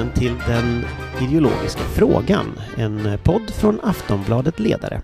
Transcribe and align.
välkommen 0.00 0.18
till 0.18 0.52
Den 0.52 0.84
ideologiska 1.22 1.80
frågan, 1.80 2.46
en 2.76 3.18
podd 3.24 3.50
från 3.50 3.80
Aftonbladet 3.82 4.60
Ledare. 4.60 5.02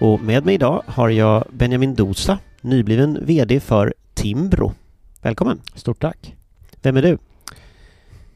Och 0.00 0.20
med 0.20 0.44
mig 0.44 0.54
idag 0.54 0.82
har 0.86 1.08
jag 1.08 1.44
Benjamin 1.52 1.94
Dosa, 1.94 2.38
nybliven 2.60 3.18
VD 3.22 3.60
för 3.60 3.94
Timbro. 4.14 4.72
Välkommen! 5.22 5.60
Stort 5.74 6.00
tack! 6.00 6.36
Vem 6.82 6.96
är 6.96 7.02
du? 7.02 7.18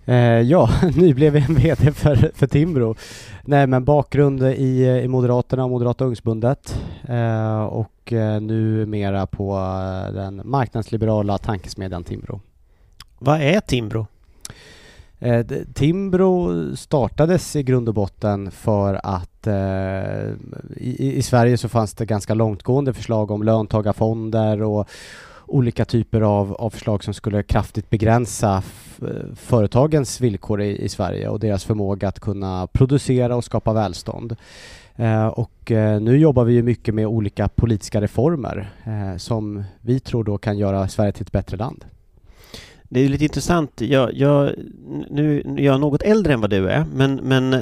Eh, 0.05 0.41
ja, 0.41 0.71
nybliven 0.97 1.55
VD 1.55 1.93
för, 1.93 2.31
för 2.35 2.47
Timbro. 2.47 2.95
Nej 3.43 3.67
men 3.67 3.85
bakgrund 3.85 4.43
i, 4.43 5.01
i 5.05 5.09
Moderaterna 5.09 5.65
och 5.65 5.71
Moderata 5.71 6.05
ungdomsbundet 6.05 6.81
eh, 7.09 7.63
och 7.63 8.13
eh, 8.13 8.41
numera 8.41 9.27
på 9.27 9.57
eh, 9.57 10.15
den 10.15 10.43
marknadsliberala 10.45 11.39
tankesmedjan 11.39 12.05
Timbro. 12.05 12.41
Vad 13.19 13.41
är 13.41 13.61
Timbro? 13.61 14.07
Eh, 15.23 15.47
Timbro 15.75 16.77
startades 16.77 17.57
i 17.57 17.63
grund 17.63 17.89
och 17.89 17.95
botten 17.95 18.51
för 18.51 19.01
att 19.03 19.47
eh, 19.47 20.33
i, 20.77 21.13
i, 21.17 21.23
Sverige 21.23 21.59
så 21.59 21.69
fanns 21.69 21.95
det 21.95 22.07
ganska 22.07 22.35
långtgående 22.35 22.93
förslag 22.93 23.31
om 23.31 23.43
löntagarfonder 23.43 24.63
och 24.63 24.89
olika 25.47 25.85
typer 25.85 26.21
av, 26.21 26.55
av 26.55 26.71
förslag 26.71 27.05
som 27.05 27.15
skulle 27.15 27.43
kraftigt 27.43 27.91
begränsa 27.91 28.63
eh, 29.03 29.35
företagens 29.37 30.21
villkor 30.21 30.63
i, 30.63 30.85
i, 30.85 30.89
Sverige 30.89 31.29
och 31.29 31.41
deras 31.41 31.65
förmåga 31.65 32.09
att 32.09 32.21
kunna 32.21 32.67
producera 32.67 33.37
och 33.37 33.45
skapa 33.45 33.73
välstånd. 33.73 34.37
Eh, 34.97 35.27
och 35.27 35.71
eh, 35.71 36.01
nu 36.01 36.17
jobbar 36.19 36.45
vi 36.45 36.53
ju 36.53 36.63
mycket 36.63 36.95
med 36.95 37.07
olika 37.07 37.49
politiska 37.49 38.01
reformer 38.01 38.71
eh, 38.85 39.17
som 39.17 39.65
vi 39.81 40.01
tror 40.01 40.25
då 40.25 40.39
kan 40.39 40.59
göra 40.59 40.89
Sverige 40.89 41.13
till 41.13 41.23
ett 41.23 41.33
bättre 41.33 41.57
land. 41.57 41.85
Det 42.93 43.01
är 43.01 43.09
lite 43.09 43.25
intressant. 43.25 43.81
Jag, 43.81 44.15
jag, 44.15 44.53
nu 45.11 45.43
är 45.57 45.63
jag 45.63 45.81
något 45.81 46.03
äldre 46.03 46.33
än 46.33 46.41
vad 46.41 46.51
du 46.51 46.69
är, 46.69 46.85
men, 46.95 47.15
men 47.15 47.55
eh, 47.55 47.61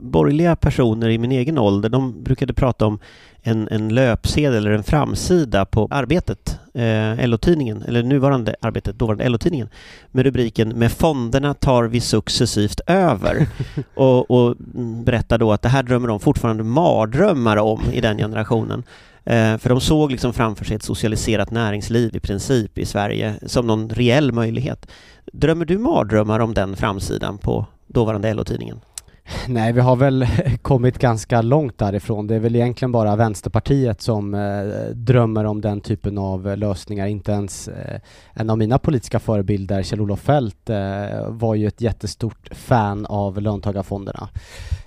borgerliga 0.00 0.56
personer 0.56 1.08
i 1.08 1.18
min 1.18 1.32
egen 1.32 1.58
ålder, 1.58 1.88
de 1.88 2.22
brukade 2.22 2.52
prata 2.52 2.86
om 2.86 2.98
en, 3.42 3.68
en 3.70 3.88
löpsedel 3.88 4.54
eller 4.66 4.70
en 4.70 4.82
framsida 4.82 5.64
på 5.64 5.88
Arbetet, 5.90 6.58
eh, 6.74 7.28
LO-tidningen, 7.28 7.82
eller 7.82 8.02
nuvarande 8.02 8.54
Arbetet, 8.60 8.98
dåvarande 8.98 9.28
LO-tidningen, 9.28 9.68
med 10.10 10.24
rubriken 10.24 10.68
”Med 10.68 10.92
fonderna 10.92 11.54
tar 11.54 11.84
vi 11.84 12.00
successivt 12.00 12.80
över” 12.86 13.46
och, 13.94 14.30
och 14.30 14.56
berättar 15.04 15.38
då 15.38 15.52
att 15.52 15.62
det 15.62 15.68
här 15.68 15.82
drömmer 15.82 16.08
de 16.08 16.20
fortfarande 16.20 16.64
mardrömmar 16.64 17.56
om 17.56 17.82
i 17.92 18.00
den 18.00 18.18
generationen. 18.18 18.82
Eh, 19.28 19.58
för 19.58 19.68
de 19.68 19.80
såg 19.80 20.10
liksom 20.10 20.32
framför 20.32 20.64
sig 20.64 20.76
ett 20.76 20.82
socialiserat 20.82 21.50
näringsliv 21.50 22.16
i 22.16 22.20
princip 22.20 22.78
i 22.78 22.86
Sverige 22.86 23.34
som 23.42 23.66
någon 23.66 23.88
reell 23.88 24.32
möjlighet. 24.32 24.86
Drömmer 25.32 25.64
du 25.64 25.78
mardrömmar 25.78 26.40
om 26.40 26.54
den 26.54 26.76
framsidan 26.76 27.38
på 27.38 27.66
dåvarande 27.86 28.34
LO-tidningen? 28.34 28.80
Nej, 29.48 29.72
vi 29.72 29.80
har 29.80 29.96
väl 29.96 30.26
kommit 30.62 30.98
ganska 30.98 31.42
långt 31.42 31.78
därifrån. 31.78 32.26
Det 32.26 32.34
är 32.34 32.38
väl 32.38 32.56
egentligen 32.56 32.92
bara 32.92 33.16
Vänsterpartiet 33.16 34.00
som 34.00 34.34
eh, 34.34 34.62
drömmer 34.94 35.44
om 35.44 35.60
den 35.60 35.80
typen 35.80 36.18
av 36.18 36.48
eh, 36.48 36.56
lösningar. 36.56 37.06
Inte 37.06 37.32
ens 37.32 37.68
eh, 37.68 38.00
en 38.32 38.50
av 38.50 38.58
mina 38.58 38.78
politiska 38.78 39.18
förebilder, 39.18 39.82
Kjell-Olof 39.82 40.20
Feldt, 40.20 40.70
eh, 40.70 41.28
var 41.28 41.54
ju 41.54 41.66
ett 41.66 41.80
jättestort 41.80 42.48
fan 42.52 43.06
av 43.06 43.42
löntagarfonderna. 43.42 44.28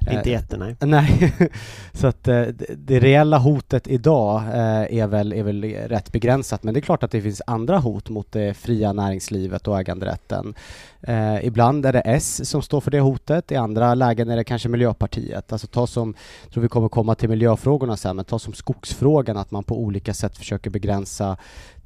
Inte 0.01 0.29
eh, 0.29 0.31
jätte, 0.31 0.57
nej. 0.57 0.75
Nej, 0.79 1.33
så 1.93 2.07
att 2.07 2.27
eh, 2.27 2.41
det 2.77 2.99
reella 2.99 3.37
hotet 3.37 3.87
idag 3.87 4.41
eh, 4.41 4.99
är 4.99 5.07
väl, 5.07 5.33
är 5.33 5.43
väl 5.43 5.63
rätt 5.63 6.11
begränsat. 6.11 6.63
Men 6.63 6.73
det 6.73 6.79
är 6.79 6.81
klart 6.81 7.03
att 7.03 7.11
det 7.11 7.21
finns 7.21 7.41
andra 7.47 7.77
hot 7.77 8.09
mot 8.09 8.31
det 8.31 8.53
fria 8.53 8.93
näringslivet 8.93 9.67
och 9.67 9.79
äganderätten. 9.79 10.53
Eh, 11.01 11.45
ibland 11.45 11.85
är 11.85 11.93
det 11.93 12.01
S 12.05 12.49
som 12.49 12.61
står 12.61 12.81
för 12.81 12.91
det 12.91 12.99
hotet, 12.99 13.51
i 13.51 13.55
andra 13.55 13.93
lägen 13.93 14.29
är 14.29 14.35
det 14.35 14.43
kanske 14.43 14.69
Miljöpartiet. 14.69 15.51
Alltså 15.51 15.67
ta 15.67 15.87
som, 15.87 16.13
jag 16.43 16.53
tror 16.53 16.61
vi 16.61 16.69
kommer 16.69 16.89
komma 16.89 17.15
till 17.15 17.29
miljöfrågorna 17.29 17.97
sen, 17.97 18.15
men 18.15 18.25
ta 18.25 18.39
som 18.39 18.53
skogsfrågan, 18.53 19.37
att 19.37 19.51
man 19.51 19.63
på 19.63 19.79
olika 19.79 20.13
sätt 20.13 20.37
försöker 20.37 20.69
begränsa 20.69 21.37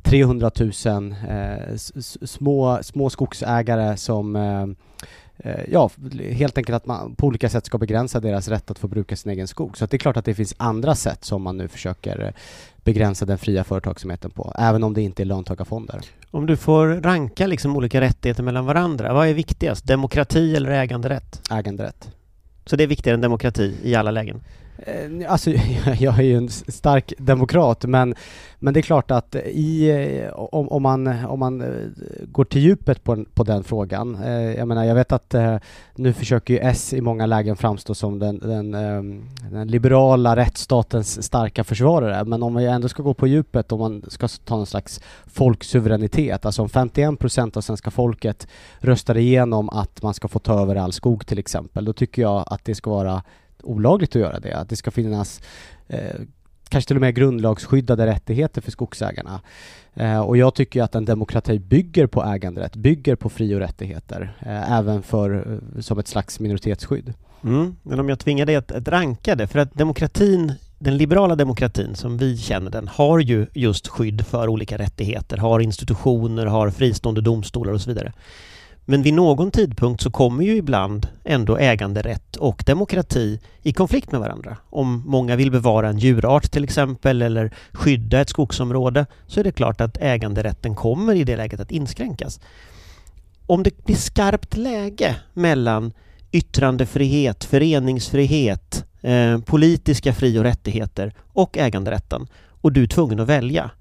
300 0.03 0.51
000 0.59 0.71
eh, 1.29 1.75
små, 2.25 2.79
små 2.81 3.09
skogsägare 3.09 3.97
som 3.97 4.35
eh, 4.35 4.65
ja, 5.67 5.89
helt 6.31 6.57
enkelt 6.57 6.75
att 6.75 6.85
man 6.85 7.15
på 7.15 7.27
olika 7.27 7.49
sätt 7.49 7.65
ska 7.65 7.77
begränsa 7.77 8.19
deras 8.19 8.47
rätt 8.47 8.71
att 8.71 8.79
få 8.79 8.87
bruka 8.87 9.15
sin 9.15 9.31
egen 9.31 9.47
skog. 9.47 9.77
Så 9.77 9.85
det 9.85 9.97
är 9.97 9.97
klart 9.97 10.17
att 10.17 10.25
det 10.25 10.33
finns 10.33 10.55
andra 10.57 10.95
sätt 10.95 11.25
som 11.25 11.41
man 11.41 11.57
nu 11.57 11.67
försöker 11.67 12.23
eh, 12.23 12.31
begränsa 12.83 13.25
den 13.25 13.37
fria 13.37 13.63
företagsamheten 13.63 14.31
på, 14.31 14.53
även 14.57 14.83
om 14.83 14.93
det 14.93 15.01
inte 15.01 15.23
är 15.23 15.25
löntagarfonder. 15.25 16.01
Om 16.31 16.45
du 16.45 16.57
får 16.57 16.87
ranka 16.87 17.47
liksom 17.47 17.77
olika 17.77 18.01
rättigheter 18.01 18.43
mellan 18.43 18.65
varandra, 18.65 19.13
vad 19.13 19.27
är 19.27 19.33
viktigast? 19.33 19.87
Demokrati 19.87 20.55
eller 20.55 20.69
äganderätt? 20.69 21.41
Äganderätt. 21.51 22.09
Så 22.65 22.75
det 22.75 22.83
är 22.83 22.87
viktigare 22.87 23.15
än 23.15 23.21
demokrati 23.21 23.75
i 23.83 23.95
alla 23.95 24.11
lägen? 24.11 24.41
Eh, 24.77 25.31
alltså, 25.31 25.51
jag 25.99 26.19
är 26.19 26.23
ju 26.23 26.37
en 26.37 26.49
stark 26.49 27.13
demokrat, 27.17 27.85
men, 27.85 28.15
men 28.59 28.73
det 28.73 28.79
är 28.79 28.81
klart 28.81 29.11
att 29.11 29.35
i, 29.35 29.89
eh, 29.89 30.33
om, 30.33 30.69
om, 30.69 30.83
man, 30.83 31.25
om 31.25 31.39
man 31.39 31.61
eh, 31.61 31.67
går 32.31 32.45
till 32.45 32.61
djupet 32.61 33.03
på, 33.03 33.25
på 33.33 33.43
den 33.43 33.63
frågan. 33.63 34.17
Jag 34.57 34.67
menar, 34.67 34.83
jag 34.83 34.95
vet 34.95 35.11
att 35.11 35.35
nu 35.95 36.13
försöker 36.13 36.53
ju 36.53 36.59
S 36.59 36.93
i 36.93 37.01
många 37.01 37.25
lägen 37.25 37.55
framstå 37.55 37.95
som 37.95 38.19
den, 38.19 38.39
den, 38.39 38.73
ehm, 38.73 39.29
den 39.51 39.67
liberala 39.67 40.35
rättsstatens 40.35 41.23
starka 41.23 41.63
försvarare, 41.63 42.25
men 42.25 42.43
om 42.43 42.55
vi 42.55 42.65
ändå 42.65 42.89
ska 42.89 43.03
gå 43.03 43.13
på 43.13 43.27
djupet, 43.27 43.71
om 43.71 43.79
man 43.79 44.03
ska 44.07 44.27
ta 44.27 44.55
någon 44.55 44.65
slags 44.65 45.01
folksuveränitet, 45.25 46.45
alltså 46.45 46.61
om 46.61 46.69
51 46.69 47.19
procent 47.19 47.57
av 47.57 47.61
svenska 47.61 47.91
folket 47.91 48.47
röstar 48.79 49.17
igenom 49.17 49.69
att 49.69 50.01
man 50.01 50.13
ska 50.13 50.27
få 50.27 50.39
ta 50.39 50.61
över 50.61 50.75
all 50.75 50.93
skog 50.93 51.25
till 51.25 51.39
exempel, 51.39 51.85
då 51.85 51.93
tycker 51.93 52.21
jag 52.21 52.43
att 52.47 52.65
det 52.65 52.75
ska 52.75 52.89
vara 52.89 53.21
olagligt 53.65 54.15
att 54.15 54.21
göra 54.21 54.39
det. 54.39 54.57
Att 54.57 54.69
det 54.69 54.75
ska 54.75 54.91
finnas 54.91 55.41
eh, 55.87 55.99
kanske 56.69 56.87
till 56.87 56.97
och 56.97 57.01
med 57.01 57.15
grundlagsskyddade 57.15 58.05
rättigheter 58.05 58.61
för 58.61 58.71
skogsägarna. 58.71 59.41
Eh, 59.93 60.19
och 60.19 60.37
jag 60.37 60.55
tycker 60.55 60.83
att 60.83 60.95
en 60.95 61.05
demokrati 61.05 61.59
bygger 61.59 62.07
på 62.07 62.23
äganderätt, 62.23 62.75
bygger 62.75 63.15
på 63.15 63.29
fri 63.29 63.55
och 63.55 63.59
rättigheter, 63.59 64.35
eh, 64.39 64.71
även 64.71 65.03
för, 65.03 65.59
eh, 65.75 65.81
som 65.81 65.99
ett 65.99 66.07
slags 66.07 66.39
minoritetsskydd. 66.39 67.13
Mm. 67.43 67.75
Men 67.83 67.99
om 67.99 68.09
jag 68.09 68.19
tvingar 68.19 68.45
dig 68.45 68.55
att, 68.55 68.71
att 68.71 68.87
ranka 68.87 69.35
det, 69.35 69.47
för 69.47 69.59
att 69.59 69.73
demokratin 69.73 70.53
den 70.79 70.97
liberala 70.97 71.35
demokratin 71.35 71.95
som 71.95 72.17
vi 72.17 72.37
känner 72.37 72.71
den 72.71 72.87
har 72.87 73.19
ju 73.19 73.47
just 73.53 73.87
skydd 73.87 74.25
för 74.25 74.47
olika 74.47 74.77
rättigheter, 74.77 75.37
har 75.37 75.59
institutioner, 75.59 76.45
har 76.45 76.69
fristående 76.69 77.21
domstolar 77.21 77.73
och 77.73 77.81
så 77.81 77.89
vidare. 77.89 78.13
Men 78.85 79.01
vid 79.01 79.13
någon 79.13 79.51
tidpunkt 79.51 80.01
så 80.01 80.11
kommer 80.11 80.43
ju 80.43 80.55
ibland 80.55 81.07
ändå 81.23 81.57
äganderätt 81.57 82.35
och 82.35 82.63
demokrati 82.65 83.39
i 83.61 83.73
konflikt 83.73 84.11
med 84.11 84.21
varandra. 84.21 84.57
Om 84.69 85.03
många 85.05 85.35
vill 85.35 85.51
bevara 85.51 85.89
en 85.89 85.97
djurart 85.97 86.51
till 86.51 86.63
exempel 86.63 87.21
eller 87.21 87.53
skydda 87.71 88.21
ett 88.21 88.29
skogsområde 88.29 89.05
så 89.27 89.39
är 89.39 89.43
det 89.43 89.51
klart 89.51 89.81
att 89.81 89.97
äganderätten 89.97 90.75
kommer 90.75 91.15
i 91.15 91.23
det 91.23 91.37
läget 91.37 91.59
att 91.59 91.71
inskränkas. 91.71 92.39
Om 93.47 93.63
det 93.63 93.85
blir 93.85 93.95
skarpt 93.95 94.57
läge 94.57 95.15
mellan 95.33 95.93
yttrandefrihet, 96.31 97.43
föreningsfrihet, 97.43 98.85
eh, 99.01 99.39
politiska 99.39 100.13
fri 100.13 100.39
och 100.39 100.43
rättigheter 100.43 101.13
och 101.33 101.57
äganderätten 101.57 102.27
och 102.61 102.71
du 102.71 102.83
är 102.83 102.87
tvungen 102.87 103.19
att 103.19 103.27
välja, 103.27 103.71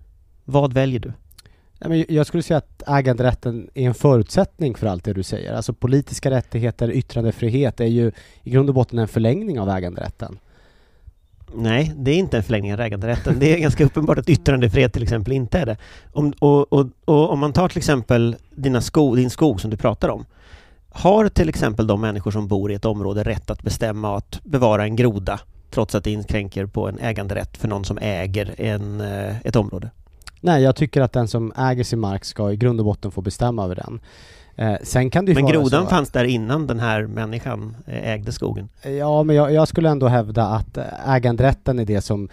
vad 0.45 0.73
väljer 0.73 1.01
du? 1.01 1.13
Jag 2.09 2.27
skulle 2.27 2.43
säga 2.43 2.59
att 2.59 2.83
äganderätten 2.87 3.71
är 3.75 3.87
en 3.87 3.95
förutsättning 3.95 4.75
för 4.75 4.87
allt 4.87 5.05
det 5.05 5.13
du 5.13 5.23
säger. 5.23 5.55
Alltså 5.55 5.73
politiska 5.73 6.31
rättigheter, 6.31 6.91
yttrandefrihet 6.91 7.81
är 7.81 7.87
ju 7.87 8.13
i 8.43 8.51
grund 8.51 8.69
och 8.69 8.75
botten 8.75 8.99
en 8.99 9.09
förlängning 9.09 9.61
av 9.61 9.69
äganderätten. 9.69 10.39
Nej, 11.55 11.93
det 11.97 12.11
är 12.11 12.17
inte 12.17 12.37
en 12.37 12.43
förlängning 12.43 12.75
av 12.75 12.81
äganderätten. 12.81 13.39
Det 13.39 13.55
är 13.55 13.59
ganska 13.59 13.85
uppenbart 13.85 14.19
att 14.19 14.29
yttrandefrihet 14.29 14.93
till 14.93 15.03
exempel 15.03 15.33
inte 15.33 15.59
är 15.59 15.67
det. 15.67 15.77
Om, 16.13 16.33
och, 16.39 16.73
och, 16.73 16.87
och 17.05 17.31
om 17.31 17.39
man 17.39 17.53
tar 17.53 17.69
till 17.69 17.79
exempel 17.79 18.37
dina 18.51 18.81
sko, 18.81 19.15
din 19.15 19.31
skog 19.31 19.61
som 19.61 19.71
du 19.71 19.77
pratar 19.77 20.09
om. 20.09 20.25
Har 20.91 21.29
till 21.29 21.49
exempel 21.49 21.87
de 21.87 22.01
människor 22.01 22.31
som 22.31 22.49
bor 22.49 22.73
i 22.73 22.75
ett 22.75 22.85
område 22.85 23.23
rätt 23.23 23.51
att 23.51 23.63
bestämma 23.63 24.17
att 24.17 24.41
bevara 24.45 24.85
en 24.85 24.97
groda 24.97 25.41
trots 25.71 25.95
att 25.95 26.05
det 26.05 26.11
inskränker 26.11 26.67
på 26.67 26.89
en 26.89 26.99
äganderätt 26.99 27.57
för 27.57 27.69
någon 27.69 27.85
som 27.85 27.99
äger 27.99 28.55
en, 28.59 29.01
eh, 29.01 29.37
ett 29.45 29.57
område? 29.57 29.91
Nej, 30.45 30.63
jag 30.63 30.77
tycker 30.77 31.01
att 31.01 31.13
den 31.13 31.29
som 31.29 31.53
äger 31.57 31.85
sin 31.85 32.01
mark 32.01 32.25
ska 32.25 32.53
i 32.53 32.57
grund 32.57 32.81
och 32.81 32.87
botten 32.87 33.11
få 33.11 33.21
bestämma 33.21 33.65
över 33.65 33.75
den. 33.75 34.01
Eh, 34.57 34.77
sen 34.83 35.11
kan 35.11 35.25
det 35.25 35.35
Men 35.35 35.47
grodan 35.47 35.87
fanns 35.87 36.11
där 36.11 36.25
innan 36.25 36.67
den 36.67 36.81
här 36.81 37.07
människan 37.07 37.77
eh, 37.87 38.11
ägde 38.13 38.33
skogen? 38.33 38.69
Ja, 38.99 39.23
men 39.23 39.37
jag, 39.37 39.53
jag, 39.53 39.69
skulle 39.69 39.91
ändå 39.91 40.09
hävda 40.09 40.47
att 40.47 40.79
äganderätten 41.07 41.79
är 41.79 41.85
det 41.85 42.01
som 42.01 42.29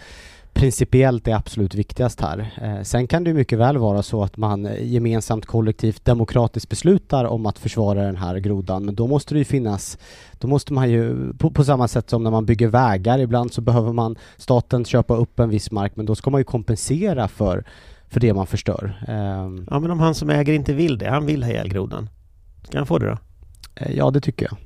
principiellt 0.52 1.28
är 1.28 1.34
absolut 1.34 1.74
viktigast 1.74 2.20
här. 2.20 2.50
Eh, 2.62 2.82
sen 2.82 3.06
kan 3.06 3.24
det 3.24 3.34
mycket 3.34 3.58
väl 3.58 3.78
vara 3.78 4.02
så 4.02 4.22
att 4.22 4.36
man 4.36 4.68
gemensamt 4.80 5.46
kollektivt 5.46 6.04
demokratiskt 6.04 6.68
beslutar 6.68 7.24
om 7.24 7.46
att 7.46 7.58
försvara 7.58 8.02
den 8.02 8.16
här 8.16 8.36
grodan, 8.38 8.84
men 8.84 8.94
då 8.94 9.06
måste 9.06 9.34
det 9.34 9.38
ju 9.38 9.44
finnas, 9.44 9.98
då 10.32 10.48
måste 10.48 10.72
man 10.72 10.90
ju, 10.90 11.32
på, 11.34 11.50
på, 11.50 11.64
samma 11.64 11.88
sätt 11.88 12.10
som 12.10 12.24
när 12.24 12.30
man 12.30 12.46
bygger 12.46 12.68
vägar, 12.68 13.18
ibland 13.18 13.52
så 13.52 13.60
behöver 13.60 13.92
man 13.92 14.16
staten 14.36 14.84
köpa 14.84 15.16
upp 15.16 15.38
en 15.38 15.48
viss 15.48 15.70
mark, 15.70 15.92
men 15.96 16.06
då 16.06 16.14
ska 16.14 16.30
man 16.30 16.40
ju 16.40 16.44
kompensera 16.44 17.28
för 17.28 17.64
för 18.12 18.20
det 18.20 18.34
man 18.34 18.46
förstör. 18.46 19.04
Ehm. 19.08 19.66
Ja, 19.70 19.78
men 19.78 19.90
om 19.90 20.00
han 20.00 20.14
som 20.14 20.30
äger 20.30 20.52
inte 20.52 20.72
vill 20.72 20.98
det, 20.98 21.10
han 21.10 21.26
vill 21.26 21.42
ha 21.42 21.50
ihjäl 21.50 21.68
grodan, 21.68 22.08
ska 22.62 22.78
han 22.78 22.86
få 22.86 22.98
det 22.98 23.06
då? 23.06 23.18
Eh, 23.74 23.96
ja, 23.96 24.10
det 24.10 24.20
tycker 24.20 24.46
jag. 24.46 24.56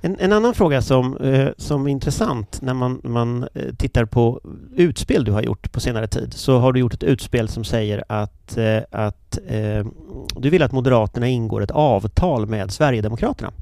En, 0.00 0.16
en, 0.20 0.32
annan 0.32 0.54
fråga 0.54 0.82
som, 0.82 1.16
eh, 1.16 1.48
som 1.56 1.86
är 1.86 1.90
intressant 1.90 2.62
när 2.62 2.74
man, 2.74 3.00
man 3.04 3.48
eh, 3.54 3.74
tittar 3.78 4.04
på 4.04 4.40
utspel 4.76 5.24
du 5.24 5.32
har 5.32 5.42
gjort 5.42 5.72
på 5.72 5.80
senare 5.80 6.06
tid 6.06 6.32
så 6.32 6.58
har 6.58 6.72
du 6.72 6.80
gjort 6.80 6.94
ett 6.94 7.02
utspel 7.02 7.48
som 7.48 7.64
säger 7.64 8.04
att, 8.08 8.58
att 8.90 9.38
du 10.36 10.50
vill 10.50 10.62
att 10.62 10.72
Moderaterna 10.72 11.28
ingår 11.28 11.62
ett 11.62 11.70
avtal 11.70 12.46
med 12.46 12.70
Sverigedemokraterna. 12.70 13.52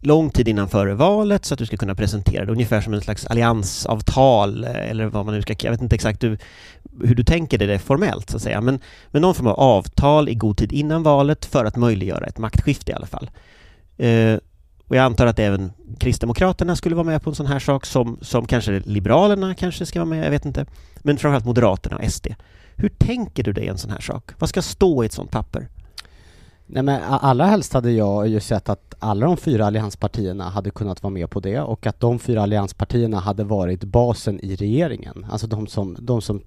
Lång 0.00 0.30
tid 0.30 0.48
innan 0.48 0.68
före 0.68 0.94
valet 0.94 1.44
så 1.44 1.54
att 1.54 1.58
du 1.58 1.66
ska 1.66 1.76
kunna 1.76 1.94
presentera 1.94 2.44
det 2.44 2.52
ungefär 2.52 2.80
som 2.80 2.94
en 2.94 3.00
slags 3.00 3.26
alliansavtal 3.26 4.64
eh, 4.64 4.90
eller 4.90 5.06
vad 5.06 5.26
man 5.26 5.34
nu 5.34 5.42
ska 5.42 5.54
Jag 5.58 5.70
vet 5.70 5.82
inte 5.82 5.94
exakt 5.94 6.24
hur, 6.24 6.38
hur 7.04 7.14
du 7.14 7.24
tänker 7.24 7.58
dig 7.58 7.68
det 7.68 7.78
formellt 7.78 8.30
så 8.30 8.36
att 8.36 8.42
säga 8.42 8.60
men, 8.60 8.80
men 9.10 9.22
någon 9.22 9.34
form 9.34 9.46
av 9.46 9.60
avtal 9.60 10.28
i 10.28 10.34
god 10.34 10.56
tid 10.56 10.72
innan 10.72 11.02
valet 11.02 11.44
för 11.44 11.64
att 11.64 11.76
möjliggöra 11.76 12.26
ett 12.26 12.38
maktskifte 12.38 12.92
i 12.92 12.94
alla 12.94 13.06
fall. 13.06 13.30
Eh, 13.96 14.38
och 14.88 14.96
jag 14.96 15.04
antar 15.04 15.26
att 15.26 15.38
även 15.38 15.72
Kristdemokraterna 15.98 16.76
skulle 16.76 16.94
vara 16.94 17.06
med 17.06 17.22
på 17.22 17.30
en 17.30 17.36
sån 17.36 17.46
här 17.46 17.58
sak 17.58 17.86
som, 17.86 18.18
som 18.22 18.46
kanske 18.46 18.82
Liberalerna 18.84 19.54
kanske 19.54 19.86
ska 19.86 19.98
vara 19.98 20.08
med, 20.08 20.26
jag 20.26 20.30
vet 20.30 20.44
inte. 20.44 20.66
Men 20.98 21.18
framförallt 21.18 21.44
Moderaterna 21.44 21.96
och 21.96 22.12
SD. 22.12 22.26
Hur 22.76 22.88
tänker 22.88 23.42
du 23.42 23.52
dig 23.52 23.68
en 23.68 23.78
sån 23.78 23.90
här 23.90 24.00
sak? 24.00 24.30
Vad 24.38 24.48
ska 24.48 24.62
stå 24.62 25.02
i 25.02 25.06
ett 25.06 25.12
sånt 25.12 25.30
papper? 25.30 25.68
Nej 26.70 26.82
men 26.82 27.02
allra 27.02 27.44
helst 27.44 27.72
hade 27.72 27.90
jag 27.90 28.28
ju 28.28 28.40
sett 28.40 28.68
att 28.68 28.94
alla 28.98 29.26
de 29.26 29.36
fyra 29.36 29.66
allianspartierna 29.66 30.44
hade 30.44 30.70
kunnat 30.70 31.02
vara 31.02 31.10
med 31.10 31.30
på 31.30 31.40
det 31.40 31.60
och 31.60 31.86
att 31.86 32.00
de 32.00 32.18
fyra 32.18 32.42
allianspartierna 32.42 33.18
hade 33.18 33.44
varit 33.44 33.84
basen 33.84 34.40
i 34.40 34.56
regeringen. 34.56 35.26
Alltså 35.30 35.46
de 35.46 35.66
som, 35.66 35.96
de 36.00 36.22
som 36.22 36.42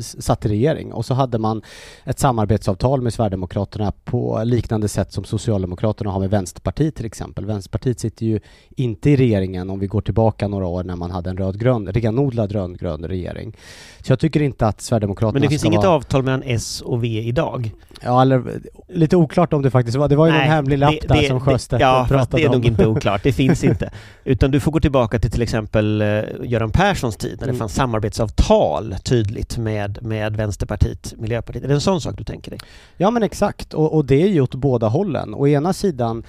satt 0.00 0.46
i 0.46 0.48
regering 0.48 0.92
och 0.92 1.04
så 1.04 1.14
hade 1.14 1.38
man 1.38 1.62
ett 2.04 2.18
samarbetsavtal 2.18 3.02
med 3.02 3.12
Sverigedemokraterna 3.12 3.92
på 4.04 4.42
liknande 4.44 4.88
sätt 4.88 5.12
som 5.12 5.24
Socialdemokraterna 5.24 6.10
har 6.10 6.20
med 6.20 6.30
Vänsterpartiet 6.30 6.94
till 6.94 7.06
exempel. 7.06 7.46
Vänsterpartiet 7.46 8.00
sitter 8.00 8.26
ju 8.26 8.40
inte 8.70 9.10
i 9.10 9.16
regeringen 9.16 9.70
om 9.70 9.78
vi 9.78 9.86
går 9.86 10.00
tillbaka 10.00 10.48
några 10.48 10.66
år 10.66 10.84
när 10.84 10.96
man 10.96 11.10
hade 11.10 11.30
en 11.30 11.36
rödgrön, 11.36 11.86
renodlad 11.86 12.52
rödgrön 12.52 13.04
regering. 13.04 13.56
Så 14.00 14.12
jag 14.12 14.18
tycker 14.18 14.42
inte 14.42 14.66
att 14.66 14.80
Sverigedemokraterna 14.80 15.32
Men 15.32 15.42
det 15.42 15.48
finns 15.48 15.64
inget 15.64 15.84
vara... 15.84 15.90
avtal 15.90 16.22
mellan 16.22 16.42
S 16.44 16.80
och 16.80 17.04
V 17.04 17.08
idag? 17.08 17.72
Ja, 18.02 18.22
eller 18.22 18.60
lite 18.88 19.16
oklart 19.16 19.52
om 19.52 19.62
det 19.62 19.70
faktiskt 19.70 19.96
var. 19.96 20.08
Det 20.08 20.16
var 20.16 20.26
ju 20.26 20.32
Nej, 20.32 20.40
någon 20.40 20.50
hemlig 20.54 20.78
lapp 20.78 20.94
det, 21.02 21.08
där 21.08 21.22
som 21.22 21.40
Sjöstedt 21.40 21.80
ja, 21.80 22.06
pratade 22.08 22.24
om. 22.24 22.40
Det 22.40 22.56
är 22.56 22.58
nog 22.58 22.66
inte 22.66 22.86
oklart. 22.86 23.22
Det 23.22 23.32
finns 23.32 23.64
inte. 23.64 23.90
Utan 24.24 24.50
du 24.50 24.60
får 24.60 24.72
gå 24.72 24.80
tillbaka 24.80 25.18
till 25.18 25.30
till 25.30 25.42
exempel 25.42 26.02
uh, 26.02 26.24
Göran 26.44 26.70
Perssons 26.70 27.16
tid 27.16 27.36
när 27.40 27.46
det 27.46 27.50
mm. 27.50 27.58
fanns 27.58 27.74
samarbetsavtal 27.74 28.94
tydligt 29.02 29.37
med, 29.58 29.98
med 30.02 30.36
Vänsterpartiet, 30.36 31.14
Miljöpartiet. 31.16 31.64
Är 31.64 31.68
det 31.68 31.74
en 31.74 31.80
sån 31.80 32.00
sak 32.00 32.18
du 32.18 32.24
tänker 32.24 32.50
dig? 32.50 32.60
Ja 32.96 33.10
men 33.10 33.22
exakt, 33.22 33.74
och, 33.74 33.94
och 33.94 34.04
det 34.04 34.22
är 34.22 34.28
ju 34.28 34.40
åt 34.40 34.54
båda 34.54 34.88
hållen. 34.88 35.34
Å 35.34 35.46
ena 35.46 35.72
sidan 35.72 36.22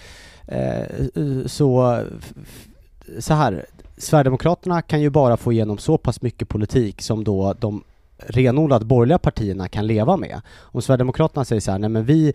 eh, 0.47 0.79
eh 0.79 1.45
så, 1.45 2.01
så 3.19 3.33
här, 3.33 3.65
Sverigedemokraterna 3.97 4.81
kan 4.81 5.01
ju 5.01 5.09
bara 5.09 5.37
få 5.37 5.51
igenom 5.51 5.77
så 5.77 5.97
pass 5.97 6.21
mycket 6.21 6.49
politik 6.49 7.01
som 7.01 7.23
då 7.23 7.53
de 7.59 7.83
renodlat 8.17 8.83
borgerliga 8.83 9.17
partierna 9.17 9.67
kan 9.67 9.87
leva 9.87 10.17
med. 10.17 10.41
Om 10.59 10.81
Sverigedemokraterna 10.81 11.45
säger 11.45 11.61
så 11.61 11.71
här, 11.71 11.79
nej 11.79 11.89
men 11.89 12.05
vi 12.05 12.33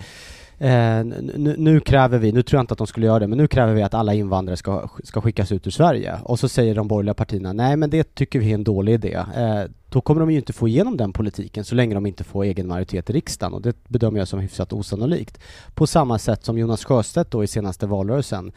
Eh, 0.58 1.04
nu, 1.04 1.54
nu, 1.58 1.80
kräver 1.80 2.18
vi, 2.18 2.32
nu 2.32 2.42
tror 2.42 2.58
jag 2.58 2.62
inte 2.62 2.72
att 2.72 2.78
de 2.78 2.86
skulle 2.86 3.06
göra 3.06 3.18
det, 3.18 3.26
men 3.26 3.38
nu 3.38 3.46
kräver 3.46 3.74
vi 3.74 3.82
att 3.82 3.94
alla 3.94 4.14
invandrare 4.14 4.56
ska, 4.56 4.88
ska 5.04 5.20
skickas 5.20 5.52
ut 5.52 5.66
ur 5.66 5.70
Sverige. 5.70 6.18
Och 6.22 6.38
så 6.38 6.48
säger 6.48 6.74
de 6.74 6.88
borgerliga 6.88 7.14
partierna, 7.14 7.52
nej 7.52 7.76
men 7.76 7.90
det 7.90 8.14
tycker 8.14 8.38
vi 8.38 8.50
är 8.50 8.54
en 8.54 8.64
dålig 8.64 8.92
idé. 8.92 9.14
Eh, 9.36 9.62
då 9.94 10.00
kommer 10.00 10.20
de 10.20 10.30
ju 10.30 10.36
inte 10.36 10.52
få 10.52 10.68
igenom 10.68 10.96
den 10.96 11.12
politiken 11.12 11.64
så 11.64 11.74
länge 11.74 11.94
de 11.94 12.06
inte 12.06 12.24
får 12.24 12.44
egen 12.44 12.68
majoritet 12.68 13.10
i 13.10 13.12
riksdagen 13.12 13.54
och 13.54 13.62
det 13.62 13.88
bedömer 13.88 14.18
jag 14.18 14.28
som 14.28 14.40
hyfsat 14.40 14.72
osannolikt. 14.72 15.38
På 15.74 15.86
samma 15.86 16.18
sätt 16.18 16.44
som 16.44 16.58
Jonas 16.58 16.84
Sjöstedt 16.84 17.30
då 17.30 17.44
i 17.44 17.46
senaste 17.46 17.86
valrörelsen 17.86 18.52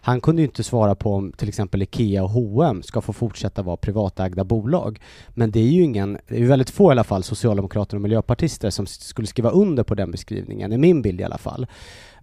han 0.00 0.20
kunde 0.20 0.42
ju 0.42 0.46
inte 0.48 0.64
svara 0.64 0.94
på 0.94 1.14
om 1.14 1.32
till 1.32 1.48
exempel 1.48 1.82
IKEA 1.82 2.22
och 2.22 2.30
H&M 2.30 2.82
ska 2.82 3.00
få 3.00 3.12
fortsätta 3.12 3.62
vara 3.62 3.76
privatägda 3.76 4.44
bolag. 4.44 5.00
Men 5.28 5.50
det 5.50 5.60
är 5.60 5.68
ju 5.68 5.82
ingen, 5.82 6.18
det 6.28 6.42
är 6.42 6.46
väldigt 6.46 6.70
få 6.70 6.90
i 6.90 6.92
alla 6.92 7.04
fall 7.04 7.22
socialdemokrater 7.22 7.96
och 7.96 8.00
miljöpartister 8.00 8.70
som 8.70 8.86
skulle 8.86 9.28
skriva 9.28 9.50
under 9.50 9.82
på 9.82 9.94
den 9.94 10.10
beskrivningen, 10.10 10.72
i 10.72 10.78
min 10.78 11.02
bild 11.02 11.20
i 11.20 11.24
alla 11.24 11.38
fall. 11.38 11.66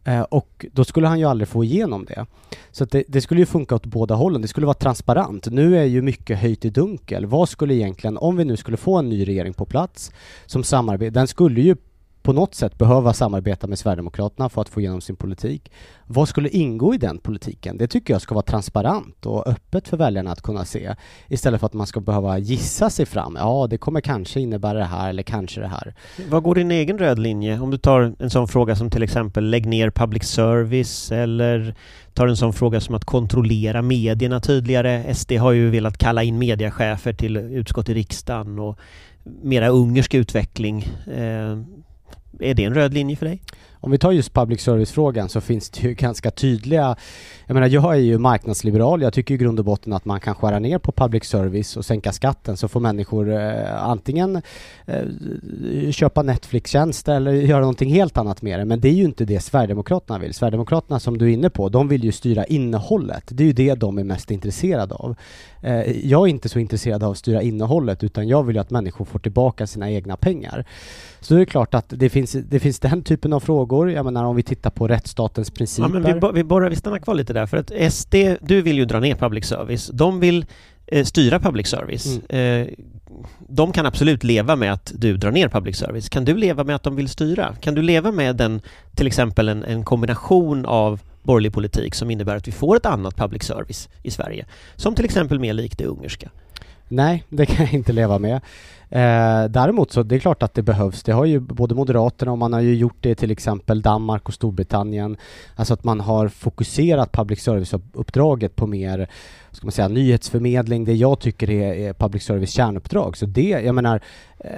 Eh, 0.06 0.22
och 0.22 0.66
då 0.72 0.86
skulle 0.86 1.08
han 1.08 1.20
ju 1.20 1.26
aldrig 1.26 1.48
få 1.48 1.64
igenom 1.64 2.06
det. 2.06 2.26
Så 2.72 2.86
det, 2.86 3.04
det, 3.08 3.22
skulle 3.22 3.42
ju 3.42 3.46
funka 3.46 3.76
åt 3.76 3.86
båda 3.86 4.16
hållen. 4.16 4.42
Det 4.42 4.48
skulle 4.48 4.66
vara 4.66 4.74
transparent. 4.74 5.48
Nu 5.52 5.78
är 5.78 5.84
ju 5.84 6.02
mycket 6.02 6.40
höjt 6.40 6.66
i 6.66 6.70
dunkel. 6.70 7.26
Vad 7.26 7.50
skulle 7.50 7.74
egentligen, 7.74 8.18
om 8.18 8.38
vi 8.38 8.46
nu 8.46 8.58
skulle 8.58 8.78
få 8.78 8.98
en 8.98 9.10
ny 9.10 9.28
regering 9.28 9.54
på 9.54 9.66
plats 9.66 10.12
som 10.46 10.64
samarbetar, 10.64 11.12
den 11.12 11.28
skulle 11.28 11.62
ju 11.62 11.76
på 12.26 12.34
något 12.34 12.56
sätt 12.56 12.78
behöva 12.78 13.14
samarbeta 13.14 13.68
med 13.68 13.80
Sverigedemokraterna 13.80 14.50
för 14.50 14.62
att 14.62 14.70
få 14.70 14.80
igenom 14.80 15.02
sin 15.02 15.16
politik. 15.16 15.72
Vad 16.08 16.30
skulle 16.30 16.50
ingå 16.50 16.96
i 16.96 16.98
den 16.98 17.18
politiken? 17.18 17.78
Det 17.78 17.88
tycker 17.88 18.14
jag 18.14 18.22
ska 18.22 18.36
vara 18.36 18.46
transparent 18.46 19.26
och 19.26 19.48
öppet 19.48 19.88
för 19.88 19.98
väljarna 19.98 20.32
att 20.32 20.42
kunna 20.42 20.66
se 20.66 20.96
istället 21.28 21.60
för 21.60 21.68
att 21.68 21.74
man 21.74 21.88
ska 21.88 22.00
behöva 22.00 22.38
gissa 22.38 22.90
sig 22.90 23.06
fram. 23.06 23.36
Ja, 23.40 23.68
det 23.70 23.78
kommer 23.78 24.02
kanske 24.02 24.40
innebära 24.40 24.78
det 24.78 24.86
här 24.86 25.10
eller 25.10 25.24
kanske 25.24 25.62
det 25.62 25.68
här. 25.68 25.96
Vad 26.30 26.44
går 26.44 26.56
din 26.56 26.72
egen 26.72 26.98
röd 26.98 27.20
linje? 27.20 27.60
Om 27.60 27.72
du 27.72 27.78
tar 27.78 28.16
en 28.20 28.30
sån 28.30 28.48
fråga 28.48 28.76
som 28.76 28.90
till 28.90 29.04
exempel 29.04 29.50
lägg 29.50 29.66
ner 29.66 29.90
public 29.90 30.24
service 30.24 31.12
eller 31.12 31.76
tar 32.14 32.28
en 32.28 32.38
sån 32.38 32.54
fråga 32.54 32.82
som 32.82 32.96
att 32.96 33.06
kontrollera 33.06 33.82
medierna 33.82 34.40
tydligare. 34.40 35.14
SD 35.14 35.32
har 35.32 35.52
ju 35.52 35.70
velat 35.70 35.98
kalla 35.98 36.24
in 36.24 36.38
mediechefer 36.38 37.14
till 37.14 37.38
utskott 37.38 37.90
i 37.90 37.94
riksdagen 37.94 38.60
och 38.60 38.80
mera 39.24 39.68
ungersk 39.68 40.14
utveckling. 40.14 40.84
Eh, 41.16 41.58
är 42.40 42.54
det 42.54 42.64
en 42.64 42.74
röd 42.74 42.94
linje 42.94 43.16
för 43.16 43.26
dig? 43.26 43.42
Om 43.86 43.92
vi 43.92 43.98
tar 43.98 44.12
just 44.12 44.34
public 44.34 44.62
service-frågan 44.62 45.30
så 45.30 45.42
finns 45.42 45.70
det 45.70 45.82
ju 45.82 45.94
ganska 45.94 46.32
tydliga 46.32 46.96
jag 47.48 47.54
menar, 47.54 47.68
jag 47.68 47.94
är 47.94 48.00
ju 48.00 48.18
marknadsliberal. 48.18 49.02
Jag 49.02 49.14
tycker 49.14 49.34
i 49.34 49.38
grund 49.38 49.60
och 49.60 49.66
botten 49.66 49.94
att 49.94 50.06
man 50.06 50.20
kan 50.20 50.36
skära 50.36 50.60
ner 50.60 50.78
på 50.78 50.92
public 50.92 51.24
service 51.24 51.78
och 51.78 51.86
sänka 51.86 52.12
skatten 52.12 52.58
så 52.58 52.68
får 52.68 52.80
människor 52.80 53.34
eh, 53.34 53.84
antingen 53.84 54.42
eh, 54.86 55.92
köpa 55.92 56.24
Netflix-tjänster 56.24 57.16
eller 57.16 57.32
göra 57.32 57.60
någonting 57.60 57.90
helt 57.90 58.18
annat 58.18 58.42
med 58.42 58.60
det. 58.60 58.66
Men 58.66 58.80
det 58.80 58.90
är 58.90 58.94
ju 58.94 59.04
inte 59.04 59.26
det 59.26 59.40
Sverigedemokraterna 59.40 60.20
vill. 60.20 60.34
Sverigedemokraterna 60.34 61.00
som 61.00 61.18
du 61.18 61.26
är 61.26 61.34
inne 61.34 61.50
på, 61.50 61.70
de 61.70 61.88
vill 61.88 62.04
ju 62.04 62.12
styra 62.12 62.46
innehållet. 62.46 63.24
Det 63.28 63.44
är 63.44 63.48
ju 63.48 63.54
det 63.54 63.76
de 63.76 63.98
är 63.98 64.04
mest 64.04 64.32
intresserade 64.32 64.96
av. 64.96 65.16
Eh, 65.62 66.08
jag 66.08 66.22
är 66.22 66.28
inte 66.28 66.50
så 66.50 66.60
intresserad 66.60 67.04
av 67.04 67.12
att 67.12 67.18
styra 67.18 67.42
innehållet 67.42 68.04
utan 68.04 68.28
jag 68.28 68.44
vill 68.44 68.56
ju 68.56 68.62
att 68.62 68.70
människor 68.70 69.06
får 69.06 69.20
tillbaka 69.20 69.68
sina 69.68 69.92
egna 69.92 70.18
pengar. 70.18 70.66
Så 71.20 71.34
det 71.34 71.42
är 71.42 71.46
klart 71.46 71.76
att 71.76 71.86
det 71.88 72.10
finns, 72.10 72.32
det 72.32 72.60
finns 72.60 72.80
den 72.80 73.04
typen 73.04 73.34
av 73.34 73.40
frågor. 73.40 73.75
Jag 73.84 74.06
menar 74.06 74.24
om 74.24 74.36
vi 74.36 74.44
tittar 74.44 74.70
på 74.70 74.88
rättsstatens 74.88 75.52
principer. 75.52 75.90
Ja, 75.90 76.00
men 76.00 76.20
vi, 76.20 76.32
vi, 76.34 76.44
borrar, 76.44 76.70
vi 76.70 76.76
stannar 76.76 77.00
kvar 77.00 77.16
lite 77.16 77.34
där 77.34 77.46
för 77.46 77.58
att 77.58 77.94
SD, 77.94 78.16
du 78.42 78.62
vill 78.62 78.78
ju 78.78 78.86
dra 78.86 79.00
ner 79.00 79.16
public 79.16 79.46
service. 79.46 79.90
De 79.94 80.20
vill 80.20 80.46
eh, 80.88 81.06
styra 81.06 81.40
public 81.40 81.68
service. 81.68 82.20
Mm. 82.30 82.62
Eh, 82.62 82.74
de 83.40 83.72
kan 83.72 83.86
absolut 83.86 84.24
leva 84.24 84.56
med 84.56 84.74
att 84.74 84.92
du 84.96 85.18
drar 85.18 85.32
ner 85.32 85.50
public 85.50 85.78
service. 85.78 86.10
Kan 86.10 86.26
du 86.26 86.38
leva 86.38 86.64
med 86.64 86.76
att 86.76 86.84
de 86.84 86.96
vill 86.96 87.10
styra? 87.10 87.56
Kan 87.56 87.76
du 87.76 87.82
leva 87.82 88.12
med 88.12 88.36
den, 88.36 88.62
till 88.96 89.08
exempel 89.08 89.50
en, 89.50 89.64
en 89.64 89.84
kombination 89.84 90.66
av 90.66 91.02
borgerlig 91.24 91.54
politik 91.54 91.96
som 91.96 92.12
innebär 92.12 92.36
att 92.36 92.48
vi 92.48 92.52
får 92.52 92.76
ett 92.76 92.86
annat 92.86 93.16
public 93.16 93.44
service 93.44 93.90
i 94.04 94.12
Sverige? 94.12 94.46
Som 94.76 94.96
till 94.96 95.06
exempel 95.06 95.40
mer 95.40 95.54
likt 95.54 95.78
det 95.78 95.86
ungerska. 95.86 96.30
Nej, 96.88 97.24
det 97.30 97.46
kan 97.46 97.66
jag 97.66 97.74
inte 97.74 97.94
leva 97.94 98.20
med. 98.20 98.42
Eh, 98.90 99.50
däremot 99.50 99.92
så 99.92 100.04
det 100.04 100.16
är 100.16 100.20
klart 100.20 100.44
att 100.44 100.54
det 100.54 100.62
behövs. 100.62 101.04
Det 101.04 101.12
har 101.12 101.26
ju 101.26 101.40
både 101.40 101.76
Moderaterna 101.76 102.32
och 102.32 102.38
man 102.38 102.54
har 102.54 102.62
ju 102.62 102.76
gjort 102.76 102.98
det 103.00 103.10
i 103.10 103.16
till 103.16 103.32
exempel 103.32 103.82
Danmark 103.82 104.28
och 104.28 104.34
Storbritannien. 104.34 105.18
Alltså 105.56 105.74
att 105.74 105.84
man 105.84 106.00
har 106.00 106.28
fokuserat 106.28 107.12
public 107.12 107.42
service-uppdraget 107.44 108.56
på 108.56 108.68
mer 108.68 109.10
ska 109.52 109.66
man 109.66 109.72
säga, 109.72 109.88
nyhetsförmedling, 109.88 110.86
det 110.86 110.94
jag 110.94 111.20
tycker 111.20 111.50
är, 111.50 111.74
är 111.74 111.94
public 111.94 112.24
service 112.24 112.52
kärnuppdrag. 112.52 113.18
Så 113.18 113.26
det, 113.26 113.50
jag 113.50 113.76
menar, 113.76 114.02
eh, 114.38 114.50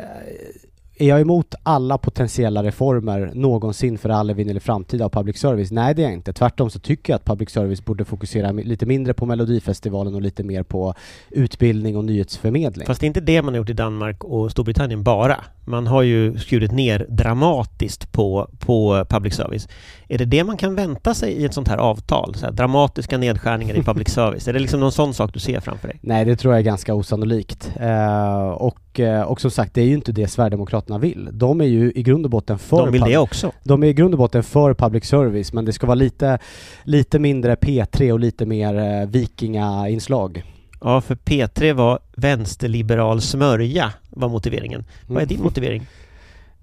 är 0.99 1.07
jag 1.07 1.21
emot 1.21 1.55
alla 1.63 1.97
potentiella 1.97 2.63
reformer 2.63 3.31
någonsin 3.33 3.97
för 3.97 4.09
all 4.09 4.29
eller 4.29 4.59
framtid 4.59 5.01
av 5.01 5.09
public 5.09 5.37
service? 5.37 5.71
Nej, 5.71 5.95
det 5.95 6.01
är 6.01 6.03
jag 6.03 6.13
inte. 6.13 6.33
Tvärtom 6.33 6.69
så 6.69 6.79
tycker 6.79 7.13
jag 7.13 7.15
att 7.15 7.25
public 7.25 7.49
service 7.49 7.85
borde 7.85 8.05
fokusera 8.05 8.51
lite 8.51 8.85
mindre 8.85 9.13
på 9.13 9.25
Melodifestivalen 9.25 10.15
och 10.15 10.21
lite 10.21 10.43
mer 10.43 10.63
på 10.63 10.93
utbildning 11.29 11.97
och 11.97 12.05
nyhetsförmedling. 12.05 12.87
Fast 12.87 13.01
det 13.01 13.05
är 13.05 13.07
inte 13.07 13.21
det 13.21 13.41
man 13.41 13.53
har 13.53 13.57
gjort 13.57 13.69
i 13.69 13.73
Danmark 13.73 14.23
och 14.23 14.51
Storbritannien 14.51 15.03
bara. 15.03 15.37
Man 15.67 15.87
har 15.87 16.01
ju 16.01 16.37
skurit 16.37 16.71
ner 16.71 17.05
dramatiskt 17.09 18.11
på, 18.11 18.49
på 18.59 19.05
public 19.09 19.33
service. 19.33 19.67
Är 20.07 20.17
det 20.17 20.25
det 20.25 20.43
man 20.43 20.57
kan 20.57 20.75
vänta 20.75 21.13
sig 21.13 21.31
i 21.31 21.45
ett 21.45 21.53
sånt 21.53 21.67
här 21.67 21.77
avtal? 21.77 22.35
Så 22.35 22.45
här, 22.45 22.53
dramatiska 22.53 23.17
nedskärningar 23.17 23.75
i 23.75 23.83
public 23.83 24.09
service? 24.13 24.47
är 24.47 24.53
det 24.53 24.59
liksom 24.59 24.79
någon 24.79 24.91
sån 24.91 25.13
sak 25.13 25.33
du 25.33 25.39
ser 25.39 25.59
framför 25.59 25.87
dig? 25.87 25.99
Nej, 26.01 26.25
det 26.25 26.35
tror 26.35 26.53
jag 26.53 26.59
är 26.59 26.63
ganska 26.63 26.93
osannolikt. 26.93 27.71
Uh, 27.81 28.47
och, 28.47 28.99
uh, 28.99 29.21
och 29.21 29.41
som 29.41 29.51
sagt, 29.51 29.73
det 29.73 29.81
är 29.81 29.85
ju 29.85 29.93
inte 29.93 30.11
det 30.11 30.27
Sverigedemokraterna 30.27 30.97
vill. 30.97 31.29
De 31.31 31.61
är 31.61 31.65
ju 31.65 31.91
i 31.95 32.03
grund 32.03 32.25
och 32.25 32.31
botten 32.31 32.59
för... 32.59 32.77
De 32.77 32.91
vill 32.91 33.01
det 33.01 33.17
också? 33.17 33.51
De 33.63 33.83
är 33.83 33.87
i 33.87 33.93
grund 33.93 34.13
och 34.13 34.17
botten 34.17 34.43
för 34.43 34.73
public 34.73 35.05
service, 35.05 35.53
men 35.53 35.65
det 35.65 35.73
ska 35.73 35.87
vara 35.87 35.95
lite, 35.95 36.39
lite 36.83 37.19
mindre 37.19 37.55
P3 37.55 38.11
och 38.11 38.19
lite 38.19 38.45
mer 38.45 39.01
uh, 39.01 39.07
vikinga-inslag. 39.07 40.43
Ja, 40.81 41.01
för 41.01 41.15
P3 41.15 41.73
var 41.73 41.99
vänsterliberal 42.15 43.21
smörja, 43.21 43.93
var 44.09 44.29
motiveringen. 44.29 44.85
Vad 45.07 45.23
är 45.23 45.25
din 45.25 45.37
mm. 45.37 45.45
motivering? 45.45 45.87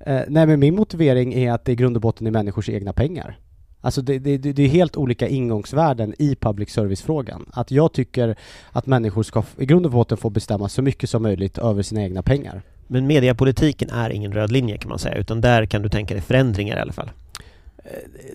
Eh, 0.06 0.20
nej 0.28 0.46
men 0.46 0.60
min 0.60 0.74
motivering 0.74 1.34
är 1.34 1.52
att 1.52 1.64
det 1.64 1.72
i 1.72 1.74
grund 1.74 1.96
och 1.96 2.02
botten 2.02 2.26
är 2.26 2.30
människors 2.30 2.68
egna 2.68 2.92
pengar. 2.92 3.38
Alltså 3.80 4.02
det, 4.02 4.18
det, 4.18 4.38
det 4.38 4.62
är 4.62 4.68
helt 4.68 4.96
olika 4.96 5.28
ingångsvärden 5.28 6.14
i 6.18 6.36
public 6.36 6.70
service-frågan. 6.70 7.46
Att 7.52 7.70
jag 7.70 7.92
tycker 7.92 8.36
att 8.72 8.86
människor 8.86 9.22
ska 9.22 9.42
i 9.58 9.66
grund 9.66 9.86
och 9.86 9.92
botten 9.92 10.18
få 10.18 10.30
bestämma 10.30 10.68
så 10.68 10.82
mycket 10.82 11.10
som 11.10 11.22
möjligt 11.22 11.58
över 11.58 11.82
sina 11.82 12.02
egna 12.02 12.22
pengar. 12.22 12.62
Men 12.86 13.06
mediepolitiken 13.06 13.90
är 13.90 14.10
ingen 14.10 14.32
röd 14.32 14.52
linje 14.52 14.78
kan 14.78 14.88
man 14.88 14.98
säga, 14.98 15.14
utan 15.16 15.40
där 15.40 15.66
kan 15.66 15.82
du 15.82 15.88
tänka 15.88 16.14
dig 16.14 16.22
förändringar 16.22 16.76
i 16.76 16.80
alla 16.80 16.92
fall? 16.92 17.10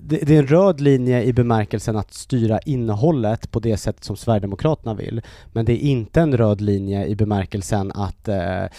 Det, 0.01 0.17
det, 0.17 0.35
är 0.35 0.39
en 0.39 0.47
röd 0.47 0.81
linje 0.81 1.23
i 1.23 1.33
bemärkelsen 1.33 1.97
att 1.97 2.13
styra 2.13 2.59
innehållet 2.59 3.51
på 3.51 3.59
det 3.59 3.77
sätt 3.77 4.03
som 4.03 4.15
Sverigedemokraterna 4.15 4.93
vill. 4.93 5.21
Men 5.51 5.65
det 5.65 5.73
är 5.73 5.89
inte 5.89 6.21
en 6.21 6.37
röd 6.37 6.61
linje 6.61 7.05
i 7.05 7.15
bemärkelsen 7.15 7.91
att 7.95 8.27
eh, 8.27 8.63
eh 8.63 8.69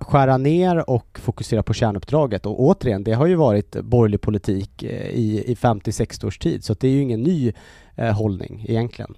skära 0.00 0.36
ner 0.36 0.90
och 0.90 1.18
fokusera 1.22 1.62
på 1.62 1.74
kärnuppdraget. 1.74 2.46
Och 2.46 2.60
återigen, 2.60 3.04
det 3.04 3.12
har 3.12 3.26
ju 3.26 3.34
varit 3.34 3.80
borgerlig 3.80 4.20
politik 4.20 4.82
eh, 4.82 5.06
i, 5.06 5.44
i 5.46 5.54
50-60 5.54 6.26
års 6.26 6.38
tid, 6.38 6.64
så 6.64 6.74
det 6.74 6.88
är 6.88 6.92
ju 6.92 7.02
ingen 7.02 7.22
ny 7.22 7.52
eh, 7.96 8.12
hållning 8.12 8.64
egentligen. 8.68 9.14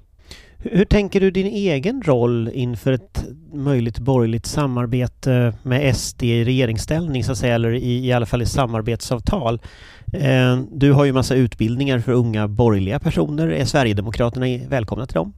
Hur 0.70 0.84
tänker 0.84 1.20
du 1.20 1.30
din 1.30 1.46
egen 1.46 2.02
roll 2.02 2.50
inför 2.54 2.92
ett 2.92 3.24
möjligt 3.52 3.98
borgerligt 3.98 4.46
samarbete 4.46 5.54
med 5.62 5.96
SD 5.96 6.22
i 6.22 6.44
regeringsställning 6.44 7.24
så 7.24 7.32
att 7.32 7.38
säga, 7.38 7.54
eller 7.54 7.74
i, 7.74 8.06
i 8.06 8.12
alla 8.12 8.26
fall 8.26 8.42
i 8.42 8.46
samarbetsavtal? 8.46 9.60
Eh, 10.12 10.58
du 10.72 10.92
har 10.92 11.04
ju 11.04 11.12
massa 11.12 11.34
utbildningar 11.34 11.98
för 11.98 12.12
unga 12.12 12.48
borgerliga 12.48 12.98
personer. 12.98 13.48
Är 13.48 13.64
Sverigedemokraterna 13.64 14.46
välkomna 14.68 15.06
till 15.06 15.14
dem? 15.14 15.32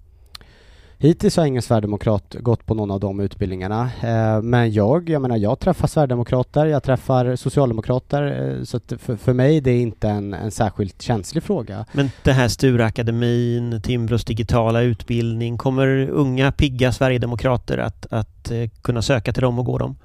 Hittills 0.99 1.37
har 1.37 1.47
ingen 1.47 1.62
sverigedemokrat 1.62 2.37
gått 2.41 2.67
på 2.67 2.75
någon 2.75 2.91
av 2.91 3.00
de 3.00 3.21
utbildningarna. 3.21 3.91
Eh, 4.03 4.43
men 4.43 4.73
jag, 4.73 5.11
jag 5.11 5.23
menar, 5.23 5.37
jag 5.37 5.61
träffar 5.61 5.88
sverigedemokrater, 5.88 6.67
jag 6.67 6.83
träffar 6.83 7.37
socialdemokrater, 7.37 8.55
eh, 8.57 8.65
så 8.65 8.81
för, 8.99 9.17
för 9.17 9.33
mig 9.33 9.61
det 9.61 9.71
är 9.71 9.81
inte 9.81 10.09
en, 10.09 10.35
en 10.35 10.50
särskilt 10.50 11.03
känslig 11.03 11.43
fråga. 11.43 11.85
Men 11.93 12.11
det 12.23 12.33
här 12.33 12.49
Stureakademin, 12.49 13.83
Timbros 13.83 14.25
digitala 14.25 14.81
utbildning, 14.81 15.59
kommer 15.59 16.09
unga 16.11 16.53
pigga 16.53 16.93
sverigedemokrater 16.93 17.79
att, 17.79 18.07
att 18.11 18.50
eh, 18.50 18.69
kunna 18.83 19.03
söka 19.03 19.33
till 19.33 19.43
dem 19.43 19.59
och 19.59 19.65
gå 19.65 19.79
dem? 19.79 19.97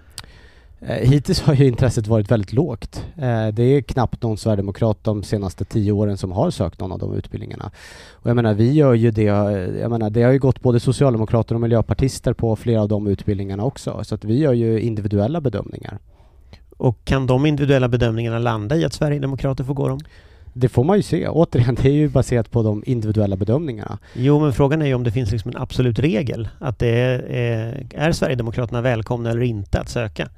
Eh, 0.81 1.09
hittills 1.09 1.41
har 1.41 1.53
ju 1.53 1.67
intresset 1.67 2.07
varit 2.07 2.31
väldigt 2.31 2.53
lågt. 2.53 3.05
Eh, 3.17 3.47
det 3.47 3.63
är 3.63 3.81
knappt 3.81 4.23
någon 4.23 4.37
sverigedemokrat 4.37 5.03
de 5.03 5.23
senaste 5.23 5.65
tio 5.65 5.91
åren 5.91 6.17
som 6.17 6.31
har 6.31 6.51
sökt 6.51 6.79
någon 6.79 6.91
av 6.91 6.99
de 6.99 7.13
utbildningarna. 7.13 7.71
Och 8.11 8.29
jag 8.29 8.35
menar, 8.35 8.53
vi 8.53 8.71
gör 8.71 8.93
ju 8.93 9.11
det, 9.11 9.23
jag 9.81 9.91
menar, 9.91 10.09
det 10.09 10.23
har 10.23 10.31
ju 10.31 10.39
gått 10.39 10.61
både 10.61 10.79
socialdemokrater 10.79 11.55
och 11.55 11.61
miljöpartister 11.61 12.33
på 12.33 12.55
flera 12.55 12.81
av 12.81 12.87
de 12.87 13.07
utbildningarna 13.07 13.63
också, 13.63 14.03
så 14.03 14.15
att 14.15 14.25
vi 14.25 14.37
gör 14.39 14.53
ju 14.53 14.79
individuella 14.79 15.41
bedömningar. 15.41 15.99
Och 16.77 17.05
kan 17.05 17.27
de 17.27 17.45
individuella 17.45 17.87
bedömningarna 17.87 18.39
landa 18.39 18.75
i 18.75 18.85
att 18.85 18.93
Sverigedemokrater 18.93 19.63
får 19.63 19.73
gå 19.73 19.87
dem? 19.87 19.99
Det 20.53 20.69
får 20.69 20.83
man 20.83 20.97
ju 20.97 21.03
se. 21.03 21.27
Återigen, 21.27 21.75
det 21.75 21.89
är 21.89 21.93
ju 21.93 22.09
baserat 22.09 22.51
på 22.51 22.63
de 22.63 22.83
individuella 22.85 23.35
bedömningarna. 23.35 23.97
Jo, 24.13 24.39
men 24.39 24.53
frågan 24.53 24.81
är 24.81 24.85
ju 24.85 24.93
om 24.93 25.03
det 25.03 25.11
finns 25.11 25.31
liksom 25.31 25.51
en 25.51 25.61
absolut 25.61 25.99
regel. 25.99 26.49
Att 26.59 26.79
det 26.79 26.89
är, 26.89 27.85
är 27.95 28.11
Sverigedemokraterna 28.11 28.81
välkomna 28.81 29.29
eller 29.29 29.41
inte 29.41 29.79
att 29.79 29.89
söka? 29.89 30.29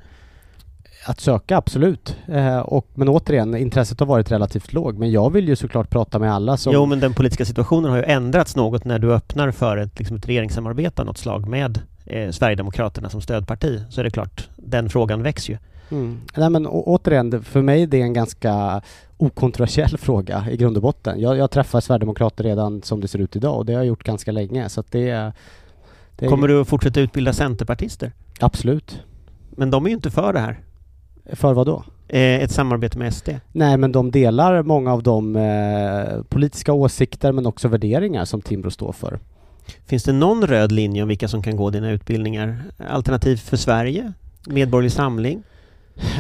Att 1.05 1.19
söka, 1.19 1.57
absolut. 1.57 2.17
Eh, 2.27 2.60
och, 2.60 2.88
men 2.93 3.10
återigen, 3.10 3.55
intresset 3.55 4.00
har 4.00 4.07
varit 4.07 4.31
relativt 4.31 4.74
lågt. 4.74 4.98
Men 4.98 5.12
jag 5.12 5.33
vill 5.33 5.48
ju 5.48 5.55
såklart 5.55 5.89
prata 5.89 6.19
med 6.19 6.33
alla 6.33 6.57
som... 6.57 6.74
Jo, 6.74 6.86
men 6.86 7.00
den 7.00 7.13
politiska 7.13 7.45
situationen 7.45 7.91
har 7.91 7.98
ju 7.98 8.03
ändrats 8.03 8.55
något 8.55 8.86
när 8.86 9.00
du 9.00 9.13
öppnar 9.13 9.51
för 9.51 9.77
ett, 9.77 10.00
liksom 10.00 10.17
ett 10.17 10.27
regeringssamarbete 10.27 11.01
av 11.01 11.05
något 11.05 11.17
slag 11.17 11.48
med 11.48 11.79
eh, 12.05 12.31
Sverigedemokraterna 12.31 13.10
som 13.10 13.22
stödparti. 13.22 13.81
Så 13.89 14.00
är 14.01 14.03
det 14.03 14.12
klart, 14.12 14.50
den 14.55 14.89
frågan 14.89 15.24
växer 15.24 15.53
ju. 15.53 15.57
Mm. 15.91 16.22
Nej 16.38 16.50
men 16.50 16.67
å, 16.67 16.83
återigen, 16.86 17.43
för 17.43 17.62
mig 17.62 17.88
det 17.88 17.98
är 17.98 18.03
en 18.03 18.13
ganska 18.13 18.81
okontroversiell 19.17 19.98
fråga 19.98 20.45
i 20.51 20.57
grund 20.57 20.77
och 20.77 20.83
botten. 20.83 21.19
Jag, 21.19 21.38
jag 21.38 21.51
träffar 21.51 21.81
Sverigedemokrater 21.81 22.43
redan 22.43 22.81
som 22.81 23.01
det 23.01 23.07
ser 23.07 23.19
ut 23.19 23.36
idag 23.36 23.57
och 23.57 23.65
det 23.65 23.74
har 23.74 23.79
jag 23.79 23.88
gjort 23.88 24.03
ganska 24.03 24.31
länge. 24.31 24.69
Så 24.69 24.83
det, 24.89 25.31
det 26.15 26.27
Kommer 26.27 26.48
du 26.48 26.62
att 26.62 26.67
fortsätta 26.67 27.00
utbilda 27.00 27.33
centerpartister? 27.33 28.12
Absolut. 28.39 29.00
Men 29.50 29.72
de 29.72 29.86
är 29.86 29.89
ju 29.89 29.95
inte 29.95 30.12
för 30.12 30.33
det 30.33 30.39
här. 30.39 30.60
För 31.31 31.53
vad 31.53 31.65
då? 31.65 31.83
Eh, 32.07 32.43
ett 32.43 32.51
samarbete 32.51 32.97
med 32.97 33.13
SD? 33.13 33.29
Nej, 33.51 33.77
men 33.77 33.91
de 33.91 34.11
delar 34.11 34.63
många 34.63 34.93
av 34.93 35.03
de 35.03 35.35
eh, 35.35 36.23
politiska 36.29 36.73
åsikter 36.73 37.31
men 37.31 37.45
också 37.45 37.67
värderingar 37.67 38.25
som 38.25 38.41
Timbro 38.41 38.71
står 38.71 38.91
för. 38.91 39.19
Finns 39.85 40.03
det 40.03 40.13
någon 40.13 40.47
röd 40.47 40.71
linje 40.71 41.01
om 41.01 41.07
vilka 41.07 41.27
som 41.27 41.43
kan 41.43 41.55
gå 41.55 41.69
dina 41.69 41.91
utbildningar? 41.91 42.63
Alternativ 42.89 43.37
för 43.37 43.57
Sverige? 43.57 44.13
Medborgerlig 44.47 44.91
Samling? 44.91 45.43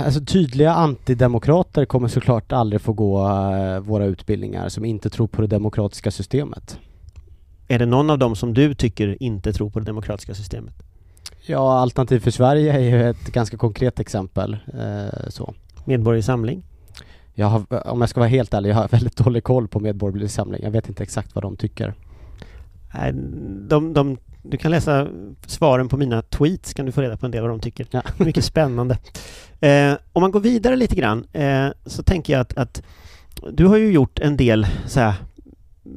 Alltså 0.05 0.25
tydliga 0.25 0.73
antidemokrater 0.73 1.85
kommer 1.85 2.07
såklart 2.07 2.51
aldrig 2.51 2.81
få 2.81 2.93
gå 2.93 3.27
uh, 3.27 3.79
våra 3.79 4.05
utbildningar 4.05 4.69
som 4.69 4.85
inte 4.85 5.09
tror 5.09 5.27
på 5.27 5.41
det 5.41 5.47
demokratiska 5.47 6.11
systemet. 6.11 6.79
Är 7.67 7.79
det 7.79 7.85
någon 7.85 8.09
av 8.09 8.17
dem 8.17 8.35
som 8.35 8.53
du 8.53 8.75
tycker 8.75 9.23
inte 9.23 9.53
tror 9.53 9.69
på 9.69 9.79
det 9.79 9.85
demokratiska 9.85 10.35
systemet? 10.35 10.73
Ja, 11.45 11.79
Alternativ 11.79 12.19
för 12.19 12.31
Sverige 12.31 12.73
är 12.73 12.79
ju 12.79 13.09
ett 13.09 13.25
ganska 13.25 13.57
konkret 13.57 13.99
exempel. 13.99 14.57
Eh, 14.73 15.29
så. 15.29 15.53
Medborgerlig 15.85 16.25
Samling? 16.25 16.63
Jag 17.33 17.47
har, 17.47 17.87
om 17.87 18.01
jag 18.01 18.09
ska 18.09 18.19
vara 18.19 18.29
helt 18.29 18.53
ärlig, 18.53 18.69
jag 18.69 18.75
har 18.75 18.87
väldigt 18.91 19.17
dålig 19.17 19.43
koll 19.43 19.67
på 19.67 19.79
Medborgerlig 19.79 20.31
Samling. 20.31 20.63
Jag 20.63 20.71
vet 20.71 20.89
inte 20.89 21.03
exakt 21.03 21.35
vad 21.35 21.43
de 21.43 21.57
tycker. 21.57 21.93
De, 23.67 23.93
de, 23.93 24.17
du 24.41 24.57
kan 24.57 24.71
läsa 24.71 25.07
svaren 25.45 25.89
på 25.89 25.97
mina 25.97 26.21
tweets, 26.21 26.73
kan 26.73 26.85
du 26.85 26.91
få 26.91 27.01
reda 27.01 27.17
på 27.17 27.25
en 27.25 27.31
del 27.31 27.41
vad 27.41 27.51
de 27.51 27.59
tycker. 27.59 27.87
Ja. 27.91 28.01
Mycket 28.25 28.45
spännande. 28.45 28.97
Eh, 29.59 29.93
om 30.13 30.21
man 30.21 30.31
går 30.31 30.39
vidare 30.39 30.75
lite 30.75 30.95
grann 30.95 31.25
eh, 31.33 31.67
så 31.85 32.03
tänker 32.03 32.33
jag 32.33 32.41
att, 32.41 32.57
att, 32.57 32.83
du 33.51 33.65
har 33.65 33.77
ju 33.77 33.91
gjort 33.91 34.19
en 34.19 34.37
del 34.37 34.67
så 34.87 34.99
här, 34.99 35.13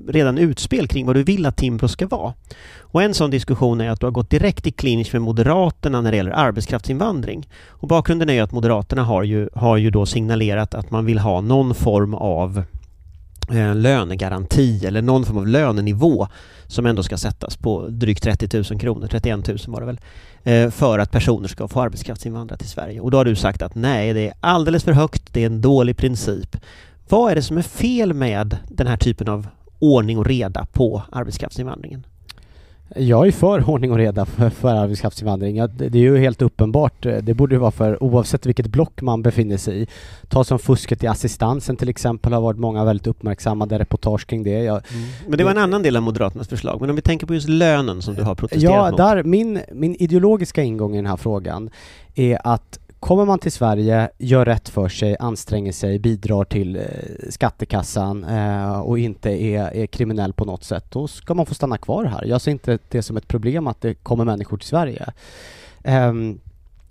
redan 0.09 0.39
utspel 0.39 0.89
kring 0.89 1.07
vad 1.07 1.17
du 1.17 1.23
vill 1.23 1.47
att 1.47 1.57
Timbro 1.57 1.89
ska 1.89 2.07
vara. 2.07 2.35
Och 2.79 3.03
en 3.03 3.15
sån 3.15 3.31
diskussion 3.31 3.81
är 3.81 3.91
att 3.91 4.01
du 4.01 4.07
har 4.07 4.11
gått 4.11 4.31
direkt 4.31 4.67
i 4.67 4.71
clinch 4.71 5.13
med 5.13 5.23
Moderaterna 5.23 6.01
när 6.01 6.11
det 6.11 6.17
gäller 6.17 6.31
arbetskraftsinvandring. 6.31 7.49
Och 7.69 7.89
bakgrunden 7.89 8.29
är 8.29 8.35
ju 8.35 8.41
att 8.41 8.53
Moderaterna 8.53 9.05
har 9.05 9.23
ju, 9.23 9.49
har 9.55 9.77
ju 9.77 9.91
då 9.91 10.07
signalerat 10.07 10.75
att 10.75 10.91
man 10.91 11.05
vill 11.05 11.19
ha 11.19 11.41
någon 11.41 11.75
form 11.75 12.15
av 12.15 12.63
eh, 13.51 13.75
lönegaranti 13.75 14.87
eller 14.87 15.03
någon 15.03 15.25
form 15.25 15.39
av 15.39 15.47
lönenivå 15.47 16.29
som 16.67 16.87
ändå 16.87 17.03
ska 17.03 17.17
sättas 17.17 17.57
på 17.57 17.89
drygt 17.89 18.23
30 18.23 18.65
000 18.71 18.81
kronor, 18.81 19.07
31 19.07 19.49
000 19.49 19.59
var 19.67 19.81
det 19.81 19.87
väl, 19.87 20.01
eh, 20.43 20.71
för 20.71 20.99
att 20.99 21.11
personer 21.11 21.49
ska 21.49 21.69
få 21.69 21.81
arbetskraftsinvandra 21.81 22.57
till 22.57 22.69
Sverige. 22.69 23.01
Och 23.01 23.11
då 23.11 23.17
har 23.17 23.25
du 23.25 23.37
sagt 23.37 23.63
att 23.63 23.75
nej, 23.75 24.13
det 24.13 24.29
är 24.29 24.35
alldeles 24.41 24.85
för 24.85 24.93
högt, 24.93 25.23
det 25.33 25.43
är 25.43 25.47
en 25.47 25.61
dålig 25.61 25.97
princip. 25.97 26.57
Vad 27.09 27.31
är 27.31 27.35
det 27.35 27.43
som 27.43 27.59
är 27.59 27.63
fel 27.63 28.15
med 28.15 28.59
den 28.69 28.87
här 28.87 28.97
typen 28.97 29.29
av 29.29 29.47
ordning 29.79 30.19
och 30.19 30.27
reda 30.27 30.67
på 30.73 31.03
arbetskraftsinvandringen? 31.13 32.07
Jag 32.97 33.27
är 33.27 33.33
för 33.33 33.71
ordning 33.71 33.93
och 33.93 33.97
reda 33.97 34.27
för, 34.27 34.51
för 34.51 34.75
arbetskraftsinvandring. 34.75 35.57
Det 35.77 35.99
är 35.99 36.03
ju 36.03 36.19
helt 36.19 36.43
uppenbart. 36.43 37.03
Det 37.03 37.35
borde 37.35 37.55
ju 37.55 37.59
vara 37.59 37.71
för 37.71 38.03
oavsett 38.03 38.47
vilket 38.47 38.67
block 38.67 39.03
man 39.03 39.23
befinner 39.23 39.57
sig 39.57 39.83
i. 39.83 39.87
Ta 40.29 40.45
som 40.45 40.59
fusket 40.59 41.05
i 41.05 41.07
assistansen 41.07 41.77
till 41.77 41.89
exempel 41.89 42.33
har 42.33 42.41
varit 42.41 42.59
många 42.59 42.85
väldigt 42.85 43.07
uppmärksammade 43.07 43.79
reportage 43.79 44.27
kring 44.27 44.43
det. 44.43 44.51
Jag, 44.51 44.83
mm. 44.93 45.09
Men 45.29 45.39
det 45.39 45.45
var 45.45 45.51
en 45.51 45.59
annan 45.59 45.83
del 45.83 45.97
av 45.97 46.03
Moderaternas 46.03 46.49
förslag. 46.49 46.81
Men 46.81 46.91
om 46.91 46.97
vi 46.97 47.03
tänker 47.03 47.27
på 47.27 47.35
just 47.35 47.49
lönen 47.49 48.03
som 48.03 48.15
du 48.15 48.23
har 48.23 48.35
protesterat 48.35 48.75
ja, 48.75 48.91
mot. 48.91 48.97
Där, 48.97 49.23
min, 49.23 49.61
min 49.73 49.97
ideologiska 49.99 50.63
ingång 50.63 50.95
i 50.95 50.97
den 50.97 51.07
här 51.07 51.17
frågan 51.17 51.71
är 52.15 52.39
att 52.45 52.79
Kommer 53.01 53.25
man 53.25 53.39
till 53.39 53.53
Sverige, 53.53 54.11
gör 54.19 54.45
rätt 54.45 54.69
för 54.69 54.89
sig, 54.89 55.17
anstränger 55.21 55.73
sig, 55.73 55.99
bidrar 55.99 56.45
till 56.45 56.77
eh, 56.77 56.83
skattekassan 57.31 58.25
eh, 58.25 58.81
och 58.81 58.99
inte 58.99 59.31
är, 59.31 59.75
är, 59.75 59.87
kriminell 59.87 60.33
på 60.33 60.45
något 60.45 60.65
sätt, 60.65 60.85
då 60.91 61.09
ska 61.09 61.35
man 61.35 61.47
få 61.47 61.55
stanna 61.55 61.79
kvar 61.79 62.05
här. 62.05 62.25
Jag 62.25 62.41
ser 62.41 62.51
inte 62.51 62.79
det 62.89 63.03
som 63.03 63.17
ett 63.17 63.29
problem 63.29 63.67
att 63.67 63.81
det 63.81 63.95
kommer 63.95 64.25
människor 64.25 64.57
till 64.57 64.69
Sverige. 64.69 65.07
Um, 65.85 66.41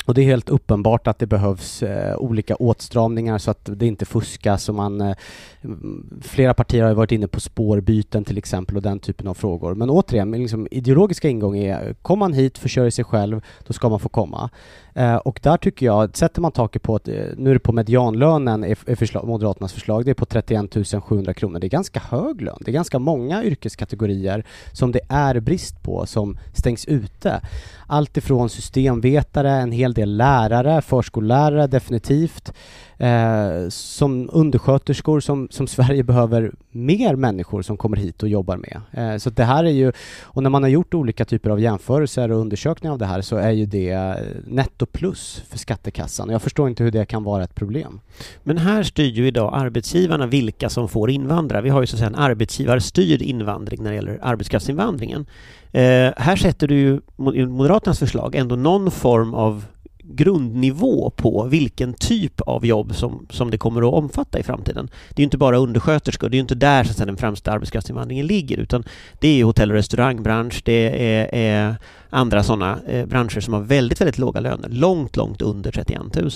och 0.06 0.14
det 0.14 0.22
är 0.22 0.26
helt 0.26 0.50
uppenbart 0.50 1.08
att 1.08 1.20
det 1.20 1.26
behövs 1.26 1.84
eh, 1.84 2.18
olika 2.18 2.56
åtstramningar 2.56 3.38
så 3.38 3.52
att 3.52 3.70
det 3.74 3.88
inte 3.88 4.06
fuskas 4.06 4.70
och 4.70 4.76
man... 4.76 5.02
Eh, 5.02 5.16
mm, 5.64 6.20
flera 6.22 6.54
partier 6.54 6.84
har 6.84 6.94
varit 6.94 7.12
inne 7.12 7.28
på 7.28 7.40
spårbyten 7.40 8.24
till 8.24 8.38
exempel 8.38 8.76
och 8.76 8.82
den 8.82 9.00
typen 9.00 9.28
av 9.28 9.34
frågor. 9.34 9.76
Men 9.76 9.90
återigen, 9.90 10.30
min 10.30 10.42
liksom, 10.42 10.68
ideologiska 10.72 11.30
ingång 11.30 11.58
är, 11.58 11.94
kommer 12.02 12.20
man 12.20 12.34
hit, 12.34 12.58
försörjer 12.58 12.92
sig 12.92 13.06
själv, 13.06 13.42
då 13.68 13.74
ska 13.74 13.90
man 13.90 14.00
få 14.00 14.10
komma. 14.10 14.50
Eh, 14.94 15.16
och 15.16 15.40
där 15.44 15.58
tycker 15.58 15.86
jag, 15.86 16.18
sätter 16.18 16.42
man 16.42 16.52
taket 16.52 16.82
på, 16.82 16.96
att, 16.96 17.08
eh, 17.08 17.16
nu 17.38 17.50
är 17.50 17.54
det 17.54 17.60
på 17.60 17.72
medianlönen, 17.72 18.64
är, 18.64 18.78
är 18.86 18.96
förslag, 18.96 19.28
Moderaternas 19.28 19.74
förslag, 19.74 20.06
det 20.06 20.12
är 20.12 20.16
på 20.16 20.26
31 20.26 21.04
700 21.04 21.34
kronor. 21.34 21.60
Det 21.60 21.68
är 21.68 21.70
ganska 21.70 22.00
hög 22.00 22.42
lön. 22.42 22.58
Det 22.60 22.72
är 22.72 22.74
ganska 22.74 23.00
många 23.00 23.44
yrkeskategorier 23.44 24.46
som 24.72 24.92
det 24.92 25.00
är 25.10 25.40
brist 25.40 25.84
på, 25.84 26.06
som 26.06 26.38
stängs 26.54 26.86
ute. 26.86 27.42
Allt 27.88 28.18
ifrån 28.18 28.50
systemvetare, 28.50 29.52
en 29.52 29.72
hel 29.72 29.94
del 29.96 30.18
lärare, 30.18 30.82
förskollärare 30.82 31.68
definitivt. 31.68 32.54
Eh, 32.98 33.70
som 33.70 34.30
undersköterskor 34.34 35.20
som, 35.20 35.48
som 35.52 35.68
Sverige 35.76 36.04
behöver 36.04 36.52
mer 36.72 37.16
människor 37.16 37.62
som 37.62 37.78
kommer 37.78 37.98
hit 37.98 38.24
och 38.24 38.30
jobbar 38.30 38.58
med. 38.58 38.82
Eh, 38.92 39.18
så 39.18 39.30
det 39.30 39.44
här 39.44 39.64
är 39.64 39.70
ju, 39.70 39.92
och 40.24 40.44
när 40.44 40.50
man 40.50 40.64
har 40.64 40.70
gjort 40.70 40.94
olika 40.94 41.26
typer 41.26 41.50
av 41.50 41.60
jämförelser 41.60 42.32
och 42.32 42.40
undersökningar 42.40 42.94
av 42.94 43.00
det 43.00 43.06
här 43.06 43.22
så 43.22 43.36
är 43.36 43.52
ju 43.52 43.66
det 43.66 44.18
netto 44.48 44.86
plus 44.86 45.44
för 45.50 45.58
skattekassan. 45.58 46.30
Jag 46.30 46.42
förstår 46.42 46.70
inte 46.70 46.84
hur 46.84 46.92
det 46.92 47.06
kan 47.06 47.24
vara 47.24 47.44
ett 47.44 47.56
problem. 47.56 48.00
Men 48.44 48.58
här 48.58 48.84
styr 48.84 49.12
ju 49.12 49.28
idag 49.28 49.54
arbetsgivarna 49.56 50.28
vilka 50.28 50.70
som 50.70 50.90
får 50.90 51.10
invandra. 51.10 51.62
Vi 51.62 51.70
har 51.70 51.82
ju 51.82 51.88
så 51.88 51.96
att 51.96 52.00
säga 52.00 52.10
en 52.10 52.16
arbetsgivarstyrd 52.16 53.22
invandring 53.22 53.84
när 53.84 53.90
det 53.90 53.96
gäller 53.96 54.20
arbetskraftsinvandringen. 54.22 55.26
Eh, 55.72 56.14
här 56.18 56.36
sätter 56.36 56.68
du 56.68 56.76
ju 56.76 57.00
i 57.36 57.46
Moderaternas 57.46 58.00
förslag 58.00 58.36
ändå 58.36 58.56
någon 58.56 58.92
form 58.92 59.34
av 59.34 59.66
grundnivå 60.08 61.10
på 61.10 61.44
vilken 61.44 61.94
typ 61.94 62.42
av 62.42 62.66
jobb 62.66 62.96
som, 62.96 63.28
som 63.30 63.52
det 63.52 63.58
kommer 63.58 63.88
att 63.88 63.94
omfatta 63.94 64.40
i 64.40 64.44
framtiden. 64.44 64.90
Det 65.10 65.22
är 65.22 65.24
inte 65.24 65.38
bara 65.38 65.58
undersköterskor, 65.58 66.30
det 66.30 66.38
är 66.38 66.40
inte 66.40 66.56
där 66.56 66.84
så 66.84 67.06
den 67.06 67.18
främsta 67.18 67.52
arbetskraftsinvandringen 67.52 68.28
ligger 68.28 68.58
utan 68.58 68.84
det 69.20 69.28
är 69.28 69.44
hotell 69.44 69.72
och 69.72 69.78
restaurangbransch, 69.78 70.62
det 70.66 71.08
är, 71.08 71.36
är 71.36 71.76
andra 72.10 72.44
sådana 72.44 72.80
eh, 72.88 73.06
branscher 73.06 73.40
som 73.40 73.54
har 73.54 73.62
väldigt, 73.62 74.02
väldigt 74.02 74.18
låga 74.18 74.40
löner, 74.40 74.70
långt, 74.70 75.16
långt 75.16 75.42
under 75.42 75.72
31 75.72 76.02
000. 76.16 76.32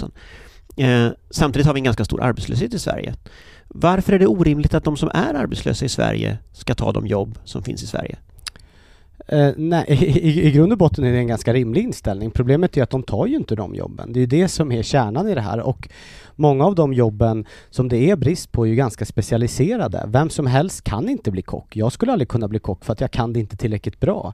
Eh, 0.78 1.12
samtidigt 1.30 1.68
har 1.68 1.74
vi 1.74 1.80
en 1.80 1.84
ganska 1.84 2.06
stor 2.06 2.22
arbetslöshet 2.22 2.74
i 2.74 2.80
Sverige. 2.80 3.16
Varför 3.68 4.14
är 4.14 4.20
det 4.20 4.28
orimligt 4.28 4.74
att 4.74 4.84
de 4.84 4.98
som 4.98 5.10
är 5.14 5.34
arbetslösa 5.34 5.86
i 5.86 5.90
Sverige 5.90 6.38
ska 6.54 6.76
ta 6.76 6.92
de 6.92 7.08
jobb 7.08 7.40
som 7.44 7.64
finns 7.64 7.84
i 7.84 7.88
Sverige? 7.88 8.18
Uh, 9.34 9.52
nej, 9.58 9.86
i, 9.88 10.48
i 10.48 10.52
grund 10.52 10.72
och 10.72 10.78
botten 10.78 11.04
är 11.04 11.12
det 11.12 11.18
en 11.18 11.28
ganska 11.28 11.54
rimlig 11.54 11.84
inställning. 11.84 12.32
Problemet 12.32 12.78
är 12.78 12.84
att 12.84 12.90
de 12.90 13.04
tar 13.04 13.28
ju 13.28 13.36
inte 13.36 13.56
de 13.56 13.76
jobben. 13.76 14.14
Det 14.14 14.20
är 14.20 14.22
ju 14.22 14.28
det 14.28 14.48
som 14.48 14.72
är 14.72 14.84
kärnan 14.84 15.28
i 15.28 15.36
det 15.36 15.42
här 15.42 15.60
och 15.60 15.90
många 16.36 16.66
av 16.66 16.76
de 16.76 16.94
jobben 16.94 17.46
som 17.70 17.90
det 17.90 18.10
är 18.10 18.16
brist 18.16 18.52
på 18.52 18.66
är 18.66 18.70
ju 18.70 18.76
ganska 18.76 19.06
specialiserade. 19.06 20.06
Vem 20.08 20.30
som 20.30 20.48
helst 20.48 20.84
kan 20.84 21.10
inte 21.10 21.32
bli 21.32 21.42
kock. 21.42 21.76
Jag 21.76 21.92
skulle 21.92 22.12
aldrig 22.12 22.28
kunna 22.28 22.48
bli 22.48 22.60
kock 22.60 22.86
för 22.86 22.94
att 22.94 23.02
jag 23.02 23.12
kan 23.12 23.34
det 23.34 23.40
inte 23.40 23.58
tillräckligt 23.58 24.00
bra. 24.00 24.34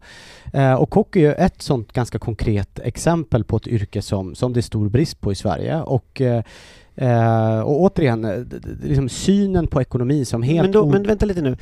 Uh, 0.55 0.73
och 0.73 0.89
kock 0.89 1.15
är 1.15 1.19
ju 1.19 1.33
ett 1.33 1.61
sånt 1.61 1.93
ganska 1.93 2.19
konkret 2.19 2.79
exempel 2.79 3.43
på 3.43 3.57
ett 3.57 3.67
yrke 3.67 4.01
som, 4.01 4.35
som 4.35 4.53
det 4.53 4.59
är 4.59 4.61
stor 4.61 4.89
brist 4.89 5.21
på 5.21 5.31
i 5.31 5.35
Sverige 5.35 5.81
och 5.81 6.21
uh, 6.21 6.41
Uh, 7.01 7.59
och 7.59 7.81
återigen, 7.81 8.49
liksom 8.83 9.09
synen 9.09 9.67
på 9.67 9.81
ekonomi 9.81 10.25
som 10.25 10.43
helt... 10.43 10.61
Men, 10.61 10.71
då, 10.71 10.85
men 10.85 11.03
vänta 11.03 11.25
lite 11.25 11.41
nu 11.41 11.57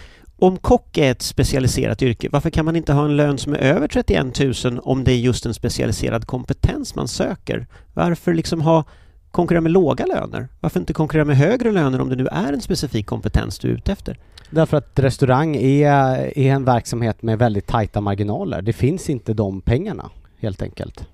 om 0.45 0.57
kock 0.57 0.97
är 0.97 1.11
ett 1.11 1.21
specialiserat 1.21 2.01
yrke, 2.01 2.29
varför 2.31 2.49
kan 2.49 2.65
man 2.65 2.75
inte 2.75 2.93
ha 2.93 3.05
en 3.05 3.17
lön 3.17 3.37
som 3.37 3.53
är 3.53 3.57
över 3.57 3.87
31 3.87 4.39
000 4.63 4.79
om 4.83 5.03
det 5.03 5.11
är 5.11 5.17
just 5.17 5.45
en 5.45 5.53
specialiserad 5.53 6.27
kompetens 6.27 6.95
man 6.95 7.07
söker? 7.07 7.67
Varför 7.93 8.33
liksom 8.33 8.61
ha 8.61 8.83
konkurrera 9.31 9.61
med 9.61 9.71
låga 9.71 10.05
löner? 10.05 10.47
Varför 10.59 10.79
inte 10.79 10.93
konkurrera 10.93 11.25
med 11.25 11.37
högre 11.37 11.71
löner 11.71 12.01
om 12.01 12.09
det 12.09 12.15
nu 12.15 12.27
är 12.27 12.53
en 12.53 12.61
specifik 12.61 13.05
kompetens 13.05 13.59
du 13.59 13.69
är 13.69 13.73
ute 13.73 13.91
efter? 13.91 14.19
Därför 14.49 14.77
att 14.77 14.99
restaurang 14.99 15.55
är, 15.55 15.93
är 16.37 16.53
en 16.53 16.65
verksamhet 16.65 17.21
med 17.21 17.39
väldigt 17.39 17.67
tajta 17.67 18.01
marginaler. 18.01 18.61
Det 18.61 18.73
finns 18.73 19.09
inte 19.09 19.33
de 19.33 19.61
pengarna, 19.61 20.09
helt 20.39 20.61
enkelt. 20.61 21.07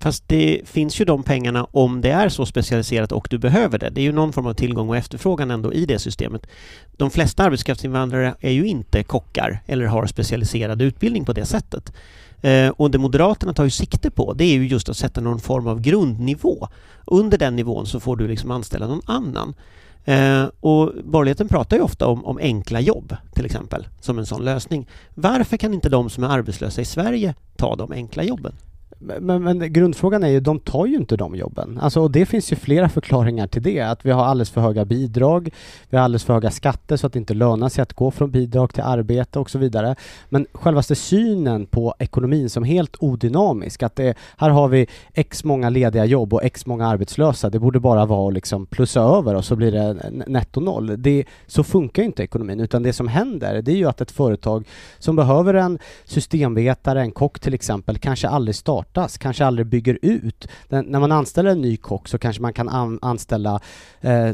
Fast 0.00 0.28
det 0.28 0.60
finns 0.64 1.00
ju 1.00 1.04
de 1.04 1.22
pengarna 1.22 1.66
om 1.70 2.00
det 2.00 2.10
är 2.10 2.28
så 2.28 2.46
specialiserat 2.46 3.12
och 3.12 3.26
du 3.30 3.38
behöver 3.38 3.78
det. 3.78 3.90
Det 3.90 4.00
är 4.00 4.02
ju 4.02 4.12
någon 4.12 4.32
form 4.32 4.46
av 4.46 4.54
tillgång 4.54 4.88
och 4.88 4.96
efterfrågan 4.96 5.50
ändå 5.50 5.72
i 5.72 5.86
det 5.86 5.98
systemet. 5.98 6.46
De 6.96 7.10
flesta 7.10 7.44
arbetskraftsinvandrare 7.44 8.34
är 8.40 8.50
ju 8.50 8.66
inte 8.66 9.02
kockar 9.02 9.62
eller 9.66 9.86
har 9.86 10.06
specialiserad 10.06 10.82
utbildning 10.82 11.24
på 11.24 11.32
det 11.32 11.44
sättet. 11.44 11.92
Eh, 12.40 12.68
och 12.68 12.90
det 12.90 12.98
Moderaterna 12.98 13.54
tar 13.54 13.64
ju 13.64 13.70
sikte 13.70 14.10
på 14.10 14.32
det 14.32 14.44
är 14.44 14.54
ju 14.54 14.66
just 14.66 14.88
att 14.88 14.96
sätta 14.96 15.20
någon 15.20 15.40
form 15.40 15.66
av 15.66 15.80
grundnivå. 15.80 16.68
Under 17.04 17.38
den 17.38 17.56
nivån 17.56 17.86
så 17.86 18.00
får 18.00 18.16
du 18.16 18.28
liksom 18.28 18.50
anställa 18.50 18.86
någon 18.86 19.02
annan. 19.06 19.54
Eh, 20.04 20.44
och 20.60 20.92
borgerligheten 21.04 21.48
pratar 21.48 21.76
ju 21.76 21.82
ofta 21.82 22.06
om, 22.06 22.24
om 22.24 22.38
enkla 22.38 22.80
jobb 22.80 23.16
till 23.34 23.44
exempel 23.44 23.88
som 24.00 24.18
en 24.18 24.26
sån 24.26 24.44
lösning. 24.44 24.88
Varför 25.14 25.56
kan 25.56 25.74
inte 25.74 25.88
de 25.88 26.10
som 26.10 26.24
är 26.24 26.28
arbetslösa 26.28 26.80
i 26.80 26.84
Sverige 26.84 27.34
ta 27.56 27.76
de 27.76 27.92
enkla 27.92 28.22
jobben? 28.22 28.52
Men, 29.00 29.42
men, 29.42 29.72
grundfrågan 29.72 30.22
är 30.22 30.28
ju, 30.28 30.40
de 30.40 30.60
tar 30.60 30.86
ju 30.86 30.96
inte 30.96 31.16
de 31.16 31.36
jobben. 31.36 31.78
Alltså, 31.82 32.00
och 32.00 32.10
det 32.10 32.26
finns 32.26 32.52
ju 32.52 32.56
flera 32.56 32.88
förklaringar 32.88 33.46
till 33.46 33.62
det. 33.62 33.80
Att 33.80 34.06
vi 34.06 34.10
har 34.10 34.24
alldeles 34.24 34.50
för 34.50 34.60
höga 34.60 34.84
bidrag, 34.84 35.50
vi 35.90 35.96
har 35.96 36.04
alldeles 36.04 36.24
för 36.24 36.34
höga 36.34 36.50
skatter 36.50 36.96
så 36.96 37.06
att 37.06 37.12
det 37.12 37.18
inte 37.18 37.34
lönar 37.34 37.68
sig 37.68 37.82
att 37.82 37.92
gå 37.92 38.10
från 38.10 38.30
bidrag 38.30 38.74
till 38.74 38.82
arbete 38.82 39.38
och 39.38 39.50
så 39.50 39.58
vidare. 39.58 39.96
Men 40.28 40.46
självaste 40.52 40.94
synen 40.94 41.66
på 41.66 41.94
ekonomin 41.98 42.50
som 42.50 42.64
helt 42.64 42.96
odynamisk, 43.00 43.82
att 43.82 43.96
det, 43.96 44.14
här 44.36 44.50
har 44.50 44.68
vi 44.68 44.86
x 45.14 45.44
många 45.44 45.70
lediga 45.70 46.04
jobb 46.04 46.34
och 46.34 46.44
x 46.44 46.66
många 46.66 46.86
arbetslösa. 46.86 47.50
Det 47.50 47.58
borde 47.58 47.80
bara 47.80 48.06
vara 48.06 48.28
att 48.28 48.34
liksom 48.34 48.66
plussa 48.66 49.00
över 49.00 49.34
och 49.34 49.44
så 49.44 49.56
blir 49.56 49.72
det 49.72 49.94
netto 50.26 50.60
noll. 50.60 51.02
Det, 51.02 51.24
så 51.46 51.64
funkar 51.64 52.02
inte 52.02 52.22
ekonomin, 52.22 52.60
utan 52.60 52.82
det 52.82 52.92
som 52.92 53.08
händer 53.08 53.62
det 53.62 53.72
är 53.72 53.76
ju 53.76 53.88
att 53.88 54.00
ett 54.00 54.10
företag 54.10 54.68
som 54.98 55.16
behöver 55.16 55.54
en 55.54 55.78
systemvetare, 56.04 57.00
en 57.00 57.10
kock 57.10 57.40
till 57.40 57.54
exempel, 57.54 57.98
kanske 57.98 58.28
aldrig 58.28 58.54
startar 58.54 58.87
startas, 58.98 59.18
kanske 59.18 59.44
aldrig 59.44 59.66
bygger 59.66 59.98
ut. 60.02 60.48
Den, 60.68 60.84
när 60.84 61.00
man 61.00 61.12
anställer 61.12 61.50
en 61.50 61.60
ny 61.60 61.76
kock 61.76 62.08
så 62.08 62.18
kanske 62.18 62.42
man 62.42 62.52
kan 62.52 62.68
an, 62.68 62.98
anställa 63.02 63.60
eh, 64.00 64.30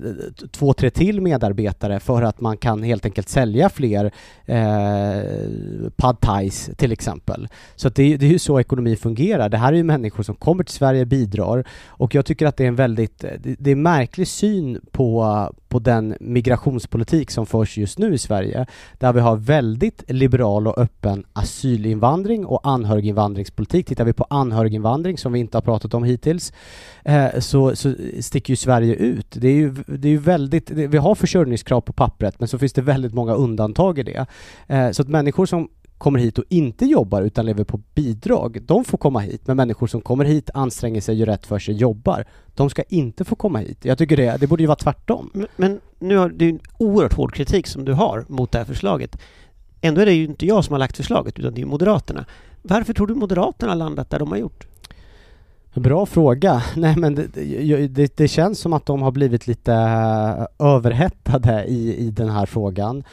två, 0.52 0.72
tre 0.72 0.90
till 0.90 1.20
medarbetare 1.20 2.00
för 2.00 2.22
att 2.22 2.40
man 2.40 2.56
kan 2.56 2.82
helt 2.82 3.04
enkelt 3.04 3.28
sälja 3.28 3.68
fler 3.68 4.12
eh, 4.46 5.90
pad 5.96 6.20
thais 6.20 6.70
till 6.76 6.92
exempel. 6.92 7.48
Så 7.76 7.88
det, 7.88 8.16
det 8.16 8.26
är 8.26 8.30
ju 8.30 8.38
så 8.38 8.60
ekonomi 8.60 8.96
fungerar. 8.96 9.48
Det 9.48 9.58
här 9.58 9.72
är 9.72 9.76
ju 9.76 9.84
människor 9.84 10.22
som 10.22 10.34
kommer 10.34 10.64
till 10.64 10.74
Sverige, 10.74 11.06
bidrar 11.06 11.64
och 11.98 12.14
jag 12.14 12.26
tycker 12.26 12.46
att 12.46 12.56
det 12.56 12.64
är 12.64 12.68
en 12.68 12.76
väldigt, 12.76 13.18
det, 13.20 13.56
det 13.58 13.70
är 13.70 13.76
en 13.76 13.82
märklig 13.82 14.28
syn 14.28 14.80
på, 14.92 15.24
på 15.74 15.78
den 15.78 16.16
migrationspolitik 16.20 17.30
som 17.30 17.46
förs 17.46 17.78
just 17.78 17.98
nu 17.98 18.14
i 18.14 18.18
Sverige, 18.18 18.66
där 18.98 19.12
vi 19.12 19.20
har 19.20 19.36
väldigt 19.36 20.04
liberal 20.08 20.66
och 20.66 20.78
öppen 20.78 21.24
asylinvandring 21.32 22.46
och 22.46 22.60
anhöriginvandringspolitik. 22.62 23.86
Tittar 23.86 24.04
vi 24.04 24.12
på 24.12 24.26
anhöriginvandring, 24.30 25.18
som 25.18 25.32
vi 25.32 25.40
inte 25.40 25.56
har 25.56 25.62
pratat 25.62 25.94
om 25.94 26.04
hittills, 26.04 26.52
eh, 27.04 27.38
så, 27.38 27.76
så 27.76 27.94
sticker 28.20 28.52
ju 28.52 28.56
Sverige 28.56 28.94
ut. 28.94 29.26
Det 29.30 29.48
är 29.48 29.54
ju, 29.54 29.74
det 29.86 30.08
är 30.08 30.12
ju 30.12 30.18
väldigt, 30.18 30.66
det, 30.66 30.86
vi 30.86 30.98
har 30.98 31.14
försörjningskrav 31.14 31.80
på 31.80 31.92
pappret, 31.92 32.40
men 32.40 32.48
så 32.48 32.58
finns 32.58 32.72
det 32.72 32.82
väldigt 32.82 33.14
många 33.14 33.34
undantag 33.34 33.98
i 33.98 34.02
det. 34.02 34.26
Eh, 34.66 34.90
så 34.90 35.02
att 35.02 35.08
människor 35.08 35.46
som 35.46 35.68
kommer 36.04 36.18
hit 36.18 36.38
och 36.38 36.44
inte 36.48 36.84
jobbar 36.84 37.22
utan 37.22 37.46
lever 37.46 37.64
på 37.64 37.80
bidrag, 37.94 38.62
de 38.62 38.84
får 38.84 38.98
komma 38.98 39.20
hit. 39.20 39.46
Men 39.46 39.56
människor 39.56 39.86
som 39.86 40.00
kommer 40.00 40.24
hit, 40.24 40.50
anstränger 40.54 41.00
sig, 41.00 41.16
gör 41.16 41.26
rätt 41.26 41.46
för 41.46 41.58
sig, 41.58 41.74
jobbar, 41.74 42.24
de 42.54 42.70
ska 42.70 42.82
inte 42.82 43.24
få 43.24 43.36
komma 43.36 43.58
hit. 43.58 43.84
Jag 43.84 43.98
tycker 43.98 44.16
det, 44.16 44.36
det 44.40 44.46
borde 44.46 44.62
ju 44.62 44.66
vara 44.66 44.76
tvärtom. 44.76 45.30
Men, 45.34 45.46
men 45.56 45.80
nu 45.98 46.16
har 46.16 46.28
du 46.28 46.48
en 46.48 46.60
oerhört 46.78 47.12
hård 47.12 47.34
kritik 47.34 47.66
som 47.66 47.84
du 47.84 47.92
har 47.92 48.24
mot 48.28 48.52
det 48.52 48.58
här 48.58 48.64
förslaget. 48.64 49.18
Ändå 49.80 50.00
är 50.00 50.06
det 50.06 50.12
ju 50.12 50.24
inte 50.24 50.46
jag 50.46 50.64
som 50.64 50.72
har 50.72 50.78
lagt 50.78 50.96
förslaget, 50.96 51.38
utan 51.38 51.54
det 51.54 51.62
är 51.62 51.66
Moderaterna. 51.66 52.24
Varför 52.62 52.92
tror 52.92 53.06
du 53.06 53.14
Moderaterna 53.14 53.72
har 53.72 53.76
landat 53.76 54.10
där 54.10 54.18
de 54.18 54.30
har 54.30 54.38
gjort? 54.38 54.66
Bra 55.74 56.06
fråga. 56.06 56.62
Nej 56.76 56.96
men 56.96 57.14
det, 57.14 57.26
det, 57.86 58.16
det, 58.16 58.28
känns 58.28 58.58
som 58.58 58.72
att 58.72 58.86
de 58.86 59.02
har 59.02 59.10
blivit 59.10 59.46
lite 59.46 59.72
överhettade 60.58 61.64
i, 61.64 61.96
i 61.96 62.10
den 62.10 62.28
här 62.28 62.46
frågan. 62.46 63.04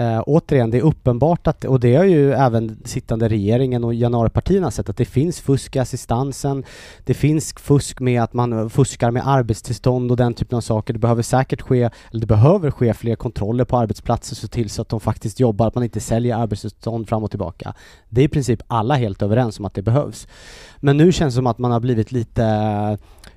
Eh, 0.00 0.22
återigen, 0.26 0.70
det 0.70 0.78
är 0.78 0.82
uppenbart 0.82 1.46
att, 1.46 1.64
och 1.64 1.80
det 1.80 1.96
har 1.96 2.04
ju 2.04 2.32
även 2.32 2.78
sittande 2.84 3.28
regeringen 3.28 3.84
och 3.84 3.94
januaripartierna 3.94 4.70
sett, 4.70 4.88
att 4.88 4.96
det 4.96 5.04
finns 5.04 5.40
fusk 5.40 5.76
i 5.76 5.78
assistansen. 5.78 6.64
Det 7.04 7.14
finns 7.14 7.52
fusk 7.52 8.00
med 8.00 8.22
att 8.22 8.32
man 8.32 8.52
eh, 8.52 8.68
fuskar 8.68 9.10
med 9.10 9.28
arbetstillstånd 9.28 10.10
och 10.10 10.16
den 10.16 10.34
typen 10.34 10.56
av 10.56 10.60
saker. 10.60 10.92
Det 10.92 10.98
behöver 10.98 11.22
säkert 11.22 11.62
ske, 11.62 11.82
eller 12.10 12.20
det 12.20 12.26
behöver 12.26 12.70
ske 12.70 12.94
fler 12.94 13.16
kontroller 13.16 13.64
på 13.64 13.78
arbetsplatser 13.78 14.36
så 14.36 14.48
till 14.48 14.70
så 14.70 14.82
att 14.82 14.88
de 14.88 15.00
faktiskt 15.00 15.40
jobbar, 15.40 15.66
att 15.66 15.74
man 15.74 15.84
inte 15.84 16.00
säljer 16.00 16.36
arbetstillstånd 16.36 17.08
fram 17.08 17.24
och 17.24 17.30
tillbaka. 17.30 17.74
Det 18.08 18.20
är 18.20 18.24
i 18.24 18.28
princip 18.28 18.62
alla 18.66 18.94
helt 18.94 19.22
överens 19.22 19.58
om 19.58 19.64
att 19.64 19.74
det 19.74 19.82
behövs. 19.82 20.28
Men 20.76 20.96
nu 20.96 21.12
känns 21.12 21.34
det 21.34 21.36
som 21.36 21.46
att 21.46 21.58
man 21.58 21.70
har 21.70 21.80
blivit 21.80 22.12
lite 22.12 22.44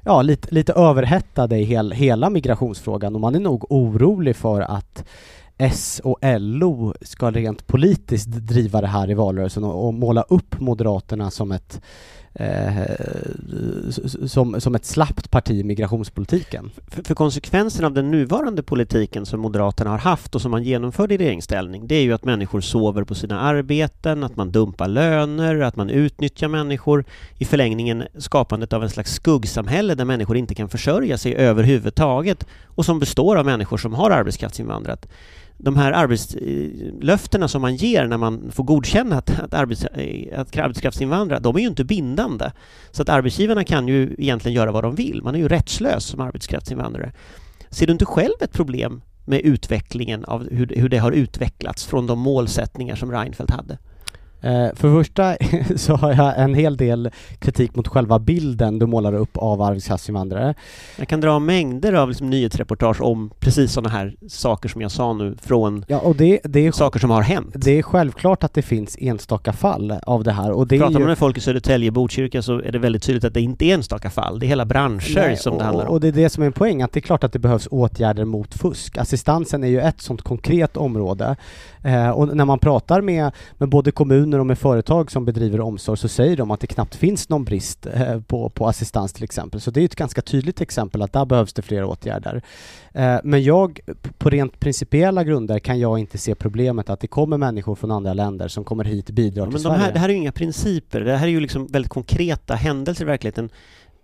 ja, 0.05 0.21
lite, 0.21 0.55
lite 0.55 0.73
överhettade 0.73 1.57
i 1.57 1.63
hel, 1.63 1.91
hela 1.91 2.29
migrationsfrågan 2.29 3.15
och 3.15 3.21
man 3.21 3.35
är 3.35 3.39
nog 3.39 3.71
orolig 3.71 4.35
för 4.35 4.61
att 4.61 5.03
S 5.57 6.01
och 6.03 6.19
LO 6.21 6.93
ska 7.01 7.31
rent 7.31 7.67
politiskt 7.67 8.27
driva 8.27 8.81
det 8.81 8.87
här 8.87 9.09
i 9.09 9.13
valrörelsen 9.13 9.63
och, 9.63 9.87
och 9.87 9.93
måla 9.93 10.21
upp 10.21 10.59
Moderaterna 10.59 11.31
som 11.31 11.51
ett 11.51 11.81
eh, 12.35 12.81
som, 14.27 14.61
som 14.61 14.75
ett 14.75 14.85
slappt 14.85 15.31
parti 15.31 15.51
i 15.51 15.63
migrationspolitiken. 15.63 16.71
För, 16.87 17.03
för 17.03 17.15
konsekvensen 17.15 17.85
av 17.85 17.93
den 17.93 18.11
nuvarande 18.11 18.63
politiken 18.63 19.25
som 19.25 19.39
Moderaterna 19.39 19.89
har 19.89 19.97
haft 19.97 20.35
och 20.35 20.41
som 20.41 20.51
man 20.51 20.63
genomförde 20.63 21.13
i 21.13 21.17
regeringsställning, 21.17 21.87
det 21.87 21.95
är 21.95 22.01
ju 22.01 22.13
att 22.13 22.25
människor 22.25 22.61
sover 22.61 23.03
på 23.03 23.15
sina 23.15 23.39
arbeten, 23.39 24.23
att 24.23 24.35
man 24.35 24.51
dumpar 24.51 24.87
löner, 24.87 25.59
att 25.59 25.75
man 25.75 25.89
utnyttjar 25.89 26.47
människor. 26.47 27.05
I 27.37 27.45
förlängningen 27.45 28.03
skapandet 28.17 28.73
av 28.73 28.83
en 28.83 28.89
slags 28.89 29.13
skuggsamhälle 29.13 29.95
där 29.95 30.05
människor 30.05 30.37
inte 30.37 30.55
kan 30.55 30.69
försörja 30.69 31.17
sig 31.17 31.35
överhuvudtaget 31.35 32.45
och 32.65 32.85
som 32.85 32.99
består 32.99 33.35
av 33.35 33.45
människor 33.45 33.77
som 33.77 33.93
har 33.93 34.11
arbetskraftsinvandrat 34.11 35.07
de 35.63 35.77
här 35.77 35.91
arbetslöftena 35.91 37.45
eh, 37.45 37.47
som 37.47 37.61
man 37.61 37.75
ger 37.75 38.07
när 38.07 38.17
man 38.17 38.51
får 38.51 38.63
godkänna 38.63 39.17
att, 39.17 39.39
att, 39.39 39.53
arbets, 39.53 39.85
eh, 39.85 40.39
att 40.39 40.57
arbetskraftsinvandra, 40.57 41.39
de 41.39 41.55
är 41.55 41.59
ju 41.59 41.67
inte 41.67 41.83
bindande. 41.83 42.51
Så 42.91 43.01
att 43.01 43.09
arbetsgivarna 43.09 43.63
kan 43.63 43.87
ju 43.87 44.15
egentligen 44.17 44.55
göra 44.55 44.71
vad 44.71 44.83
de 44.83 44.95
vill. 44.95 45.21
Man 45.23 45.35
är 45.35 45.39
ju 45.39 45.47
rättslös 45.47 46.05
som 46.05 46.19
arbetskraftsinvandrare. 46.19 47.11
Ser 47.69 47.87
du 47.87 47.93
inte 47.93 48.05
själv 48.05 48.33
ett 48.41 48.53
problem 48.53 49.01
med 49.25 49.41
utvecklingen 49.41 50.25
av 50.25 50.49
hur, 50.51 50.67
hur 50.75 50.89
det 50.89 50.97
har 50.97 51.11
utvecklats 51.11 51.85
från 51.85 52.07
de 52.07 52.19
målsättningar 52.19 52.95
som 52.95 53.11
Reinfeldt 53.11 53.51
hade? 53.51 53.77
Eh, 54.43 54.69
för 54.75 55.03
första 55.03 55.37
så 55.75 55.95
har 55.95 56.13
jag 56.13 56.39
en 56.39 56.53
hel 56.53 56.77
del 56.77 57.09
kritik 57.39 57.75
mot 57.75 57.87
själva 57.87 58.19
bilden 58.19 58.79
du 58.79 58.85
målar 58.85 59.13
upp 59.13 59.37
av 59.37 59.61
arbetskraftsinvandrare. 59.61 60.53
Jag 60.97 61.07
kan 61.07 61.21
dra 61.21 61.39
mängder 61.39 61.93
av 61.93 62.09
liksom 62.09 62.29
nyhetsreportage 62.29 63.01
om 63.01 63.31
precis 63.39 63.71
sådana 63.71 63.89
här 63.89 64.15
saker 64.27 64.69
som 64.69 64.81
jag 64.81 64.91
sa 64.91 65.13
nu 65.13 65.35
från 65.41 65.85
ja, 65.87 65.99
och 65.99 66.15
det, 66.15 66.39
det 66.43 66.67
är, 66.67 66.71
saker 66.71 66.99
som 66.99 67.09
har 67.09 67.21
hänt. 67.21 67.53
Det 67.53 67.79
är 67.79 67.83
självklart 67.83 68.43
att 68.43 68.53
det 68.53 68.61
finns 68.61 68.97
enstaka 68.99 69.53
fall 69.53 69.91
av 70.03 70.23
det 70.23 70.31
här. 70.31 70.51
Och 70.51 70.67
det 70.67 70.77
Pratar 70.77 70.93
man 70.93 71.01
ju... 71.01 71.07
med 71.07 71.17
folk 71.17 71.37
i 71.37 71.41
Södertälje 71.41 71.89
och 71.89 71.93
Botkyrka 71.93 72.41
så 72.41 72.59
är 72.59 72.71
det 72.71 72.79
väldigt 72.79 73.03
tydligt 73.03 73.23
att 73.23 73.33
det 73.33 73.41
inte 73.41 73.65
är 73.65 73.73
enstaka 73.73 74.09
fall. 74.09 74.39
Det 74.39 74.45
är 74.45 74.47
hela 74.47 74.65
branscher 74.65 75.15
Nej, 75.15 75.37
som 75.37 75.53
och, 75.53 75.59
det 75.59 75.65
handlar 75.65 75.85
om. 75.85 75.91
Och 75.91 76.01
det 76.01 76.07
är 76.07 76.11
det 76.11 76.29
som 76.29 76.43
är 76.43 76.47
en 76.47 76.53
poäng, 76.53 76.81
att 76.81 76.91
det 76.91 76.99
är 76.99 77.01
klart 77.01 77.23
att 77.23 77.33
det 77.33 77.39
behövs 77.39 77.67
åtgärder 77.71 78.25
mot 78.25 78.53
fusk. 78.53 78.97
Assistansen 78.97 79.63
är 79.63 79.67
ju 79.67 79.79
ett 79.79 80.01
sådant 80.01 80.21
konkret 80.21 80.77
område. 80.77 81.35
Eh, 81.83 82.09
och 82.09 82.37
när 82.37 82.45
man 82.45 82.59
pratar 82.59 83.01
med, 83.01 83.31
med 83.57 83.69
både 83.69 83.91
kommuner 83.91 84.39
och 84.39 84.45
med 84.45 84.57
företag 84.57 85.11
som 85.11 85.25
bedriver 85.25 85.59
omsorg 85.59 85.97
så 85.97 86.07
säger 86.07 86.37
de 86.37 86.51
att 86.51 86.59
det 86.59 86.67
knappt 86.67 86.95
finns 86.95 87.29
någon 87.29 87.43
brist 87.43 87.85
eh, 87.93 88.21
på, 88.21 88.49
på 88.49 88.67
assistans 88.67 89.13
till 89.13 89.23
exempel. 89.23 89.61
Så 89.61 89.71
det 89.71 89.81
är 89.81 89.85
ett 89.85 89.95
ganska 89.95 90.21
tydligt 90.21 90.61
exempel 90.61 91.01
att 91.01 91.13
där 91.13 91.25
behövs 91.25 91.53
det 91.53 91.61
fler 91.61 91.83
åtgärder. 91.83 92.43
Eh, 92.93 93.15
men 93.23 93.43
jag, 93.43 93.79
på 94.17 94.29
rent 94.29 94.59
principiella 94.59 95.23
grunder 95.23 95.59
kan 95.59 95.79
jag 95.79 95.99
inte 95.99 96.17
se 96.17 96.35
problemet 96.35 96.89
att 96.89 96.99
det 96.99 97.07
kommer 97.07 97.37
människor 97.37 97.75
från 97.75 97.91
andra 97.91 98.13
länder 98.13 98.47
som 98.47 98.63
kommer 98.63 98.83
hit 98.83 99.09
och 99.09 99.15
bidrar 99.15 99.41
ja, 99.41 99.45
till 99.45 99.53
men 99.53 99.61
de 99.63 99.69
Sverige. 99.69 99.79
här, 99.79 99.93
det 99.93 99.99
här 99.99 100.09
är 100.09 100.13
ju 100.13 100.19
inga 100.19 100.31
principer, 100.31 101.01
det 101.01 101.17
här 101.17 101.27
är 101.27 101.31
ju 101.31 101.39
liksom 101.39 101.67
väldigt 101.67 101.89
konkreta 101.91 102.55
händelser 102.55 103.03
i 103.03 103.07
verkligheten. 103.07 103.49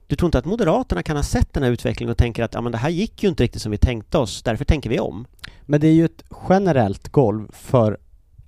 Du 0.08 0.16
tror 0.16 0.28
inte 0.28 0.38
att 0.38 0.46
Moderaterna 0.46 1.04
kan 1.04 1.16
ha 1.16 1.24
sett 1.24 1.54
den 1.54 1.64
här 1.64 1.72
utvecklingen 1.72 2.12
och 2.12 2.18
tänker 2.18 2.44
att 2.44 2.54
ja, 2.54 2.62
men 2.62 2.72
det 2.72 2.78
här 2.78 2.90
gick 2.90 3.24
ju 3.24 3.30
inte 3.30 3.44
riktigt 3.44 3.62
som 3.62 3.72
vi 3.72 3.78
tänkte 3.78 4.18
oss, 4.18 4.44
därför 4.44 4.66
tänker 4.66 4.90
vi 4.90 5.00
om? 5.00 5.26
Men 5.70 5.80
det 5.80 5.88
är 5.88 5.94
ju 5.94 6.06
ett 6.06 6.24
generellt 6.50 7.10
golv 7.10 7.48
för 7.52 7.98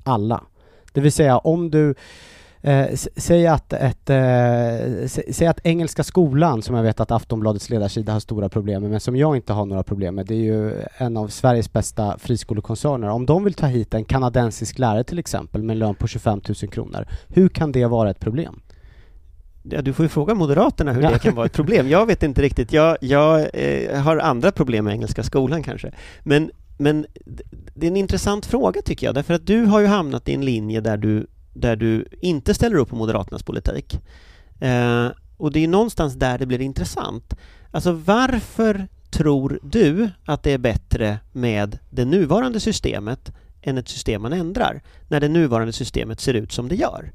alla. 0.03 0.43
Det 0.93 1.01
vill 1.01 1.11
säga 1.11 1.37
om 1.37 1.71
du 1.71 1.95
Eh, 2.63 2.87
säg, 3.15 3.47
att 3.47 3.73
ett, 3.73 4.09
eh, 4.09 5.07
säg 5.31 5.47
att 5.47 5.59
Engelska 5.63 6.03
skolan, 6.03 6.61
som 6.61 6.75
jag 6.75 6.83
vet 6.83 6.99
att 6.99 7.11
Aftonbladets 7.11 7.69
ledarsida 7.69 8.13
har 8.13 8.19
stora 8.19 8.49
problem 8.49 8.81
med, 8.81 8.91
men 8.91 8.99
som 8.99 9.15
jag 9.15 9.35
inte 9.35 9.53
har 9.53 9.65
några 9.65 9.83
problem 9.83 10.15
med, 10.15 10.25
det 10.25 10.33
är 10.33 10.43
ju 10.43 10.73
en 10.97 11.17
av 11.17 11.27
Sveriges 11.27 11.73
bästa 11.73 12.17
friskolekoncerner. 12.17 13.09
Om 13.09 13.25
de 13.25 13.43
vill 13.43 13.53
ta 13.53 13.65
hit 13.65 13.93
en 13.93 14.05
kanadensisk 14.05 14.79
lärare 14.79 15.03
till 15.03 15.19
exempel 15.19 15.63
med 15.63 15.73
en 15.73 15.79
lön 15.79 15.95
på 15.95 16.07
25 16.07 16.41
000 16.61 16.71
kronor, 16.71 17.07
hur 17.27 17.49
kan 17.49 17.71
det 17.71 17.85
vara 17.85 18.09
ett 18.09 18.19
problem? 18.19 18.61
Ja, 19.63 19.81
du 19.81 19.93
får 19.93 20.05
ju 20.05 20.09
fråga 20.09 20.33
Moderaterna 20.33 20.93
hur 20.93 21.01
det 21.01 21.19
kan 21.19 21.35
vara 21.35 21.45
ett 21.45 21.53
problem. 21.53 21.89
Jag 21.89 22.05
vet 22.05 22.23
inte 22.23 22.41
riktigt. 22.41 22.73
Jag, 22.73 22.97
jag 23.01 23.47
eh, 23.53 24.01
har 24.01 24.17
andra 24.17 24.51
problem 24.51 24.85
med 24.85 24.93
Engelska 24.93 25.23
skolan 25.23 25.63
kanske. 25.63 25.91
Men, 26.23 26.51
men 26.81 27.05
det 27.75 27.87
är 27.87 27.91
en 27.91 27.97
intressant 27.97 28.45
fråga 28.45 28.81
tycker 28.81 29.07
jag, 29.07 29.15
därför 29.15 29.33
att 29.33 29.47
du 29.47 29.65
har 29.65 29.79
ju 29.79 29.87
hamnat 29.87 30.29
i 30.29 30.33
en 30.33 30.45
linje 30.45 30.81
där 30.81 30.97
du, 30.97 31.27
där 31.53 31.75
du 31.75 32.05
inte 32.21 32.53
ställer 32.53 32.75
upp 32.75 32.89
på 32.89 32.95
Moderaternas 32.95 33.43
politik. 33.43 33.99
Eh, 34.59 35.07
och 35.37 35.51
det 35.51 35.63
är 35.63 35.67
någonstans 35.67 36.13
där 36.13 36.37
det 36.37 36.45
blir 36.45 36.61
intressant. 36.61 37.33
Alltså 37.71 37.91
varför 37.91 38.87
tror 39.09 39.59
du 39.63 40.09
att 40.25 40.43
det 40.43 40.51
är 40.51 40.57
bättre 40.57 41.19
med 41.31 41.79
det 41.89 42.05
nuvarande 42.05 42.59
systemet 42.59 43.31
än 43.61 43.77
ett 43.77 43.89
system 43.89 44.21
man 44.21 44.33
ändrar, 44.33 44.81
när 45.07 45.19
det 45.19 45.27
nuvarande 45.27 45.73
systemet 45.73 46.19
ser 46.19 46.33
ut 46.33 46.51
som 46.51 46.67
det 46.67 46.75
gör? 46.75 47.11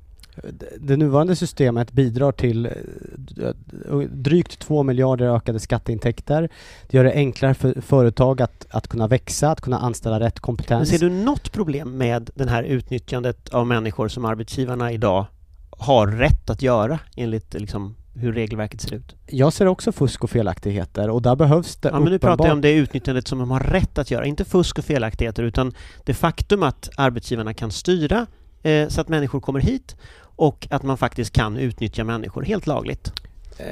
Det 0.79 0.97
nuvarande 0.97 1.37
systemet 1.37 1.93
bidrar 1.93 2.33
till 2.33 2.67
eh, 2.67 3.99
drygt 4.11 4.59
2 4.59 4.83
miljarder 4.83 5.37
ökade 5.37 5.61
skatteintäkter. 5.61 6.49
Det 6.87 6.97
gör 6.97 7.05
det 7.05 7.13
enklare 7.13 7.55
för 7.55 7.81
företag 7.81 8.43
att, 8.43 8.67
att 8.71 8.89
kunna 8.89 9.09
växa, 9.09 9.51
att 9.51 9.61
kunna 9.61 9.79
anställa 9.79 10.21
rätt 10.21 10.41
kompetens. 10.41 10.91
Men 10.91 10.99
ser 10.99 11.09
du 11.09 11.15
något 11.15 11.53
problem 11.53 11.99
med 11.99 12.31
det 12.35 12.51
här 12.51 12.63
utnyttjandet 12.63 13.49
av 13.49 13.67
människor 13.67 14.09
som 14.09 14.25
arbetsgivarna 14.25 14.93
idag 14.93 15.27
har 15.71 16.07
rätt 16.07 16.51
att 16.51 16.63
göra 16.63 16.99
enligt 17.17 17.55
liksom 17.55 17.95
hur 18.15 18.33
regelverket 18.33 18.81
ser 18.81 18.95
ut? 18.95 19.15
Jag 19.27 19.53
ser 19.53 19.67
också 19.67 19.93
fusk 19.93 20.25
och 20.25 20.31
felaktigheter 20.31 21.11
och 21.11 21.23
där 21.23 21.37
behövs 21.37 21.77
det 21.77 21.89
Ja, 21.89 22.01
men 22.01 22.13
nu 22.13 22.19
pratar 22.19 22.45
jag 22.45 22.53
om 22.53 22.61
det 22.61 22.73
utnyttjandet 22.73 23.29
som 23.29 23.39
de 23.39 23.51
har 23.51 23.61
rätt 23.61 23.99
att 23.99 24.11
göra, 24.11 24.25
inte 24.25 24.45
fusk 24.45 24.79
och 24.79 24.85
felaktigheter 24.85 25.43
utan 25.43 25.75
det 26.05 26.15
faktum 26.15 26.63
att 26.63 26.91
arbetsgivarna 26.97 27.55
kan 27.55 27.71
styra 27.71 28.27
eh, 28.63 28.89
så 28.89 29.01
att 29.01 29.09
människor 29.09 29.41
kommer 29.41 29.61
hit 29.61 29.97
och 30.37 30.67
att 30.71 30.83
man 30.83 30.97
faktiskt 30.97 31.33
kan 31.33 31.57
utnyttja 31.57 32.05
människor 32.05 32.43
helt 32.43 32.67
lagligt. 32.67 33.13
Eh, 33.59 33.67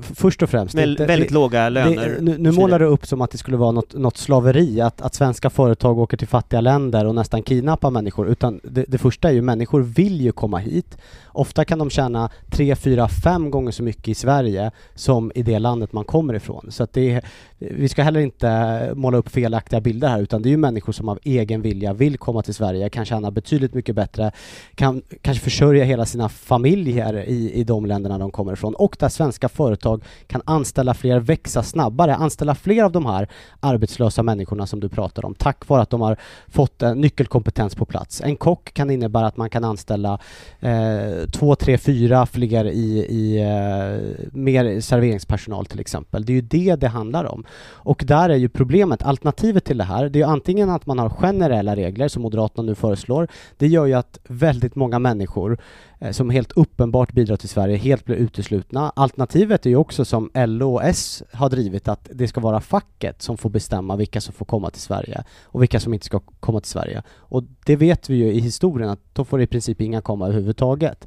först 0.00 0.42
och 0.42 0.50
främst... 0.50 0.74
Väl, 0.74 0.90
inte, 0.90 1.06
väldigt 1.06 1.28
det, 1.28 1.34
låga 1.34 1.68
löner. 1.68 2.08
Det, 2.08 2.20
nu, 2.20 2.38
nu 2.38 2.52
målar 2.52 2.78
du 2.78 2.84
upp 2.84 3.06
som 3.06 3.20
att 3.20 3.30
det 3.30 3.38
skulle 3.38 3.56
vara 3.56 3.72
något, 3.72 3.94
något 3.94 4.16
slaveri, 4.16 4.80
att, 4.80 5.00
att 5.00 5.14
svenska 5.14 5.50
företag 5.50 5.98
åker 5.98 6.16
till 6.16 6.28
fattiga 6.28 6.60
länder 6.60 7.04
och 7.04 7.14
nästan 7.14 7.42
kidnappar 7.42 7.90
människor. 7.90 8.28
Utan 8.28 8.60
det, 8.62 8.84
det 8.88 8.98
första 8.98 9.28
är 9.28 9.32
ju, 9.32 9.42
människor 9.42 9.80
vill 9.80 10.20
ju 10.20 10.32
komma 10.32 10.58
hit. 10.58 10.98
Ofta 11.26 11.64
kan 11.64 11.78
de 11.78 11.90
tjäna 11.90 12.30
tre, 12.50 12.76
fyra, 12.76 13.08
fem 13.08 13.50
gånger 13.50 13.72
så 13.72 13.82
mycket 13.82 14.08
i 14.08 14.14
Sverige 14.14 14.70
som 14.94 15.32
i 15.34 15.42
det 15.42 15.58
landet 15.58 15.92
man 15.92 16.04
kommer 16.04 16.34
ifrån. 16.34 16.66
Så 16.70 16.82
att 16.82 16.92
det, 16.92 17.24
vi 17.58 17.88
ska 17.88 18.02
heller 18.02 18.20
inte 18.20 18.92
måla 18.94 19.18
upp 19.18 19.28
felaktiga 19.28 19.80
bilder 19.80 20.08
här, 20.08 20.20
utan 20.20 20.42
det 20.42 20.48
är 20.48 20.50
ju 20.50 20.56
människor 20.56 20.92
som 20.92 21.08
av 21.08 21.18
egen 21.22 21.62
vilja 21.62 21.92
vill 21.92 22.18
komma 22.18 22.42
till 22.42 22.54
Sverige, 22.54 22.88
kan 22.88 23.04
tjäna 23.04 23.30
betydligt 23.30 23.74
mycket 23.74 23.94
bättre, 23.94 24.32
kan 24.74 25.02
kanske 25.22 25.44
försörja 25.44 25.84
hela 25.84 26.06
sina 26.06 26.28
familjer 26.28 27.24
i, 27.28 27.52
i 27.52 27.64
de 27.64 27.86
länderna 27.86 28.18
de 28.18 28.30
kommer 28.30 28.52
ifrån 28.52 28.74
och 28.74 28.96
där 28.98 29.08
svenska 29.08 29.48
företag 29.48 30.04
kan 30.26 30.42
anställa 30.44 30.94
fler, 30.94 31.20
växa 31.20 31.62
snabbare, 31.62 32.14
anställa 32.14 32.54
fler 32.54 32.84
av 32.84 32.92
de 32.92 33.06
här 33.06 33.28
arbetslösa 33.60 34.22
människorna 34.22 34.66
som 34.66 34.80
du 34.80 34.88
pratar 34.88 35.24
om, 35.24 35.34
tack 35.34 35.68
vare 35.68 35.82
att 35.82 35.90
de 35.90 36.00
har 36.00 36.16
fått 36.48 36.82
en 36.82 37.00
nyckelkompetens 37.00 37.74
på 37.74 37.84
plats. 37.84 38.20
En 38.20 38.36
kock 38.36 38.74
kan 38.74 38.90
innebära 38.90 39.26
att 39.26 39.36
man 39.36 39.50
kan 39.50 39.64
anställa 39.64 40.18
eh, 40.60 41.30
två, 41.32 41.54
tre, 41.54 41.78
fyra 41.78 42.26
fler 42.26 42.64
i, 42.64 43.06
i 43.08 43.40
eh, 43.40 44.28
mer 44.32 44.80
serveringspersonal 44.80 45.66
till 45.66 45.80
exempel. 45.80 46.24
Det 46.24 46.32
är 46.32 46.34
ju 46.34 46.40
det 46.40 46.76
det 46.76 46.88
handlar 46.88 47.24
om. 47.24 47.44
Och 47.88 48.04
där 48.06 48.28
är 48.28 48.36
ju 48.36 48.48
problemet, 48.48 49.02
alternativet 49.02 49.64
till 49.64 49.78
det 49.78 49.84
här, 49.84 50.08
det 50.08 50.18
är 50.18 50.20
ju 50.20 50.30
antingen 50.32 50.70
att 50.70 50.86
man 50.86 50.98
har 50.98 51.10
generella 51.10 51.76
regler 51.76 52.08
som 52.08 52.22
Moderaterna 52.22 52.66
nu 52.66 52.74
föreslår. 52.74 53.28
Det 53.56 53.66
gör 53.66 53.86
ju 53.86 53.94
att 53.94 54.18
väldigt 54.28 54.74
många 54.74 54.98
människor 54.98 55.58
eh, 55.98 56.10
som 56.10 56.30
helt 56.30 56.52
uppenbart 56.52 57.12
bidrar 57.12 57.36
till 57.36 57.48
Sverige 57.48 57.76
helt 57.76 58.04
blir 58.04 58.16
uteslutna. 58.16 58.92
Alternativet 58.96 59.66
är 59.66 59.70
ju 59.70 59.76
också 59.76 60.04
som 60.04 60.30
LO 60.34 60.74
och 60.74 60.84
S 60.84 61.22
har 61.32 61.50
drivit 61.50 61.88
att 61.88 62.08
det 62.12 62.28
ska 62.28 62.40
vara 62.40 62.60
facket 62.60 63.22
som 63.22 63.36
får 63.36 63.50
bestämma 63.50 63.96
vilka 63.96 64.20
som 64.20 64.34
får 64.34 64.46
komma 64.46 64.70
till 64.70 64.82
Sverige 64.82 65.24
och 65.44 65.62
vilka 65.62 65.80
som 65.80 65.94
inte 65.94 66.06
ska 66.06 66.20
komma 66.40 66.60
till 66.60 66.70
Sverige. 66.70 67.02
Och 67.16 67.42
det 67.64 67.76
vet 67.76 68.10
vi 68.10 68.16
ju 68.16 68.32
i 68.32 68.40
historien 68.40 68.90
att 68.90 69.00
då 69.12 69.24
får 69.24 69.42
i 69.42 69.46
princip 69.46 69.80
inga 69.80 70.00
komma 70.00 70.26
överhuvudtaget. 70.26 71.06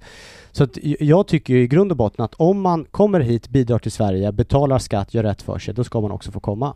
Så 0.51 0.63
att 0.63 0.77
jag 0.99 1.27
tycker 1.27 1.53
ju 1.53 1.63
i 1.63 1.67
grund 1.67 1.91
och 1.91 1.97
botten 1.97 2.25
att 2.25 2.33
om 2.33 2.61
man 2.61 2.85
kommer 2.85 3.19
hit, 3.19 3.49
bidrar 3.49 3.79
till 3.79 3.91
Sverige, 3.91 4.31
betalar 4.31 4.79
skatt, 4.79 5.13
gör 5.13 5.23
rätt 5.23 5.41
för 5.41 5.59
sig, 5.59 5.73
då 5.73 5.83
ska 5.83 6.01
man 6.01 6.11
också 6.11 6.31
få 6.31 6.39
komma. 6.39 6.75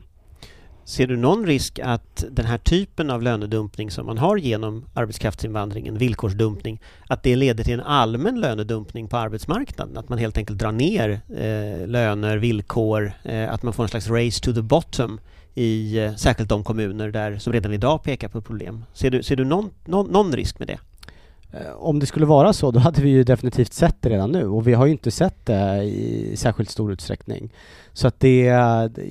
Ser 0.85 1.07
du 1.07 1.17
någon 1.17 1.45
risk 1.45 1.79
att 1.79 2.25
den 2.31 2.45
här 2.45 2.57
typen 2.57 3.09
av 3.09 3.21
lönedumpning 3.21 3.91
som 3.91 4.05
man 4.05 4.17
har 4.17 4.37
genom 4.37 4.85
arbetskraftsinvandringen, 4.93 5.97
villkorsdumpning, 5.97 6.81
att 7.07 7.23
det 7.23 7.35
leder 7.35 7.63
till 7.63 7.73
en 7.73 7.81
allmän 7.81 8.39
lönedumpning 8.39 9.07
på 9.07 9.17
arbetsmarknaden? 9.17 9.97
Att 9.97 10.09
man 10.09 10.17
helt 10.17 10.37
enkelt 10.37 10.59
drar 10.59 10.71
ner 10.71 11.09
eh, 11.29 11.87
löner, 11.87 12.37
villkor, 12.37 13.11
eh, 13.23 13.53
att 13.53 13.63
man 13.63 13.73
får 13.73 13.83
en 13.83 13.89
slags 13.89 14.09
race 14.09 14.43
to 14.43 14.53
the 14.53 14.61
bottom 14.61 15.19
i 15.53 15.97
eh, 15.97 16.15
särskilt 16.15 16.49
de 16.49 16.63
kommuner 16.63 17.11
där, 17.11 17.37
som 17.37 17.53
redan 17.53 17.73
idag 17.73 18.03
pekar 18.03 18.27
på 18.27 18.41
problem. 18.41 18.85
Ser 18.93 19.11
du, 19.11 19.23
ser 19.23 19.35
du 19.35 19.45
någon, 19.45 19.69
någon, 19.85 20.07
någon 20.07 20.33
risk 20.33 20.59
med 20.59 20.67
det? 20.67 20.79
Eh, 21.51 21.73
om 21.77 21.99
det 21.99 22.05
skulle 22.05 22.25
vara 22.25 22.53
så, 22.53 22.71
då 22.71 22.79
hade 22.79 23.01
vi 23.01 23.09
ju 23.09 23.23
definitivt 23.23 23.73
sett 23.73 24.01
det 24.01 24.09
redan 24.09 24.31
nu 24.31 24.47
och 24.47 24.67
vi 24.67 24.73
har 24.73 24.85
ju 24.85 24.91
inte 24.91 25.11
sett 25.11 25.45
det 25.45 25.83
i 25.83 26.33
särskilt 26.37 26.69
stor 26.69 26.91
utsträckning. 26.91 27.49
Så 27.93 28.07
att 28.07 28.19
det, 28.19 28.39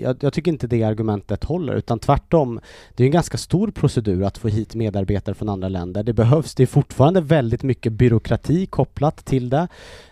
jag, 0.03 0.17
jag, 0.21 0.33
tycker 0.33 0.51
inte 0.51 0.67
det 0.67 0.83
argumentet 0.83 1.45
håller, 1.45 1.75
utan 1.75 1.99
tvärtom. 1.99 2.61
Det 2.95 3.03
är 3.03 3.07
en 3.07 3.13
ganska 3.13 3.39
stor 3.39 3.71
procedur 3.71 4.23
att 4.23 4.39
få 4.39 4.49
hit 4.49 4.75
medarbetare 4.75 5.35
från 5.35 5.49
andra 5.49 5.69
länder. 5.69 6.03
Det 6.03 6.13
behövs, 6.13 6.55
det 6.55 6.63
är 6.63 6.67
fortfarande 6.67 7.21
väldigt 7.21 7.63
mycket 7.63 7.93
byråkrati 7.93 8.67
kopplat 8.67 9.25
till 9.25 9.51
det. 9.51 9.69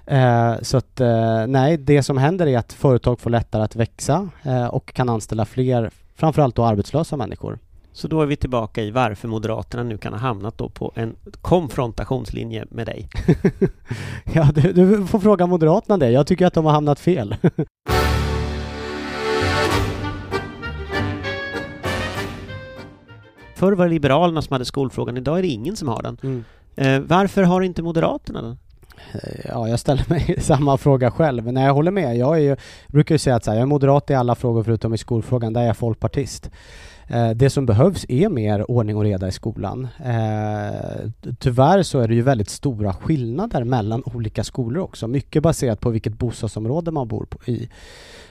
Eh, 0.06 0.54
så 0.62 0.76
att 0.76 1.00
eh, 1.00 1.46
nej, 1.46 1.76
det 1.76 2.02
som 2.02 2.18
händer 2.18 2.46
är 2.46 2.58
att 2.58 2.72
företag 2.72 3.20
får 3.20 3.30
lättare 3.30 3.62
att 3.62 3.76
växa 3.76 4.28
eh, 4.42 4.66
och 4.66 4.92
kan 4.92 5.08
anställa 5.08 5.44
fler, 5.44 5.90
framförallt 6.14 6.56
då 6.56 6.64
arbetslösa 6.64 7.16
människor. 7.16 7.58
Så 7.94 8.08
då 8.08 8.22
är 8.22 8.26
vi 8.26 8.36
tillbaka 8.36 8.82
i 8.82 8.90
varför 8.90 9.28
Moderaterna 9.28 9.82
nu 9.82 9.98
kan 9.98 10.12
ha 10.12 10.20
hamnat 10.20 10.58
då 10.58 10.68
på 10.68 10.92
en 10.94 11.16
konfrontationslinje 11.40 12.66
med 12.70 12.86
dig. 12.86 13.08
ja, 14.34 14.48
du, 14.54 14.72
du, 14.72 15.06
får 15.06 15.18
fråga 15.18 15.46
Moderaterna 15.46 15.98
det. 15.98 16.10
Jag 16.10 16.26
tycker 16.26 16.46
att 16.46 16.54
de 16.54 16.64
har 16.64 16.72
hamnat 16.72 17.00
fel. 17.00 17.36
förr 23.62 23.72
var 23.72 23.84
det 23.84 23.90
Liberalerna 23.90 24.42
som 24.42 24.52
hade 24.52 24.64
skolfrågan, 24.64 25.16
idag 25.16 25.38
är 25.38 25.42
det 25.42 25.48
ingen 25.48 25.76
som 25.76 25.88
har 25.88 26.02
den. 26.02 26.18
Mm. 26.22 26.44
Eh, 26.76 27.00
varför 27.08 27.42
har 27.42 27.62
inte 27.62 27.82
Moderaterna 27.82 28.42
den? 28.42 28.58
Eh, 29.12 29.40
ja, 29.48 29.68
jag 29.68 29.80
ställer 29.80 30.04
mig 30.08 30.36
samma 30.40 30.76
fråga 30.78 31.10
själv. 31.10 31.52
Nej, 31.52 31.64
jag 31.64 31.74
håller 31.74 31.90
med. 31.90 32.16
Jag, 32.16 32.36
är 32.36 32.40
ju, 32.40 32.56
brukar 32.88 33.14
ju 33.14 33.18
säga 33.18 33.36
att 33.36 33.46
här, 33.46 33.54
jag 33.54 33.62
är 33.62 33.66
moderat 33.66 34.10
i 34.10 34.14
alla 34.14 34.34
frågor 34.34 34.62
förutom 34.62 34.94
i 34.94 34.98
skolfrågan, 34.98 35.52
där 35.52 35.60
är 35.62 35.66
jag 35.66 35.76
folkpartist. 35.76 36.50
Eh, 37.12 37.30
det 37.30 37.50
som 37.50 37.66
behövs 37.66 38.06
är 38.08 38.28
mer 38.28 38.70
ordning 38.70 38.96
och 38.96 39.02
reda 39.02 39.28
i 39.28 39.32
skolan. 39.32 39.88
Eh, 40.04 41.10
tyvärr 41.38 41.82
så 41.82 41.98
är 41.98 42.08
det 42.08 42.14
ju 42.14 42.22
väldigt 42.22 42.50
stora 42.50 42.92
skillnader 42.92 43.64
mellan 43.64 44.02
olika 44.14 44.44
skolor 44.44 44.82
också. 44.82 45.08
Mycket 45.08 45.42
baserat 45.42 45.80
på 45.80 45.90
vilket 45.90 46.18
bostadsområde 46.18 46.90
man 46.90 47.08
bor 47.08 47.26
i. 47.46 47.68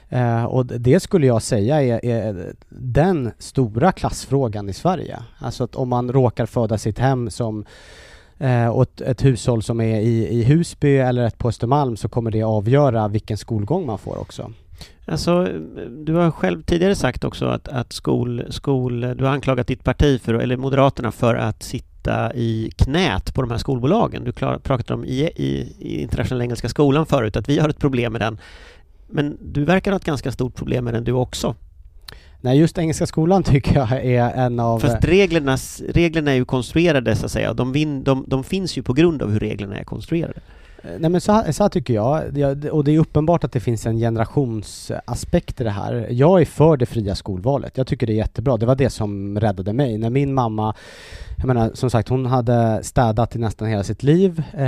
Eh, 0.09 0.43
och 0.43 0.65
det 0.65 0.99
skulle 0.99 1.27
jag 1.27 1.41
säga 1.41 1.81
är, 1.83 2.05
är, 2.05 2.53
den 2.69 3.31
stora 3.37 3.91
klassfrågan 3.91 4.69
i 4.69 4.73
Sverige. 4.73 5.19
Alltså 5.37 5.63
att 5.63 5.75
om 5.75 5.89
man 5.89 6.11
råkar 6.11 6.45
föda 6.45 6.77
sitt 6.77 6.99
hem 6.99 7.29
som 7.29 7.65
och 8.73 9.01
ett, 9.01 9.25
hushåll 9.25 9.63
som 9.63 9.81
är 9.81 9.99
i, 9.99 10.27
i 10.27 10.43
Husby 10.43 10.97
eller 10.97 11.23
ett 11.23 11.37
på 11.37 11.47
Östermalm 11.47 11.97
så 11.97 12.09
kommer 12.09 12.31
det 12.31 12.43
avgöra 12.43 13.07
vilken 13.07 13.37
skolgång 13.37 13.85
man 13.85 13.97
får 13.97 14.19
också. 14.19 14.51
Alltså, 15.05 15.43
du 15.89 16.13
har 16.13 16.31
själv 16.31 16.63
tidigare 16.63 16.95
sagt 16.95 17.23
också 17.23 17.45
att, 17.45 17.67
att 17.67 17.93
skol, 17.93 18.45
skol, 18.49 19.01
du 19.01 19.23
har 19.23 19.31
anklagat 19.31 19.67
ditt 19.67 19.83
parti, 19.83 20.21
för, 20.21 20.33
eller 20.33 20.57
Moderaterna, 20.57 21.11
för 21.11 21.35
att 21.35 21.63
sitta 21.63 22.33
i 22.33 22.71
knät 22.77 23.33
på 23.33 23.41
de 23.41 23.51
här 23.51 23.57
skolbolagen. 23.57 24.23
Du 24.23 24.31
pratade 24.31 24.93
om 24.93 25.05
i, 25.05 25.21
i, 25.35 25.75
i 25.79 26.01
Internationella 26.01 26.43
Engelska 26.43 26.69
Skolan 26.69 27.05
förut, 27.05 27.35
att 27.35 27.49
vi 27.49 27.59
har 27.59 27.69
ett 27.69 27.79
problem 27.79 28.11
med 28.11 28.21
den. 28.21 28.39
Men 29.07 29.37
du 29.41 29.65
verkar 29.65 29.91
ha 29.91 29.95
ett 29.95 30.05
ganska 30.05 30.31
stort 30.31 30.55
problem 30.55 30.83
med 30.85 30.93
den 30.93 31.03
du 31.03 31.11
också. 31.11 31.55
Nej, 32.41 32.59
just 32.59 32.77
Engelska 32.77 33.05
skolan 33.05 33.43
tycker 33.53 33.75
jag 33.75 33.91
är 33.91 34.31
en 34.31 34.59
av... 34.59 34.79
Fast 34.79 35.05
reglerna, 35.05 35.57
reglerna 35.89 36.31
är 36.31 36.35
ju 36.35 36.45
konstruerade 36.45 37.15
så 37.15 37.25
att 37.25 37.31
säga. 37.31 37.53
De, 37.53 37.71
vin, 37.71 38.03
de, 38.03 38.25
de 38.27 38.43
finns 38.43 38.77
ju 38.77 38.83
på 38.83 38.93
grund 38.93 39.21
av 39.21 39.31
hur 39.31 39.39
reglerna 39.39 39.77
är 39.77 39.83
konstruerade. 39.83 40.39
Eh, 40.83 40.91
nej 40.99 41.09
men 41.09 41.21
så, 41.21 41.43
så 41.51 41.63
här 41.63 41.69
tycker 41.69 41.93
jag, 41.93 42.23
och 42.71 42.83
det 42.83 42.95
är 42.95 42.99
uppenbart 42.99 43.43
att 43.43 43.51
det 43.51 43.59
finns 43.59 43.85
en 43.85 43.97
generationsaspekt 43.97 45.61
i 45.61 45.63
det 45.63 45.69
här. 45.69 46.07
Jag 46.09 46.41
är 46.41 46.45
för 46.45 46.77
det 46.77 46.85
fria 46.85 47.15
skolvalet. 47.15 47.77
Jag 47.77 47.87
tycker 47.87 48.07
det 48.07 48.13
är 48.13 48.17
jättebra. 48.17 48.57
Det 48.57 48.65
var 48.65 48.75
det 48.75 48.89
som 48.89 49.39
räddade 49.39 49.73
mig. 49.73 49.97
När 49.97 50.09
min 50.09 50.33
mamma, 50.33 50.75
jag 51.37 51.47
menar 51.47 51.71
som 51.73 51.89
sagt 51.89 52.09
hon 52.09 52.25
hade 52.25 52.83
städat 52.83 53.35
i 53.35 53.39
nästan 53.39 53.67
hela 53.67 53.83
sitt 53.83 54.03
liv. 54.03 54.43
Eh, 54.53 54.59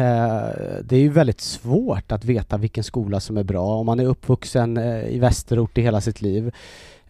det 0.84 0.96
är 0.96 1.00
ju 1.00 1.10
väldigt 1.10 1.42
svårt 1.42 2.12
att 2.12 2.26
veta 2.26 2.58
vilken 2.58 2.84
skola 2.84 3.20
som 3.20 3.38
är 3.38 3.44
bra 3.44 3.66
om 3.66 3.86
man 3.86 4.00
är 4.00 4.06
uppvuxen 4.06 4.78
eh, 4.78 5.06
i 5.08 5.20
västerort 5.20 5.78
i 5.78 5.82
hela 5.82 6.02
sitt 6.02 6.22
liv. 6.22 6.52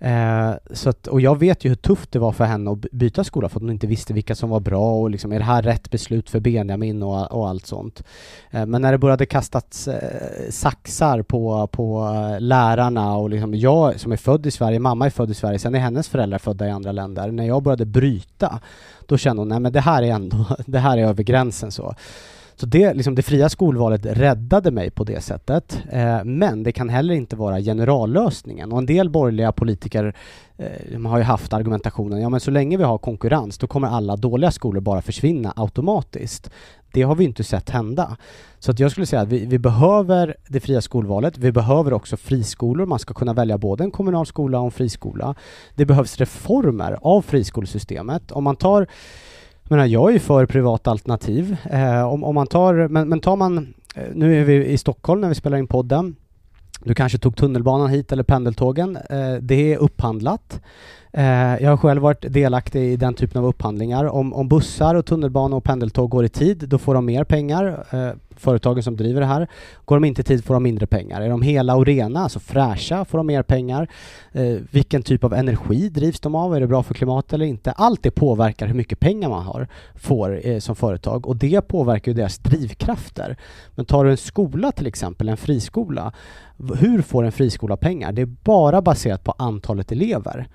Eh, 0.03 0.53
så 0.71 0.89
att, 0.89 1.07
och 1.07 1.21
jag 1.21 1.39
vet 1.39 1.65
ju 1.65 1.69
hur 1.69 1.75
tufft 1.75 2.11
det 2.11 2.19
var 2.19 2.31
för 2.31 2.43
henne 2.43 2.71
att 2.71 2.91
byta 2.91 3.23
skola 3.23 3.49
för 3.49 3.59
att 3.59 3.61
hon 3.61 3.71
inte 3.71 3.87
visste 3.87 4.13
vilka 4.13 4.35
som 4.35 4.49
var 4.49 4.59
bra 4.59 4.93
och 4.93 5.09
liksom, 5.09 5.31
är 5.31 5.39
det 5.39 5.45
här 5.45 5.61
rätt 5.61 5.89
beslut 5.89 6.29
för 6.29 6.39
Benjamin 6.39 7.03
och, 7.03 7.31
och 7.31 7.49
allt 7.49 7.65
sånt. 7.65 8.03
Eh, 8.51 8.65
men 8.65 8.81
när 8.81 8.91
det 8.91 8.97
började 8.97 9.25
kastas 9.25 9.87
eh, 9.87 10.49
saxar 10.49 11.21
på, 11.21 11.67
på 11.67 12.13
eh, 12.15 12.39
lärarna 12.39 13.15
och 13.15 13.29
liksom 13.29 13.53
jag 13.53 13.99
som 13.99 14.11
är 14.11 14.17
född 14.17 14.45
i 14.45 14.51
Sverige, 14.51 14.79
mamma 14.79 15.05
är 15.05 15.09
född 15.09 15.31
i 15.31 15.33
Sverige, 15.33 15.59
sen 15.59 15.75
är 15.75 15.79
hennes 15.79 16.07
föräldrar 16.09 16.37
födda 16.37 16.67
i 16.67 16.71
andra 16.71 16.91
länder. 16.91 17.31
När 17.31 17.47
jag 17.47 17.63
började 17.63 17.85
bryta, 17.85 18.59
då 19.07 19.17
kände 19.17 19.41
hon, 19.41 19.49
nej 19.49 19.59
men 19.59 19.73
det 19.73 19.81
här 19.81 20.03
är 20.03 20.11
ändå, 20.11 20.45
det 20.65 20.79
här 20.79 20.97
är 20.97 21.05
över 21.05 21.23
gränsen 21.23 21.71
så. 21.71 21.95
Så 22.55 22.65
det, 22.65 22.93
liksom 22.93 23.15
det 23.15 23.21
fria 23.21 23.49
skolvalet 23.49 24.05
räddade 24.05 24.71
mig 24.71 24.91
på 24.91 25.03
det 25.03 25.21
sättet. 25.21 25.79
Eh, 25.91 26.23
men 26.23 26.63
det 26.63 26.71
kan 26.71 26.89
heller 26.89 27.13
inte 27.13 27.35
vara 27.35 27.59
generallösningen. 27.59 28.71
Och 28.71 28.77
en 28.77 28.85
del 28.85 29.09
borgerliga 29.09 29.51
politiker 29.51 30.15
eh, 30.57 31.01
har 31.01 31.17
ju 31.17 31.23
haft 31.23 31.53
argumentationen, 31.53 32.21
ja 32.21 32.29
men 32.29 32.39
så 32.39 32.51
länge 32.51 32.77
vi 32.77 32.83
har 32.83 32.97
konkurrens 32.97 33.57
då 33.57 33.67
kommer 33.67 33.87
alla 33.87 34.15
dåliga 34.15 34.51
skolor 34.51 34.81
bara 34.81 35.01
försvinna 35.01 35.53
automatiskt. 35.55 36.49
Det 36.93 37.01
har 37.01 37.15
vi 37.15 37.23
inte 37.23 37.43
sett 37.43 37.69
hända. 37.69 38.17
Så 38.59 38.71
att 38.71 38.79
jag 38.79 38.91
skulle 38.91 39.05
säga 39.05 39.21
att 39.21 39.27
vi, 39.27 39.45
vi, 39.45 39.59
behöver 39.59 40.35
det 40.47 40.59
fria 40.59 40.81
skolvalet. 40.81 41.37
Vi 41.37 41.51
behöver 41.51 41.93
också 41.93 42.17
friskolor. 42.17 42.85
Man 42.85 42.99
ska 42.99 43.13
kunna 43.13 43.33
välja 43.33 43.57
både 43.57 43.83
en 43.83 43.91
kommunal 43.91 44.25
skola 44.25 44.59
och 44.59 44.65
en 44.65 44.71
friskola. 44.71 45.35
Det 45.75 45.85
behövs 45.85 46.17
reformer 46.17 46.97
av 47.01 47.21
friskolesystemet. 47.21 48.31
Om 48.31 48.43
man 48.43 48.55
tar 48.55 48.87
menar, 49.69 49.85
jag 49.85 50.09
är 50.09 50.13
ju 50.13 50.19
för 50.19 50.45
privata 50.45 50.91
alternativ. 50.91 51.57
Eh, 51.71 52.03
om, 52.03 52.23
om 52.23 52.35
man 52.35 52.47
tar, 52.47 52.87
men, 52.87 53.09
men 53.09 53.19
tar 53.19 53.35
man, 53.35 53.73
eh, 53.95 54.03
nu 54.13 54.41
är 54.41 54.43
vi 54.43 54.65
i 54.65 54.77
Stockholm 54.77 55.21
när 55.21 55.29
vi 55.29 55.35
spelar 55.35 55.57
in 55.57 55.67
podden. 55.67 56.15
Du 56.83 56.93
kanske 56.93 57.17
tog 57.17 57.35
tunnelbanan 57.35 57.89
hit 57.89 58.11
eller 58.11 58.23
pendeltågen. 58.23 58.95
Eh, 59.09 59.33
det 59.41 59.73
är 59.73 59.77
upphandlat. 59.77 60.61
Eh, 61.17 61.63
jag 61.63 61.69
har 61.69 61.77
själv 61.77 62.01
varit 62.01 62.33
delaktig 62.33 62.81
i 62.81 62.95
den 62.95 63.13
typen 63.13 63.41
av 63.41 63.47
upphandlingar. 63.47 64.05
Om, 64.05 64.33
om 64.33 64.47
bussar 64.47 64.95
och 64.95 65.05
tunnelbana 65.05 65.55
och 65.55 65.63
pendeltåg 65.63 66.09
går 66.09 66.25
i 66.25 66.29
tid, 66.29 66.63
då 66.67 66.77
får 66.77 66.93
de 66.93 67.05
mer 67.05 67.23
pengar. 67.23 67.85
Eh, 67.91 68.11
företagen 68.35 68.83
som 68.83 68.97
driver 68.97 69.21
det 69.21 69.27
här. 69.27 69.47
Går 69.85 69.95
de 69.95 70.05
inte 70.05 70.21
i 70.21 70.23
tid 70.23 70.45
får 70.45 70.53
de 70.53 70.63
mindre 70.63 70.87
pengar. 70.87 71.21
Är 71.21 71.29
de 71.29 71.41
hela 71.41 71.75
och 71.75 71.85
rena, 71.85 72.19
alltså 72.19 72.39
fräscha, 72.39 73.05
får 73.05 73.17
de 73.17 73.27
mer 73.27 73.43
pengar. 73.43 73.87
Eh, 74.31 74.57
vilken 74.71 75.03
typ 75.03 75.23
av 75.23 75.33
energi 75.33 75.89
drivs 75.89 76.19
de 76.19 76.35
av? 76.35 76.55
Är 76.55 76.59
det 76.59 76.67
bra 76.67 76.83
för 76.83 76.93
klimatet 76.93 77.33
eller 77.33 77.45
inte? 77.45 77.71
Allt 77.71 78.03
det 78.03 78.11
påverkar 78.11 78.67
hur 78.67 78.75
mycket 78.75 78.99
pengar 78.99 79.29
man 79.29 79.43
har, 79.43 79.67
får 79.95 80.47
eh, 80.47 80.59
som 80.59 80.75
företag 80.75 81.27
och 81.27 81.35
det 81.35 81.61
påverkar 81.61 82.11
ju 82.11 82.15
deras 82.15 82.37
drivkrafter. 82.37 83.37
Men 83.75 83.85
tar 83.85 84.05
du 84.05 84.11
en 84.11 84.17
skola 84.17 84.71
till 84.71 84.87
exempel, 84.87 85.29
en 85.29 85.37
friskola. 85.37 86.13
Hur 86.79 87.01
får 87.01 87.23
en 87.23 87.31
friskola 87.31 87.77
pengar? 87.77 88.11
Det 88.11 88.21
är 88.21 88.35
bara 88.43 88.81
baserat 88.81 89.23
på 89.23 89.33
antalet 89.37 89.91
elever. 89.91 90.47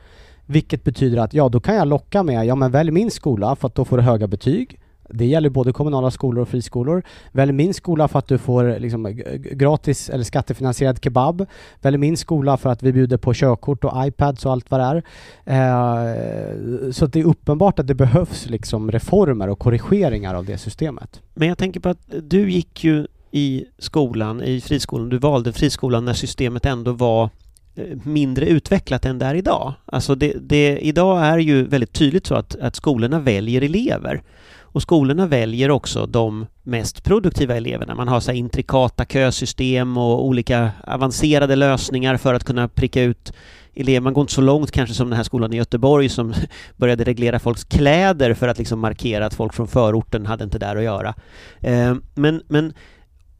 Vilket 0.50 0.84
betyder 0.84 1.18
att 1.18 1.34
ja, 1.34 1.48
då 1.48 1.60
kan 1.60 1.74
jag 1.74 1.88
locka 1.88 2.22
med, 2.22 2.46
ja 2.46 2.54
men 2.54 2.70
välj 2.70 2.90
min 2.90 3.10
skola 3.10 3.56
för 3.56 3.66
att 3.66 3.74
då 3.74 3.84
får 3.84 3.96
du 3.96 4.02
höga 4.02 4.26
betyg. 4.26 4.80
Det 5.10 5.26
gäller 5.26 5.50
både 5.50 5.72
kommunala 5.72 6.10
skolor 6.10 6.42
och 6.42 6.48
friskolor. 6.48 7.02
Välj 7.32 7.52
min 7.52 7.74
skola 7.74 8.08
för 8.08 8.18
att 8.18 8.28
du 8.28 8.38
får 8.38 8.78
liksom, 8.78 9.20
gratis 9.52 10.10
eller 10.10 10.24
skattefinansierad 10.24 11.04
kebab. 11.04 11.46
Välj 11.80 11.96
min 11.96 12.16
skola 12.16 12.56
för 12.56 12.70
att 12.70 12.82
vi 12.82 12.92
bjuder 12.92 13.16
på 13.16 13.34
körkort 13.34 13.84
och 13.84 14.06
iPads 14.06 14.46
och 14.46 14.52
allt 14.52 14.70
vad 14.70 14.80
det 14.80 14.84
är. 14.84 14.96
Eh, 15.44 16.90
så 16.90 17.06
det 17.06 17.20
är 17.20 17.24
uppenbart 17.24 17.78
att 17.78 17.86
det 17.86 17.94
behövs 17.94 18.46
liksom 18.46 18.90
reformer 18.90 19.48
och 19.48 19.58
korrigeringar 19.58 20.34
av 20.34 20.44
det 20.44 20.58
systemet. 20.58 21.22
Men 21.34 21.48
jag 21.48 21.58
tänker 21.58 21.80
på 21.80 21.88
att 21.88 22.12
du 22.22 22.50
gick 22.50 22.84
ju 22.84 23.06
i 23.30 23.64
skolan, 23.78 24.42
i 24.42 24.60
friskolan, 24.60 25.08
du 25.08 25.18
valde 25.18 25.52
friskolan 25.52 26.04
när 26.04 26.12
systemet 26.12 26.66
ändå 26.66 26.92
var 26.92 27.30
Eh, 27.78 27.96
mindre 28.02 28.46
utvecklat 28.46 29.04
än 29.04 29.18
det 29.18 29.26
är 29.26 29.34
idag. 29.34 29.74
Alltså 29.86 30.14
det, 30.14 30.32
det, 30.40 30.78
idag 30.78 31.24
är 31.24 31.38
ju 31.38 31.64
väldigt 31.64 31.92
tydligt 31.92 32.26
så 32.26 32.34
att, 32.34 32.56
att 32.56 32.76
skolorna 32.76 33.20
väljer 33.20 33.62
elever. 33.62 34.22
Och 34.60 34.82
skolorna 34.82 35.26
väljer 35.26 35.70
också 35.70 36.06
de 36.06 36.46
mest 36.62 37.04
produktiva 37.04 37.56
eleverna. 37.56 37.94
Man 37.94 38.08
har 38.08 38.20
så 38.20 38.32
intrikata 38.32 39.04
kösystem 39.04 39.96
och 39.96 40.26
olika 40.26 40.70
avancerade 40.86 41.56
lösningar 41.56 42.16
för 42.16 42.34
att 42.34 42.44
kunna 42.44 42.68
pricka 42.68 43.02
ut 43.02 43.32
elever. 43.74 44.00
Man 44.00 44.12
går 44.12 44.22
inte 44.22 44.32
så 44.32 44.40
långt 44.40 44.70
kanske 44.70 44.94
som 44.94 45.10
den 45.10 45.16
här 45.16 45.24
skolan 45.24 45.52
i 45.52 45.56
Göteborg 45.56 46.08
som 46.08 46.34
började 46.76 47.04
reglera 47.04 47.38
folks 47.38 47.64
kläder 47.64 48.34
för 48.34 48.48
att 48.48 48.58
liksom 48.58 48.80
markera 48.80 49.26
att 49.26 49.34
folk 49.34 49.54
från 49.54 49.68
förorten 49.68 50.26
hade 50.26 50.44
inte 50.44 50.58
där 50.58 50.76
att 50.76 50.82
göra. 50.82 51.14
Eh, 51.60 51.94
men, 52.14 52.42
men 52.48 52.72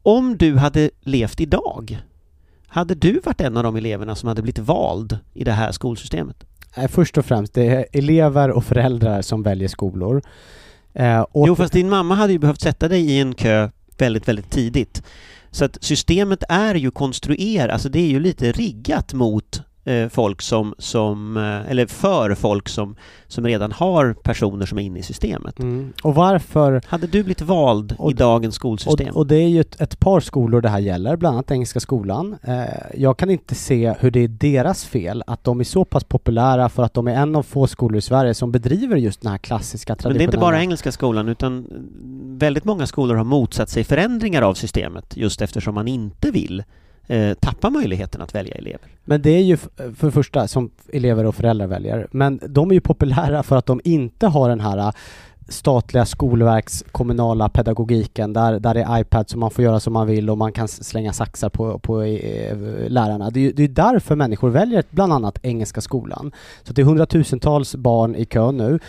om 0.03 0.37
du 0.37 0.55
hade 0.55 0.89
levt 1.01 1.41
idag 1.41 1.99
hade 2.69 2.95
du 2.95 3.19
varit 3.19 3.41
en 3.41 3.57
av 3.57 3.63
de 3.63 3.75
eleverna 3.75 4.15
som 4.15 4.27
hade 4.27 4.41
blivit 4.41 4.59
vald 4.59 5.17
i 5.33 5.43
det 5.43 5.51
här 5.51 5.71
skolsystemet? 5.71 6.43
Nej, 6.77 6.87
först 6.87 7.17
och 7.17 7.25
främst, 7.25 7.53
det 7.53 7.67
är 7.67 7.85
elever 7.93 8.51
och 8.51 8.63
föräldrar 8.63 9.21
som 9.21 9.43
väljer 9.43 9.67
skolor. 9.67 10.21
Eh, 10.93 11.25
jo, 11.33 11.55
fast 11.55 11.73
din 11.73 11.89
mamma 11.89 12.15
hade 12.15 12.33
ju 12.33 12.39
behövt 12.39 12.61
sätta 12.61 12.87
dig 12.87 13.11
i 13.11 13.19
en 13.19 13.33
kö 13.35 13.69
väldigt, 13.97 14.27
väldigt 14.27 14.49
tidigt. 14.49 15.03
Så 15.51 15.65
att 15.65 15.77
systemet 15.81 16.43
är 16.49 16.75
ju 16.75 16.91
konstruerat, 16.91 17.73
alltså 17.73 17.89
det 17.89 17.99
är 17.99 18.07
ju 18.07 18.19
lite 18.19 18.51
riggat 18.51 19.13
mot 19.13 19.61
folk 20.09 20.41
som, 20.41 20.75
som, 20.77 21.37
eh, 21.37 21.71
eller 21.71 21.85
för 21.85 22.35
folk 22.35 22.69
som, 22.69 22.95
som 23.27 23.45
redan 23.45 23.71
har 23.71 24.13
personer 24.13 24.65
som 24.65 24.77
är 24.77 24.81
inne 24.81 24.99
i 24.99 25.03
systemet. 25.03 25.59
Mm. 25.59 25.93
Och 26.03 26.15
varför... 26.15 26.81
Hade 26.87 27.07
du 27.07 27.23
blivit 27.23 27.41
vald 27.41 27.95
och, 27.97 28.11
i 28.11 28.13
dagens 28.13 28.55
skolsystem? 28.55 29.09
Och, 29.09 29.17
och, 29.17 29.27
det 29.27 29.35
är 29.35 29.47
ju 29.47 29.61
ett, 29.61 29.81
ett, 29.81 29.99
par 29.99 30.19
skolor 30.19 30.61
det 30.61 30.69
här 30.69 30.79
gäller, 30.79 31.15
bland 31.15 31.33
annat 31.33 31.51
Engelska 31.51 31.79
skolan. 31.79 32.37
Eh, 32.43 32.63
jag 32.93 33.17
kan 33.17 33.29
inte 33.29 33.55
se 33.55 33.93
hur 33.99 34.11
det 34.11 34.19
är 34.19 34.27
deras 34.27 34.85
fel 34.85 35.23
att 35.27 35.43
de 35.43 35.59
är 35.59 35.63
så 35.63 35.85
pass 35.85 36.03
populära 36.03 36.69
för 36.69 36.83
att 36.83 36.93
de 36.93 37.07
är 37.07 37.15
en 37.15 37.35
av 37.35 37.43
få 37.43 37.67
skolor 37.67 37.97
i 37.97 38.01
Sverige 38.01 38.33
som 38.33 38.51
bedriver 38.51 38.97
just 38.97 39.21
den 39.21 39.31
här 39.31 39.37
klassiska 39.37 39.95
traditionella... 39.95 40.13
Men 40.13 40.17
det 40.17 40.23
är 40.23 40.27
inte 40.27 40.37
bara 40.37 40.61
Engelska 40.61 40.91
skolan 40.91 41.29
utan 41.29 41.67
väldigt 42.39 42.65
många 42.65 42.87
skolor 42.87 43.15
har 43.15 43.23
motsatt 43.23 43.69
sig 43.69 43.83
förändringar 43.83 44.41
av 44.41 44.53
systemet 44.53 45.17
just 45.17 45.41
eftersom 45.41 45.75
man 45.75 45.87
inte 45.87 46.31
vill 46.31 46.63
eh, 47.09 47.33
tappar 47.33 47.69
möjligheten 47.69 48.21
att 48.21 48.35
välja 48.35 48.55
elever. 48.55 48.87
Men 49.05 49.21
det 49.21 49.29
är 49.29 49.41
ju 49.41 49.57
för 49.57 50.05
det 50.05 50.11
första 50.11 50.47
som 50.47 50.71
elever 50.93 51.25
och 51.25 51.35
föräldrar 51.35 51.67
väljer, 51.67 52.07
men 52.11 52.39
de 52.47 52.69
är 52.69 52.73
ju 52.73 52.81
populära 52.81 53.43
för 53.43 53.55
att 53.55 53.65
de 53.65 53.81
inte 53.83 54.27
har 54.27 54.49
den 54.49 54.59
här 54.59 54.77
äh, 54.77 54.91
statliga 55.49 56.05
skolverks 56.05 56.83
kommunala 56.91 57.49
pedagogiken 57.49 58.33
där, 58.33 58.59
där 58.59 58.73
det 58.73 58.81
är 58.81 59.01
iPad 59.01 59.29
som 59.29 59.39
man 59.39 59.51
får 59.51 59.63
göra 59.63 59.79
som 59.79 59.93
man 59.93 60.07
vill 60.07 60.29
och 60.29 60.37
man 60.37 60.51
kan 60.51 60.67
slänga 60.67 61.13
saxar 61.13 61.49
på, 61.49 61.79
på 61.79 62.01
eh, 62.01 62.57
lärarna. 62.89 63.29
Det 63.29 63.39
är, 63.39 63.53
det 63.53 63.63
är 63.63 63.67
därför 63.67 64.15
människor 64.15 64.49
väljer 64.49 64.83
bland 64.89 65.13
annat 65.13 65.39
Engelska 65.43 65.81
skolan. 65.81 66.31
Så 66.63 66.73
det 66.73 66.81
är 66.81 66.85
hundratusentals 66.85 67.75
barn 67.75 68.15
i 68.15 68.25
kö 68.25 68.51
nu 68.51 68.79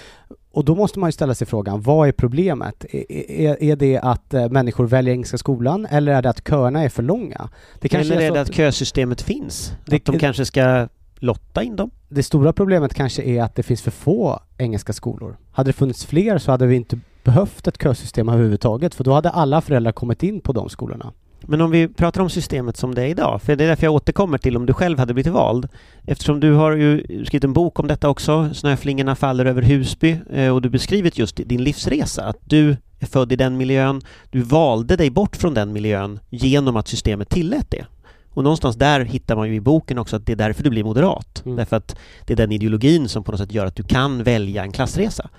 och 0.52 0.64
då 0.64 0.74
måste 0.74 0.98
man 0.98 1.08
ju 1.08 1.12
ställa 1.12 1.34
sig 1.34 1.46
frågan, 1.46 1.82
vad 1.82 2.08
är 2.08 2.12
problemet? 2.12 2.84
Är, 2.90 3.30
är, 3.30 3.62
är 3.62 3.76
det 3.76 3.98
att 3.98 4.34
eh, 4.34 4.48
människor 4.48 4.86
väljer 4.86 5.14
Engelska 5.14 5.38
skolan 5.38 5.86
eller 5.90 6.12
är 6.12 6.22
det 6.22 6.30
att 6.30 6.48
köerna 6.48 6.82
är 6.82 6.88
för 6.88 7.02
långa? 7.02 7.48
Det 7.80 7.88
kanske 7.88 8.14
eller 8.14 8.22
är, 8.22 8.30
är 8.30 8.34
det 8.34 8.40
att, 8.40 8.48
att 8.48 8.54
kösystemet 8.54 9.22
finns? 9.22 9.72
Det, 9.84 9.96
att 9.96 10.04
de 10.04 10.18
kanske 10.18 10.44
ska 10.44 10.88
lotta 11.18 11.62
in 11.62 11.76
dem? 11.76 11.90
Det 12.08 12.22
stora 12.22 12.52
problemet 12.52 12.94
kanske 12.94 13.22
är 13.22 13.42
att 13.42 13.54
det 13.54 13.62
finns 13.62 13.82
för 13.82 13.90
få 13.90 14.40
engelska 14.58 14.92
skolor. 14.92 15.36
Hade 15.52 15.68
det 15.68 15.72
funnits 15.72 16.06
fler 16.06 16.38
så 16.38 16.50
hade 16.50 16.66
vi 16.66 16.76
inte 16.76 16.98
behövt 17.24 17.66
ett 17.66 17.82
kösystem 17.82 18.28
överhuvudtaget 18.28 18.94
för 18.94 19.04
då 19.04 19.12
hade 19.12 19.30
alla 19.30 19.60
föräldrar 19.60 19.92
kommit 19.92 20.22
in 20.22 20.40
på 20.40 20.52
de 20.52 20.68
skolorna. 20.68 21.12
Men 21.50 21.60
om 21.60 21.70
vi 21.70 21.88
pratar 21.88 22.20
om 22.20 22.30
systemet 22.30 22.76
som 22.76 22.94
det 22.94 23.02
är 23.02 23.06
idag, 23.06 23.42
för 23.42 23.56
det 23.56 23.64
är 23.64 23.68
därför 23.68 23.84
jag 23.84 23.94
återkommer 23.94 24.38
till 24.38 24.56
om 24.56 24.66
du 24.66 24.72
själv 24.72 24.98
hade 24.98 25.14
blivit 25.14 25.32
vald. 25.32 25.68
Eftersom 26.06 26.40
du 26.40 26.52
har 26.52 26.72
ju 26.72 27.02
skrivit 27.26 27.44
en 27.44 27.52
bok 27.52 27.78
om 27.78 27.86
detta 27.86 28.08
också, 28.08 28.54
Snöflingorna 28.54 29.16
faller 29.16 29.44
över 29.44 29.62
Husby, 29.62 30.20
eh, 30.32 30.54
och 30.54 30.62
du 30.62 30.70
beskrivit 30.70 31.18
just 31.18 31.36
din 31.36 31.64
livsresa, 31.64 32.24
att 32.24 32.36
du 32.44 32.76
är 32.98 33.06
född 33.06 33.32
i 33.32 33.36
den 33.36 33.56
miljön, 33.56 34.02
du 34.30 34.40
valde 34.40 34.96
dig 34.96 35.10
bort 35.10 35.36
från 35.36 35.54
den 35.54 35.72
miljön 35.72 36.20
genom 36.28 36.76
att 36.76 36.88
systemet 36.88 37.28
tillät 37.28 37.66
det. 37.70 37.86
Och 38.30 38.44
någonstans 38.44 38.76
där 38.76 39.00
hittar 39.00 39.36
man 39.36 39.48
ju 39.48 39.54
i 39.54 39.60
boken 39.60 39.98
också 39.98 40.16
att 40.16 40.26
det 40.26 40.32
är 40.32 40.36
därför 40.36 40.62
du 40.62 40.70
blir 40.70 40.84
moderat. 40.84 41.42
Mm. 41.44 41.56
Därför 41.56 41.76
att 41.76 41.96
det 42.26 42.32
är 42.32 42.36
den 42.36 42.52
ideologin 42.52 43.08
som 43.08 43.24
på 43.24 43.32
något 43.32 43.40
sätt 43.40 43.52
gör 43.52 43.66
att 43.66 43.76
du 43.76 43.82
kan 43.82 44.22
välja 44.22 44.62
en 44.62 44.72
klassresa 44.72 45.30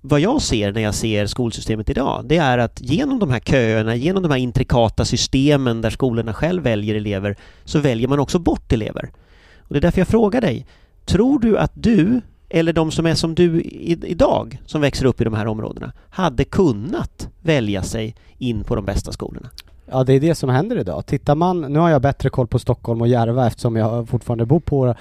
vad 0.00 0.20
jag 0.20 0.42
ser 0.42 0.72
när 0.72 0.80
jag 0.80 0.94
ser 0.94 1.26
skolsystemet 1.26 1.90
idag, 1.90 2.24
det 2.26 2.36
är 2.36 2.58
att 2.58 2.80
genom 2.80 3.18
de 3.18 3.30
här 3.30 3.40
köerna, 3.40 3.94
genom 3.94 4.22
de 4.22 4.30
här 4.30 4.38
intrikata 4.38 5.04
systemen 5.04 5.80
där 5.80 5.90
skolorna 5.90 6.34
själv 6.34 6.62
väljer 6.62 6.94
elever, 6.94 7.36
så 7.64 7.78
väljer 7.78 8.08
man 8.08 8.18
också 8.18 8.38
bort 8.38 8.72
elever. 8.72 9.10
Och 9.58 9.74
det 9.74 9.78
är 9.78 9.80
därför 9.80 10.00
jag 10.00 10.08
frågar 10.08 10.40
dig, 10.40 10.66
tror 11.04 11.38
du 11.38 11.58
att 11.58 11.72
du, 11.74 12.20
eller 12.48 12.72
de 12.72 12.90
som 12.90 13.06
är 13.06 13.14
som 13.14 13.34
du 13.34 13.60
idag, 13.60 14.62
som 14.66 14.80
växer 14.80 15.04
upp 15.04 15.20
i 15.20 15.24
de 15.24 15.34
här 15.34 15.46
områdena, 15.46 15.92
hade 16.10 16.44
kunnat 16.44 17.28
välja 17.42 17.82
sig 17.82 18.16
in 18.38 18.64
på 18.64 18.74
de 18.74 18.84
bästa 18.84 19.12
skolorna? 19.12 19.50
Ja, 19.92 20.04
det 20.04 20.12
är 20.12 20.20
det 20.20 20.34
som 20.34 20.50
händer 20.50 20.78
idag. 20.78 21.06
Tittar 21.06 21.34
man, 21.34 21.60
nu 21.60 21.78
har 21.78 21.90
jag 21.90 22.02
bättre 22.02 22.30
koll 22.30 22.46
på 22.46 22.58
Stockholm 22.58 23.00
och 23.00 23.08
Järva 23.08 23.46
eftersom 23.46 23.76
jag 23.76 24.08
fortfarande 24.08 24.46
bor, 24.46 24.60
på, 24.60 24.94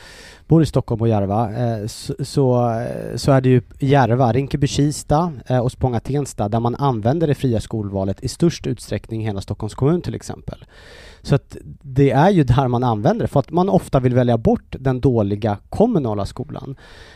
bor 0.49 0.63
i 0.63 0.65
Stockholm 0.65 1.01
och 1.01 1.07
Järva, 1.07 1.51
eh, 1.51 1.87
så, 1.87 2.13
så, 2.19 2.81
så, 3.15 3.31
är 3.31 3.41
det 3.41 3.49
ju 3.49 3.61
Järva, 3.79 4.33
Rinkeby-Kista 4.33 5.33
eh, 5.47 5.59
och 5.59 5.71
Spånga-Tensta 5.71 6.49
där 6.49 6.59
man 6.59 6.75
använder 6.75 7.27
det 7.27 7.35
fria 7.35 7.59
skolvalet 7.59 8.23
i 8.23 8.27
störst 8.27 8.67
utsträckning 8.67 9.21
i 9.21 9.25
hela 9.25 9.41
Stockholms 9.41 9.75
kommun 9.75 10.01
till 10.01 10.15
exempel. 10.15 10.65
Så 11.21 11.35
att 11.35 11.57
det 11.81 12.11
är 12.11 12.29
ju 12.29 12.43
där 12.43 12.67
man 12.67 12.83
använder 12.83 13.23
det, 13.23 13.27
för 13.27 13.39
att 13.39 13.51
man 13.51 13.69
ofta 13.69 13.99
vill 13.99 14.13
välja 14.13 14.37
bort 14.37 14.75
den 14.79 14.99
dåliga 14.99 15.57
kommunala 15.69 16.25
skolan. 16.25 16.75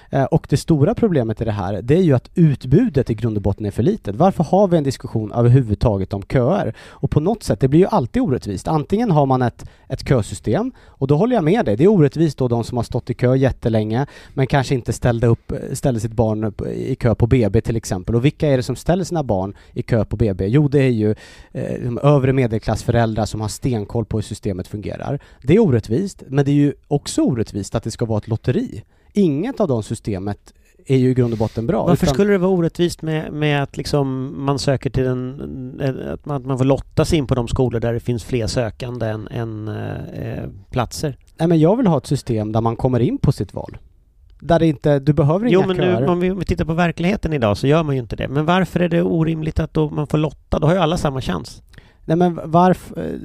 Eh, 0.10 0.24
och 0.24 0.48
det 0.50 0.58
stora 0.58 0.96
problemet 0.96 1.41
i 1.41 1.46
det 1.46 1.52
här, 1.52 1.82
det 1.82 1.96
är 1.96 2.02
ju 2.02 2.13
att 2.13 2.30
utbudet 2.36 3.10
i 3.10 3.13
grund 3.13 3.38
och 3.38 3.43
botten 3.43 3.65
är 3.65 3.72
för 3.72 3.84
litet. 3.84 4.15
Varför 4.15 4.43
har 4.43 4.67
vi 4.67 4.78
en 4.78 4.84
diskussion 4.84 5.32
överhuvudtaget 5.32 6.13
om 6.13 6.22
köer? 6.22 6.74
Och 6.89 7.12
på 7.12 7.19
något 7.19 7.43
sätt, 7.43 7.60
det 7.60 7.67
blir 7.67 7.80
ju 7.80 7.88
alltid 7.88 8.22
orättvist. 8.22 8.67
Antingen 8.67 9.12
har 9.12 9.26
man 9.26 9.41
ett, 9.41 9.65
ett 9.88 10.08
kösystem, 10.10 10.72
och 10.80 11.08
då 11.08 11.17
håller 11.17 11.36
jag 11.36 11.43
med 11.43 11.65
dig, 11.65 11.76
det 11.76 11.84
är 11.84 11.88
orättvist 11.88 12.38
då 12.38 12.48
de 12.48 12.63
som 12.63 12.78
har 12.78 12.84
stått 12.84 13.10
i 13.10 13.13
kö 13.23 13.36
jättelänge, 13.36 14.05
men 14.33 14.47
kanske 14.47 14.75
inte 14.75 14.93
ställde, 14.93 15.27
upp, 15.27 15.53
ställde 15.73 15.99
sitt 15.99 16.12
barn 16.12 16.43
upp 16.43 16.62
i 16.62 16.95
kö 16.95 17.15
på 17.15 17.27
BB 17.27 17.62
till 17.62 17.75
exempel. 17.75 18.15
Och 18.15 18.25
vilka 18.25 18.47
är 18.47 18.57
det 18.57 18.63
som 18.63 18.75
ställer 18.75 19.03
sina 19.03 19.23
barn 19.23 19.53
i 19.73 19.81
kö 19.81 20.05
på 20.05 20.15
BB? 20.15 20.47
Jo, 20.47 20.67
det 20.67 20.79
är 20.79 20.89
ju 20.89 21.15
eh, 21.51 21.91
övre 22.01 22.33
medelklassföräldrar 22.33 23.25
som 23.25 23.41
har 23.41 23.47
stenkoll 23.47 24.05
på 24.05 24.17
hur 24.17 24.21
systemet 24.23 24.67
fungerar. 24.67 25.19
Det 25.43 25.53
är 25.53 25.59
orättvist, 25.59 26.23
men 26.27 26.45
det 26.45 26.51
är 26.51 26.55
ju 26.55 26.73
också 26.88 27.21
orättvist 27.21 27.75
att 27.75 27.83
det 27.83 27.91
ska 27.91 28.05
vara 28.05 28.17
ett 28.17 28.27
lotteri 28.27 28.83
inget 29.13 29.59
av 29.59 29.67
de 29.67 29.83
systemet 29.83 30.53
är 30.86 30.98
ju 30.98 31.10
i 31.10 31.13
grund 31.13 31.34
och 31.34 31.39
botten 31.39 31.67
bra. 31.67 31.86
Varför 31.86 32.06
utan... 32.06 32.13
skulle 32.13 32.32
det 32.32 32.38
vara 32.38 32.52
orättvist 32.52 33.02
med, 33.02 33.34
med 33.34 33.63
att 33.63 33.78
liksom 33.78 34.34
man 34.46 34.60
söker 34.60 34.89
till 34.89 35.06
en... 35.06 35.82
Att 36.13 36.26
man, 36.26 36.38
att 36.38 36.46
man 36.46 36.58
får 36.58 36.65
lotta 36.65 37.06
sig 37.06 37.17
in 37.17 37.28
på 37.28 37.36
de 37.36 37.48
skolor 37.48 37.80
där 37.80 37.93
det 37.93 38.00
finns 38.00 38.24
fler 38.24 38.48
sökande 38.48 39.06
än, 39.06 39.28
än 39.28 39.67
eh, 39.67 40.43
platser? 40.72 41.17
Nej 41.38 41.48
men 41.48 41.60
jag 41.60 41.78
vill 41.78 41.88
ha 41.88 41.98
ett 41.98 42.08
system 42.08 42.52
där 42.52 42.62
man 42.62 42.76
kommer 42.76 43.00
in 43.00 43.17
på 43.17 43.32
sitt 43.32 43.54
val. 43.54 43.78
Där 44.39 44.60
det 44.60 44.67
inte, 44.67 45.00
du 45.00 45.13
behöver 45.13 45.46
inga 45.46 45.54
Jo 45.54 45.63
men 45.67 45.78
nu, 45.78 46.06
om, 46.06 46.19
vi, 46.19 46.32
om 46.32 46.39
vi 46.39 46.46
tittar 46.46 46.65
på 46.65 46.74
verkligheten 46.74 47.34
idag 47.34 47.58
så 47.58 47.67
gör 47.67 47.84
man 47.84 47.96
ju 47.96 48.02
inte 48.02 48.15
det. 48.15 48.28
Men 48.28 48.46
varför 48.46 48.80
är 48.80 48.89
det 48.89 49.02
orimligt 49.02 49.60
att 49.60 49.74
då 49.74 49.89
man 49.89 50.08
får 50.08 50.17
lotta? 50.17 50.60
Då 50.60 50.67
har 50.67 50.74
ju 50.74 50.80
alla 50.80 50.98
samma 50.98 51.22
chans. 51.22 51.62
Nej 52.06 52.17
men 52.17 52.39
varför 52.43 53.19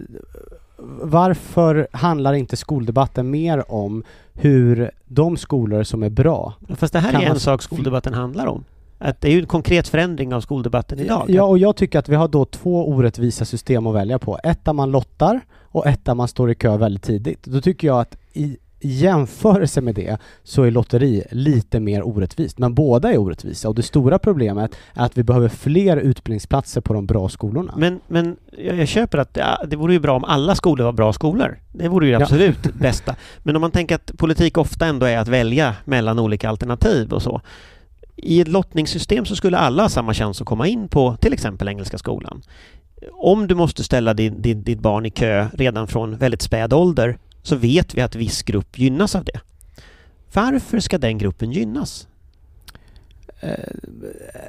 varför 1.02 1.88
handlar 1.92 2.32
inte 2.32 2.56
skoldebatten 2.56 3.30
mer 3.30 3.72
om 3.72 4.04
hur 4.34 4.90
de 5.04 5.36
skolor 5.36 5.82
som 5.82 6.02
är 6.02 6.10
bra... 6.10 6.54
Fast 6.76 6.92
det 6.92 6.98
här 6.98 7.22
är 7.22 7.26
en 7.26 7.40
sak 7.40 7.62
skoldebatten 7.62 8.14
handlar 8.14 8.46
om. 8.46 8.64
Att 8.98 9.20
det 9.20 9.28
är 9.28 9.32
ju 9.32 9.40
en 9.40 9.46
konkret 9.46 9.88
förändring 9.88 10.34
av 10.34 10.40
skoldebatten 10.40 10.98
idag. 10.98 11.24
Ja, 11.28 11.42
och 11.42 11.58
jag 11.58 11.76
tycker 11.76 11.98
att 11.98 12.08
vi 12.08 12.14
har 12.14 12.28
då 12.28 12.44
två 12.44 12.88
orättvisa 12.88 13.44
system 13.44 13.86
att 13.86 13.94
välja 13.94 14.18
på. 14.18 14.38
Ett 14.44 14.64
där 14.64 14.72
man 14.72 14.90
lottar 14.90 15.40
och 15.62 15.86
ett 15.86 16.04
där 16.04 16.14
man 16.14 16.28
står 16.28 16.50
i 16.50 16.54
kö 16.54 16.76
väldigt 16.76 17.02
tidigt. 17.02 17.44
Då 17.44 17.60
tycker 17.60 17.86
jag 17.86 18.00
att 18.00 18.16
i 18.32 18.42
i 18.42 18.58
jämförelse 18.80 19.80
med 19.80 19.94
det 19.94 20.18
så 20.44 20.62
är 20.62 20.70
lotteri 20.70 21.24
lite 21.30 21.80
mer 21.80 22.02
orättvist. 22.06 22.58
Men 22.58 22.74
båda 22.74 23.12
är 23.12 23.18
orättvisa 23.18 23.68
och 23.68 23.74
det 23.74 23.82
stora 23.82 24.18
problemet 24.18 24.74
är 24.94 25.04
att 25.04 25.18
vi 25.18 25.22
behöver 25.22 25.48
fler 25.48 25.96
utbildningsplatser 25.96 26.80
på 26.80 26.94
de 26.94 27.06
bra 27.06 27.28
skolorna. 27.28 27.74
Men, 27.76 28.00
men 28.08 28.36
jag, 28.58 28.76
jag 28.76 28.88
köper 28.88 29.18
att 29.18 29.36
ja, 29.36 29.64
det 29.66 29.76
vore 29.76 29.92
ju 29.92 30.00
bra 30.00 30.16
om 30.16 30.24
alla 30.24 30.54
skolor 30.54 30.84
var 30.84 30.92
bra 30.92 31.12
skolor. 31.12 31.58
Det 31.72 31.88
vore 31.88 32.06
ju 32.06 32.14
absolut 32.14 32.58
ja. 32.62 32.70
bästa. 32.80 33.16
Men 33.42 33.56
om 33.56 33.60
man 33.60 33.70
tänker 33.70 33.94
att 33.94 34.12
politik 34.16 34.58
ofta 34.58 34.86
ändå 34.86 35.06
är 35.06 35.18
att 35.18 35.28
välja 35.28 35.74
mellan 35.84 36.18
olika 36.18 36.48
alternativ 36.48 37.12
och 37.12 37.22
så. 37.22 37.40
I 38.16 38.40
ett 38.40 38.48
lottningssystem 38.48 39.24
så 39.24 39.36
skulle 39.36 39.58
alla 39.58 39.82
ha 39.82 39.88
samma 39.88 40.14
chans 40.14 40.40
att 40.40 40.46
komma 40.46 40.66
in 40.66 40.88
på 40.88 41.16
till 41.16 41.32
exempel 41.32 41.68
Engelska 41.68 41.98
skolan. 41.98 42.42
Om 43.12 43.46
du 43.46 43.54
måste 43.54 43.84
ställa 43.84 44.14
din, 44.14 44.42
din, 44.42 44.62
ditt 44.62 44.80
barn 44.80 45.06
i 45.06 45.10
kö 45.10 45.46
redan 45.52 45.86
från 45.86 46.16
väldigt 46.16 46.42
späd 46.42 46.72
ålder 46.72 47.18
så 47.48 47.56
vet 47.56 47.94
vi 47.94 48.00
att 48.00 48.14
viss 48.14 48.42
grupp 48.42 48.78
gynnas 48.78 49.14
av 49.14 49.24
det. 49.24 49.40
Varför 50.32 50.80
ska 50.80 50.98
den 50.98 51.18
gruppen 51.18 51.52
gynnas? 51.52 52.08
Eh, 53.40 53.52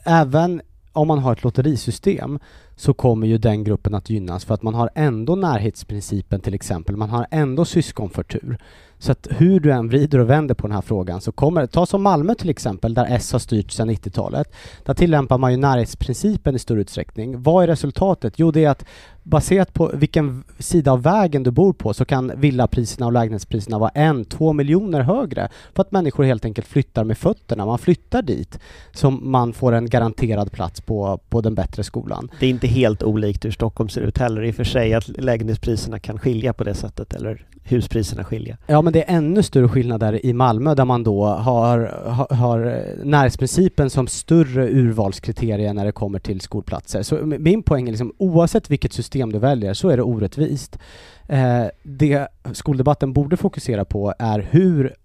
även 0.03 0.61
om 0.93 1.07
man 1.07 1.19
har 1.19 1.33
ett 1.33 1.43
lotterisystem 1.43 2.39
så 2.75 2.93
kommer 2.93 3.27
ju 3.27 3.37
den 3.37 3.63
gruppen 3.63 3.95
att 3.95 4.09
gynnas 4.09 4.45
för 4.45 4.53
att 4.53 4.63
man 4.63 4.73
har 4.73 4.89
ändå 4.95 5.35
närhetsprincipen 5.35 6.41
till 6.41 6.53
exempel. 6.53 6.95
Man 6.95 7.09
har 7.09 7.27
ändå 7.31 7.65
syskonförtur. 7.65 8.57
Så 8.97 9.11
att 9.11 9.27
hur 9.31 9.59
du 9.59 9.71
än 9.71 9.87
vrider 9.87 10.19
och 10.19 10.29
vänder 10.29 10.55
på 10.55 10.67
den 10.67 10.75
här 10.75 10.81
frågan 10.81 11.21
så 11.21 11.31
kommer 11.31 11.61
det... 11.61 11.67
ta 11.67 11.85
som 11.85 12.03
Malmö 12.03 12.35
till 12.35 12.49
exempel 12.49 12.93
där 12.93 13.07
S 13.09 13.31
har 13.31 13.39
styrt 13.39 13.71
sedan 13.71 13.89
90-talet. 13.89 14.53
Där 14.85 14.93
tillämpar 14.93 15.37
man 15.37 15.51
ju 15.51 15.57
närhetsprincipen 15.57 16.55
i 16.55 16.59
stor 16.59 16.79
utsträckning. 16.79 17.43
Vad 17.43 17.63
är 17.63 17.67
resultatet? 17.67 18.33
Jo, 18.37 18.51
det 18.51 18.65
är 18.65 18.69
att 18.69 18.85
baserat 19.29 19.73
på 19.73 19.91
vilken 19.93 20.43
sida 20.59 20.91
av 20.91 21.01
vägen 21.01 21.43
du 21.43 21.51
bor 21.51 21.73
på 21.73 21.93
så 21.93 22.05
kan 22.05 22.31
villapriserna 22.35 23.05
och 23.05 23.13
lägenhetspriserna 23.13 23.79
vara 23.79 23.89
en, 23.89 24.25
två 24.25 24.53
miljoner 24.53 25.01
högre 25.01 25.49
för 25.73 25.81
att 25.81 25.91
människor 25.91 26.23
helt 26.23 26.45
enkelt 26.45 26.67
flyttar 26.67 27.03
med 27.03 27.17
fötterna. 27.17 27.65
Man 27.65 27.79
flyttar 27.79 28.21
dit 28.21 28.59
som 28.93 29.31
man 29.31 29.53
får 29.53 29.71
en 29.71 29.89
garanterad 29.89 30.51
plats 30.51 30.81
på, 30.81 31.19
på 31.29 31.41
den 31.41 31.55
bättre 31.55 31.83
skolan. 31.83 32.31
Det 32.39 32.45
är 32.45 32.49
inte 32.49 32.67
helt 32.67 33.03
olikt 33.03 33.45
hur 33.45 33.51
Stockholm 33.51 33.89
ser 33.89 34.01
ut 34.01 34.17
heller 34.17 34.43
i 34.43 34.51
och 34.51 34.55
för 34.55 34.63
sig 34.63 34.93
att 34.93 35.07
lägenhetspriserna 35.07 35.99
kan 35.99 36.19
skilja 36.19 36.53
på 36.53 36.63
det 36.63 36.73
sättet 36.73 37.13
eller 37.13 37.45
huspriserna 37.69 38.23
skilja. 38.23 38.57
Ja 38.67 38.81
men 38.81 38.93
det 38.93 39.09
är 39.09 39.17
ännu 39.17 39.43
större 39.43 39.67
skillnader 39.67 40.25
i 40.25 40.33
Malmö 40.33 40.75
där 40.75 40.85
man 40.85 41.03
då 41.03 41.25
har, 41.25 41.79
har, 42.05 42.35
har 42.35 42.83
närhetsprincipen 43.03 43.89
som 43.89 44.07
större 44.07 44.69
urvalskriterier 44.69 45.73
när 45.73 45.85
det 45.85 45.91
kommer 45.91 46.19
till 46.19 46.41
skolplatser. 46.41 47.03
Så 47.03 47.15
min 47.25 47.63
poäng 47.63 47.87
är 47.87 47.91
liksom 47.91 48.13
oavsett 48.17 48.71
vilket 48.71 48.93
system 48.93 49.18
du 49.25 49.39
väljer 49.39 49.73
så 49.73 49.89
är 49.89 49.97
det 49.97 50.03
orättvist. 50.03 50.79
Eh, 51.27 51.65
det 51.83 52.27
skoldebatten 52.53 53.13
borde 53.13 53.37
fokusera 53.37 53.85
på 53.85 54.13
är 54.19 54.47
hur 54.51 54.95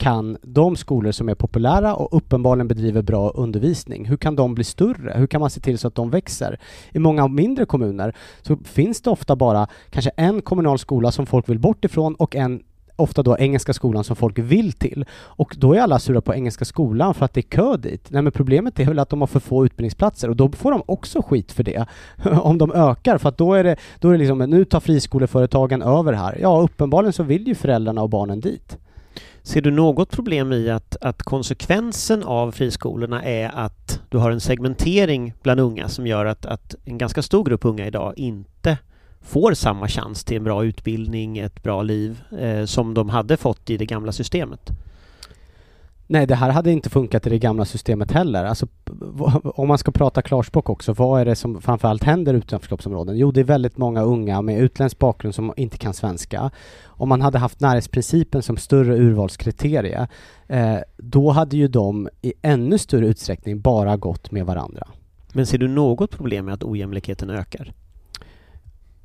kan 0.00 0.36
de 0.42 0.76
skolor 0.76 1.12
som 1.12 1.28
är 1.28 1.34
populära 1.34 1.94
och 1.94 2.16
uppenbarligen 2.16 2.68
bedriver 2.68 3.02
bra 3.02 3.30
undervisning, 3.30 4.06
hur 4.06 4.16
kan 4.16 4.36
de 4.36 4.54
bli 4.54 4.64
större? 4.64 5.12
Hur 5.16 5.26
kan 5.26 5.40
man 5.40 5.50
se 5.50 5.60
till 5.60 5.78
så 5.78 5.88
att 5.88 5.94
de 5.94 6.10
växer? 6.10 6.60
I 6.92 6.98
många 6.98 7.28
mindre 7.28 7.66
kommuner 7.66 8.16
så 8.42 8.56
finns 8.56 9.02
det 9.02 9.10
ofta 9.10 9.36
bara 9.36 9.68
kanske 9.90 10.10
en 10.16 10.42
kommunal 10.42 10.78
skola 10.78 11.12
som 11.12 11.26
folk 11.26 11.48
vill 11.48 11.58
bort 11.58 11.84
ifrån 11.84 12.14
och 12.14 12.36
en 12.36 12.62
ofta 13.00 13.22
då 13.22 13.36
Engelska 13.38 13.72
skolan 13.72 14.04
som 14.04 14.16
folk 14.16 14.38
vill 14.38 14.72
till. 14.72 15.04
Och 15.12 15.54
då 15.58 15.74
är 15.74 15.80
alla 15.80 15.98
sura 15.98 16.20
på 16.20 16.34
Engelska 16.34 16.64
skolan 16.64 17.14
för 17.14 17.24
att 17.24 17.34
det 17.34 17.40
är 17.40 17.42
kö 17.42 17.76
dit. 17.76 18.06
Nej 18.10 18.22
men 18.22 18.32
problemet 18.32 18.80
är 18.80 18.84
väl 18.84 18.98
att 18.98 19.08
de 19.08 19.20
har 19.20 19.26
för 19.26 19.40
få 19.40 19.64
utbildningsplatser 19.64 20.28
och 20.28 20.36
då 20.36 20.52
får 20.52 20.70
de 20.70 20.82
också 20.86 21.22
skit 21.22 21.52
för 21.52 21.62
det. 21.62 21.86
Om 22.42 22.58
de 22.58 22.72
ökar 22.72 23.18
för 23.18 23.28
att 23.28 23.38
då 23.38 23.54
är 23.54 23.64
det, 23.64 23.76
då 24.00 24.08
är 24.08 24.12
det 24.12 24.18
liksom, 24.18 24.38
nu 24.38 24.64
tar 24.64 24.80
friskoleföretagen 24.80 25.82
över 25.82 26.12
här. 26.12 26.38
Ja, 26.42 26.60
uppenbarligen 26.60 27.12
så 27.12 27.22
vill 27.22 27.46
ju 27.46 27.54
föräldrarna 27.54 28.02
och 28.02 28.10
barnen 28.10 28.40
dit. 28.40 28.78
Ser 29.42 29.60
du 29.60 29.70
något 29.70 30.10
problem 30.10 30.52
i 30.52 30.70
att, 30.70 30.96
att 31.00 31.22
konsekvensen 31.22 32.22
av 32.22 32.52
friskolorna 32.52 33.24
är 33.24 33.50
att 33.54 34.00
du 34.08 34.18
har 34.18 34.30
en 34.30 34.40
segmentering 34.40 35.32
bland 35.42 35.60
unga 35.60 35.88
som 35.88 36.06
gör 36.06 36.26
att, 36.26 36.46
att 36.46 36.74
en 36.84 36.98
ganska 36.98 37.22
stor 37.22 37.44
grupp 37.44 37.64
unga 37.64 37.86
idag 37.86 38.14
inte 38.16 38.78
får 39.20 39.54
samma 39.54 39.88
chans 39.88 40.24
till 40.24 40.36
en 40.36 40.44
bra 40.44 40.64
utbildning, 40.64 41.38
ett 41.38 41.62
bra 41.62 41.82
liv 41.82 42.22
eh, 42.38 42.64
som 42.64 42.94
de 42.94 43.08
hade 43.08 43.36
fått 43.36 43.70
i 43.70 43.76
det 43.76 43.86
gamla 43.86 44.12
systemet? 44.12 44.70
Nej, 46.12 46.26
det 46.26 46.34
här 46.34 46.50
hade 46.50 46.72
inte 46.72 46.90
funkat 46.90 47.26
i 47.26 47.30
det 47.30 47.38
gamla 47.38 47.64
systemet 47.64 48.12
heller. 48.12 48.44
Alltså, 48.44 48.66
om 49.44 49.68
man 49.68 49.78
ska 49.78 49.90
prata 49.90 50.22
klarspråk 50.22 50.70
också, 50.70 50.92
vad 50.92 51.20
är 51.20 51.24
det 51.24 51.36
som 51.36 51.60
framförallt 51.60 52.04
händer 52.04 52.34
i 52.34 52.36
utanförskapsområden? 52.36 53.18
Jo, 53.18 53.30
det 53.30 53.40
är 53.40 53.44
väldigt 53.44 53.78
många 53.78 54.02
unga 54.02 54.42
med 54.42 54.60
utländsk 54.60 54.98
bakgrund 54.98 55.34
som 55.34 55.52
inte 55.56 55.78
kan 55.78 55.94
svenska. 55.94 56.50
Om 56.84 57.08
man 57.08 57.22
hade 57.22 57.38
haft 57.38 57.60
närhetsprincipen 57.60 58.42
som 58.42 58.56
större 58.56 58.96
urvalskriterie, 58.96 60.08
eh, 60.48 60.78
då 60.96 61.30
hade 61.30 61.56
ju 61.56 61.68
de 61.68 62.08
i 62.22 62.32
ännu 62.42 62.78
större 62.78 63.06
utsträckning 63.06 63.60
bara 63.60 63.96
gått 63.96 64.30
med 64.30 64.46
varandra. 64.46 64.88
Men 65.32 65.46
ser 65.46 65.58
du 65.58 65.68
något 65.68 66.10
problem 66.10 66.44
med 66.44 66.54
att 66.54 66.64
ojämlikheten 66.64 67.30
ökar? 67.30 67.72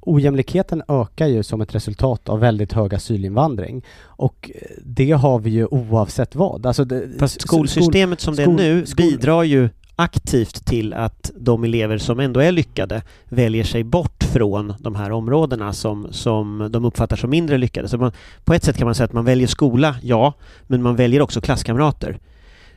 Ojämlikheten 0.05 0.83
ökar 0.87 1.27
ju 1.27 1.43
som 1.43 1.61
ett 1.61 1.75
resultat 1.75 2.29
av 2.29 2.39
väldigt 2.39 2.73
hög 2.73 2.95
asylinvandring 2.95 3.85
och 4.01 4.51
det 4.85 5.11
har 5.11 5.39
vi 5.39 5.49
ju 5.49 5.65
oavsett 5.65 6.35
vad. 6.35 6.65
Alltså 6.65 6.85
det, 6.85 7.19
Fast 7.19 7.41
skolsystemet 7.41 8.21
skol, 8.21 8.35
som 8.35 8.55
det 8.55 8.63
är 8.63 8.67
nu 8.67 8.85
skol, 8.85 9.05
bidrar 9.05 9.43
ju 9.43 9.69
aktivt 9.95 10.65
till 10.65 10.93
att 10.93 11.31
de 11.35 11.63
elever 11.63 11.97
som 11.97 12.19
ändå 12.19 12.39
är 12.39 12.51
lyckade 12.51 13.01
väljer 13.25 13.63
sig 13.63 13.83
bort 13.83 14.23
från 14.23 14.73
de 14.79 14.95
här 14.95 15.11
områdena 15.11 15.73
som, 15.73 16.07
som 16.11 16.67
de 16.71 16.85
uppfattar 16.85 17.15
som 17.15 17.29
mindre 17.29 17.57
lyckade. 17.57 17.87
Så 17.87 17.97
man, 17.97 18.11
på 18.43 18.53
ett 18.53 18.63
sätt 18.63 18.77
kan 18.77 18.85
man 18.85 18.95
säga 18.95 19.05
att 19.05 19.13
man 19.13 19.25
väljer 19.25 19.47
skola, 19.47 19.95
ja, 20.01 20.33
men 20.67 20.81
man 20.81 20.95
väljer 20.95 21.21
också 21.21 21.41
klasskamrater. 21.41 22.19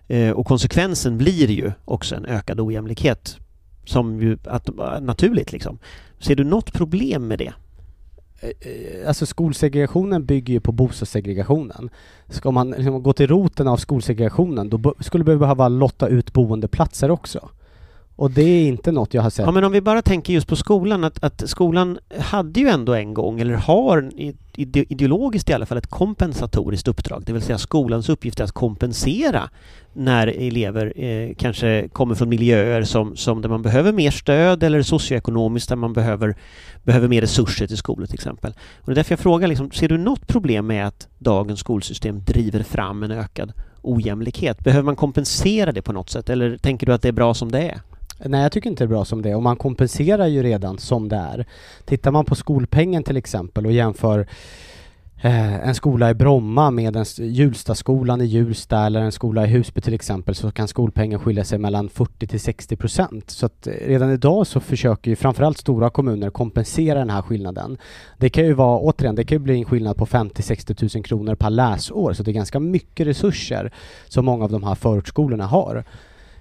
Eh, 0.06 0.30
och 0.30 0.46
konsekvensen 0.46 1.18
blir 1.18 1.50
ju 1.50 1.72
också 1.84 2.14
en 2.14 2.26
ökad 2.26 2.60
ojämlikhet 2.60 3.38
som 3.88 4.20
ju 4.20 4.38
att, 4.44 4.70
naturligt 5.00 5.52
liksom. 5.52 5.78
Ser 6.18 6.36
du 6.36 6.44
något 6.44 6.72
problem 6.72 7.28
med 7.28 7.38
det? 7.38 7.52
Eh, 8.40 8.48
eh, 8.48 9.08
alltså 9.08 9.26
skolsegregationen 9.26 10.24
bygger 10.24 10.54
ju 10.54 10.60
på 10.60 10.72
bostadssegregationen. 10.72 11.90
Ska 12.28 12.50
man 12.50 12.70
liksom 12.70 13.02
gå 13.02 13.12
till 13.12 13.26
roten 13.26 13.68
av 13.68 13.76
skolsegregationen 13.76 14.68
då 14.68 14.94
skulle 15.00 15.24
vi 15.24 15.36
behöva 15.36 15.68
lotta 15.68 16.08
ut 16.08 16.32
boendeplatser 16.32 17.10
också. 17.10 17.48
Och 18.18 18.30
det 18.30 18.42
är 18.42 18.68
inte 18.68 18.92
något 18.92 19.14
jag 19.14 19.22
har 19.22 19.30
sett. 19.30 19.46
Ja, 19.46 19.52
men 19.52 19.64
om 19.64 19.72
vi 19.72 19.80
bara 19.80 20.02
tänker 20.02 20.32
just 20.32 20.46
på 20.46 20.56
skolan, 20.56 21.04
att, 21.04 21.24
att 21.24 21.42
skolan 21.46 21.98
hade 22.18 22.60
ju 22.60 22.68
ändå 22.68 22.94
en 22.94 23.14
gång, 23.14 23.40
eller 23.40 23.54
har 23.54 24.10
ideologiskt 24.54 25.50
i 25.50 25.52
alla 25.52 25.66
fall, 25.66 25.78
ett 25.78 25.86
kompensatoriskt 25.86 26.88
uppdrag. 26.88 27.22
Det 27.26 27.32
vill 27.32 27.42
säga 27.42 27.58
skolans 27.58 28.08
uppgift 28.08 28.40
är 28.40 28.44
att 28.44 28.52
kompensera 28.52 29.50
när 29.92 30.26
elever 30.26 31.04
eh, 31.04 31.34
kanske 31.34 31.88
kommer 31.92 32.14
från 32.14 32.28
miljöer 32.28 32.82
som, 32.82 33.16
som 33.16 33.42
där 33.42 33.48
man 33.48 33.62
behöver 33.62 33.92
mer 33.92 34.10
stöd 34.10 34.62
eller 34.62 34.82
socioekonomiskt 34.82 35.68
där 35.68 35.76
man 35.76 35.92
behöver, 35.92 36.36
behöver 36.84 37.08
mer 37.08 37.20
resurser 37.20 37.66
till 37.66 37.76
skolor 37.76 38.06
till 38.06 38.14
exempel. 38.14 38.54
Och 38.80 38.86
det 38.86 38.92
är 38.92 38.94
därför 38.94 39.12
jag 39.12 39.20
frågar, 39.20 39.48
liksom, 39.48 39.70
ser 39.70 39.88
du 39.88 39.98
något 39.98 40.26
problem 40.26 40.66
med 40.66 40.86
att 40.86 41.08
dagens 41.18 41.60
skolsystem 41.60 42.24
driver 42.24 42.62
fram 42.62 43.02
en 43.02 43.10
ökad 43.10 43.52
ojämlikhet? 43.82 44.64
Behöver 44.64 44.84
man 44.84 44.96
kompensera 44.96 45.72
det 45.72 45.82
på 45.82 45.92
något 45.92 46.10
sätt 46.10 46.30
eller 46.30 46.56
tänker 46.58 46.86
du 46.86 46.92
att 46.92 47.02
det 47.02 47.08
är 47.08 47.12
bra 47.12 47.34
som 47.34 47.52
det 47.52 47.60
är? 47.60 47.80
Nej, 48.24 48.42
jag 48.42 48.52
tycker 48.52 48.70
inte 48.70 48.84
det 48.84 48.86
är 48.86 48.88
bra 48.88 49.04
som 49.04 49.22
det 49.22 49.30
är 49.30 49.36
och 49.36 49.42
man 49.42 49.56
kompenserar 49.56 50.26
ju 50.26 50.42
redan 50.42 50.78
som 50.78 51.08
det 51.08 51.16
är. 51.16 51.46
Tittar 51.84 52.10
man 52.10 52.24
på 52.24 52.34
skolpengen 52.34 53.02
till 53.02 53.16
exempel 53.16 53.66
och 53.66 53.72
jämför 53.72 54.26
eh, 55.22 55.68
en 55.68 55.74
skola 55.74 56.10
i 56.10 56.14
Bromma 56.14 56.70
med 56.70 56.96
en 56.96 57.04
Hjulstaskolan 57.18 58.20
i 58.20 58.24
Hjulsta 58.24 58.86
eller 58.86 59.00
en 59.00 59.12
skola 59.12 59.46
i 59.46 59.48
Husby 59.48 59.80
till 59.80 59.94
exempel 59.94 60.34
så 60.34 60.50
kan 60.50 60.68
skolpengen 60.68 61.20
skilja 61.20 61.44
sig 61.44 61.58
mellan 61.58 61.88
40 61.88 62.26
till 62.26 62.40
60 62.40 62.76
procent. 62.76 63.30
Så 63.30 63.46
att 63.46 63.66
eh, 63.66 63.72
redan 63.72 64.10
idag 64.10 64.46
så 64.46 64.60
försöker 64.60 65.10
ju 65.10 65.16
framförallt 65.16 65.58
stora 65.58 65.90
kommuner 65.90 66.30
kompensera 66.30 66.98
den 66.98 67.10
här 67.10 67.22
skillnaden. 67.22 67.78
Det 68.16 68.30
kan 68.30 68.44
ju 68.44 68.52
vara, 68.52 68.78
återigen, 68.78 69.14
det 69.14 69.24
kan 69.24 69.38
ju 69.38 69.44
bli 69.44 69.58
en 69.58 69.64
skillnad 69.64 69.96
på 69.96 70.06
50-60 70.06 70.96
000 70.96 71.04
kronor 71.04 71.34
per 71.34 71.50
läsår 71.50 72.12
så 72.12 72.22
det 72.22 72.30
är 72.30 72.32
ganska 72.32 72.60
mycket 72.60 73.06
resurser 73.06 73.72
som 74.08 74.24
många 74.24 74.44
av 74.44 74.50
de 74.50 74.62
här 74.62 74.74
förortsskolorna 74.74 75.46
har. 75.46 75.84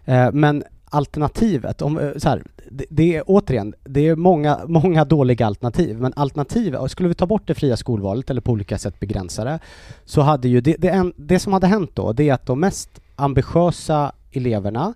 Eh, 0.06 0.32
men 0.32 0.64
alternativet, 0.90 1.82
om, 1.82 2.00
eh, 2.00 2.12
så 2.18 2.30
här, 2.30 2.44
det, 2.72 2.86
det, 2.90 3.16
är 3.16 3.24
återigen, 3.28 3.74
det 3.84 4.08
är 4.08 4.16
många, 4.16 4.60
många 4.68 5.06
dåliga 5.06 5.46
alternativ, 5.46 5.98
men 6.00 6.14
alternativet, 6.16 6.92
skulle 6.92 7.10
vi 7.10 7.16
ta 7.16 7.26
bort 7.26 7.48
det 7.48 7.54
fria 7.54 7.78
skolvalet 7.78 8.30
eller 8.30 8.42
på 8.42 8.52
olika 8.52 8.78
sätt 8.78 9.00
begränsa 9.00 9.44
det, 9.44 9.60
så 10.06 10.22
hade 10.22 10.48
ju 10.48 10.62
det, 10.62 10.76
det, 10.80 10.90
en, 10.90 11.14
det 11.16 11.40
som 11.40 11.54
hade 11.54 11.68
hänt 11.68 11.92
då, 11.94 12.14
det 12.14 12.30
är 12.30 12.34
att 12.34 12.46
de 12.46 12.60
mest 12.60 13.02
ambitiösa 13.16 14.12
eleverna 14.32 14.94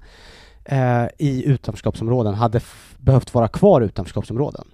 eh, 0.65 1.05
i 1.17 1.43
utanförskapsområden 1.45 2.33
hade 2.33 2.61
behövt 2.97 3.33
vara 3.33 3.47
kvar 3.47 3.81
i 3.81 3.85
utanförskapsområden. 3.85 4.67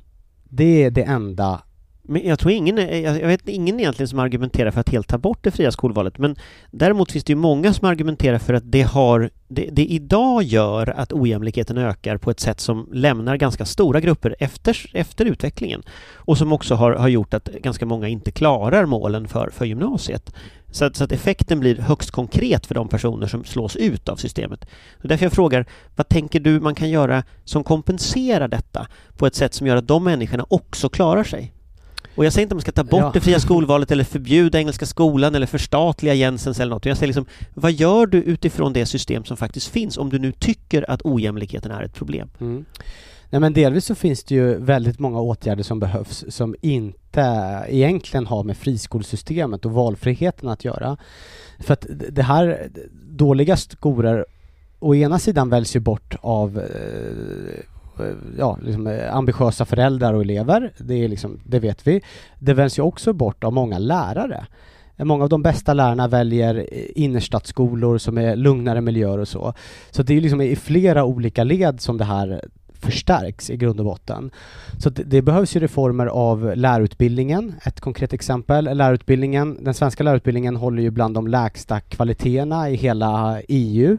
Det 0.44 0.84
är 0.84 0.92
det 0.92 1.04
enda 1.04 1.62
men 2.08 2.28
jag 2.28 2.40
tror 2.40 2.52
ingen, 2.52 2.78
eh, 2.78 3.00
jag 3.00 3.28
vet 3.28 3.50
ingen 3.50 3.80
egentligen 3.80 4.08
som 4.08 4.20
argumenterar 4.20 4.72
för 4.72 4.80
att 4.80 4.90
helt 4.90 5.08
ta 5.08 5.18
bort 5.18 5.44
det 5.44 5.52
fria 5.52 5.72
skolvalet, 5.72 6.18
men 6.18 6.36
däremot 6.72 7.12
finns 7.12 7.24
det 7.24 7.32
ju 7.32 7.38
många 7.38 7.74
som 7.74 7.88
argumenterar 7.88 8.38
för 8.38 8.54
att 8.54 8.72
det 8.72 8.82
har, 8.82 9.30
det, 9.48 9.70
det 9.72 9.86
idag 9.86 10.44
gör 10.44 10.94
att 10.98 11.14
ojämlikheten 11.14 11.78
ökar 11.78 12.18
på 12.18 12.32
ett 12.32 12.40
sätt 12.40 12.60
som 12.60 12.90
lämnar 12.94 13.38
ganska 13.38 13.66
stora 13.66 14.00
grupper 14.00 14.36
efter, 14.40 14.90
efter 14.94 15.26
utvecklingen 15.26 15.84
och 16.16 16.38
som 16.38 16.54
också 16.54 16.76
har, 16.76 16.92
har 16.92 17.08
gjort 17.08 17.34
att 17.34 17.46
ganska 17.46 17.86
många 17.86 18.08
inte 18.08 18.32
klarar 18.32 18.86
målen 18.86 19.28
för, 19.28 19.50
för 19.50 19.66
gymnasiet. 19.66 20.34
Så 20.72 20.86
att, 20.86 20.96
så 20.96 21.04
att 21.04 21.12
effekten 21.12 21.60
blir 21.60 21.76
högst 21.76 22.12
konkret 22.12 22.66
för 22.66 22.76
de 22.76 22.88
personer 22.88 23.28
som 23.28 23.44
slås 23.44 23.76
ut 23.76 24.10
av 24.10 24.16
systemet. 24.16 24.66
Så 25.02 25.08
därför 25.08 25.26
jag 25.26 25.34
frågar, 25.34 25.66
vad 25.96 26.10
tänker 26.10 26.40
du 26.40 26.60
man 26.60 26.76
kan 26.76 26.90
göra 26.90 27.24
som 27.44 27.64
kompenserar 27.64 28.48
detta 28.48 28.88
på 29.18 29.28
ett 29.28 29.36
sätt 29.36 29.54
som 29.54 29.68
gör 29.68 29.76
att 29.76 29.88
de 29.88 30.04
människorna 30.04 30.46
också 30.50 30.90
klarar 30.90 31.24
sig? 31.24 31.54
Och 32.18 32.26
jag 32.26 32.34
säger 32.34 32.44
inte 32.44 32.54
att 32.54 32.56
man 32.56 32.62
ska 32.62 32.72
ta 32.72 32.84
bort 32.84 33.02
ja. 33.02 33.12
det 33.14 33.22
fria 33.22 33.40
skolvalet 33.40 33.92
eller 33.92 34.04
förbjuda 34.04 34.60
Engelska 34.60 34.86
skolan 34.86 35.36
eller 35.36 35.46
förstatliga 35.46 36.14
Jensens 36.14 36.60
eller 36.60 36.76
något. 36.76 36.86
Jag 36.86 36.98
säger 36.98 37.08
liksom, 37.08 37.26
vad 37.54 37.72
gör 37.72 38.06
du 38.06 38.18
utifrån 38.18 38.74
det 38.74 38.86
system 38.86 39.26
som 39.26 39.38
faktiskt 39.38 39.68
finns 39.68 39.98
om 39.98 40.10
du 40.10 40.20
nu 40.20 40.32
tycker 40.32 40.92
att 40.92 41.02
ojämlikheten 41.04 41.72
är 41.72 41.84
ett 41.84 41.94
problem? 41.94 42.30
Mm. 42.40 42.66
Nej 43.30 43.42
men 43.42 43.54
delvis 43.54 43.86
så 43.86 43.96
finns 43.96 44.24
det 44.24 44.36
ju 44.36 44.58
väldigt 44.58 45.00
många 45.00 45.20
åtgärder 45.20 45.64
som 45.64 45.80
behövs 45.80 46.26
som 46.30 46.56
inte 46.62 47.22
egentligen 47.68 48.28
har 48.28 48.44
med 48.44 48.58
friskolsystemet 48.58 49.66
och 49.66 49.72
valfriheten 49.72 50.50
att 50.50 50.66
göra. 50.66 50.98
För 51.60 51.74
att 51.74 51.86
det 52.10 52.24
här 52.24 52.70
dåliga 53.10 53.58
skolor 53.58 54.26
å 54.80 54.96
ena 54.96 55.20
sidan 55.20 55.50
väljs 55.50 55.76
ju 55.76 55.80
bort 55.80 56.16
av 56.22 56.60
eh, 56.60 57.77
Eh, 58.00 58.16
ja, 58.38 58.58
liksom 58.62 58.88
eh, 58.88 59.16
ambitiösa 59.16 59.66
föräldrar 59.66 60.14
och 60.14 60.22
elever, 60.22 60.72
det, 60.78 61.04
är 61.04 61.08
liksom, 61.08 61.40
det 61.44 61.60
vet 61.60 61.88
vi. 61.88 62.02
Det 62.40 62.54
väljs 62.54 62.80
ju 62.80 62.84
också 62.84 63.14
bort 63.14 63.44
av 63.44 63.54
många 63.54 63.80
lärare. 63.80 64.46
Eh, 64.98 65.06
många 65.06 65.24
av 65.24 65.30
de 65.30 65.42
bästa 65.42 65.74
lärarna 65.74 66.08
väljer 66.08 66.68
innerstadsskolor 66.98 67.98
som 67.98 68.18
är 68.18 68.36
lugnare 68.36 68.82
miljöer 68.82 69.18
och 69.18 69.28
så. 69.28 69.54
Så 69.92 70.04
det 70.04 70.18
är 70.18 70.22
liksom 70.22 70.42
i 70.42 70.56
flera 70.56 71.06
olika 71.06 71.44
led 71.44 71.82
som 71.82 71.98
det 71.98 72.06
här 72.06 72.42
förstärks 72.80 73.50
i 73.50 73.58
grund 73.58 73.80
och 73.80 73.86
botten. 73.86 74.32
Så 74.80 74.90
det, 74.90 75.04
det, 75.04 75.22
behövs 75.22 75.56
ju 75.56 75.60
reformer 75.60 76.06
av 76.06 76.56
lärarutbildningen. 76.56 77.56
Ett 77.64 77.80
konkret 77.80 78.14
exempel, 78.14 78.78
lärarutbildningen, 78.78 79.64
den 79.64 79.74
svenska 79.74 80.04
lärarutbildningen 80.04 80.56
håller 80.56 80.84
ju 80.84 80.92
bland 80.92 81.14
de 81.14 81.28
lägsta 81.28 81.80
kvaliteterna 81.80 82.70
i 82.70 82.76
hela 82.76 83.42
EU. 83.48 83.98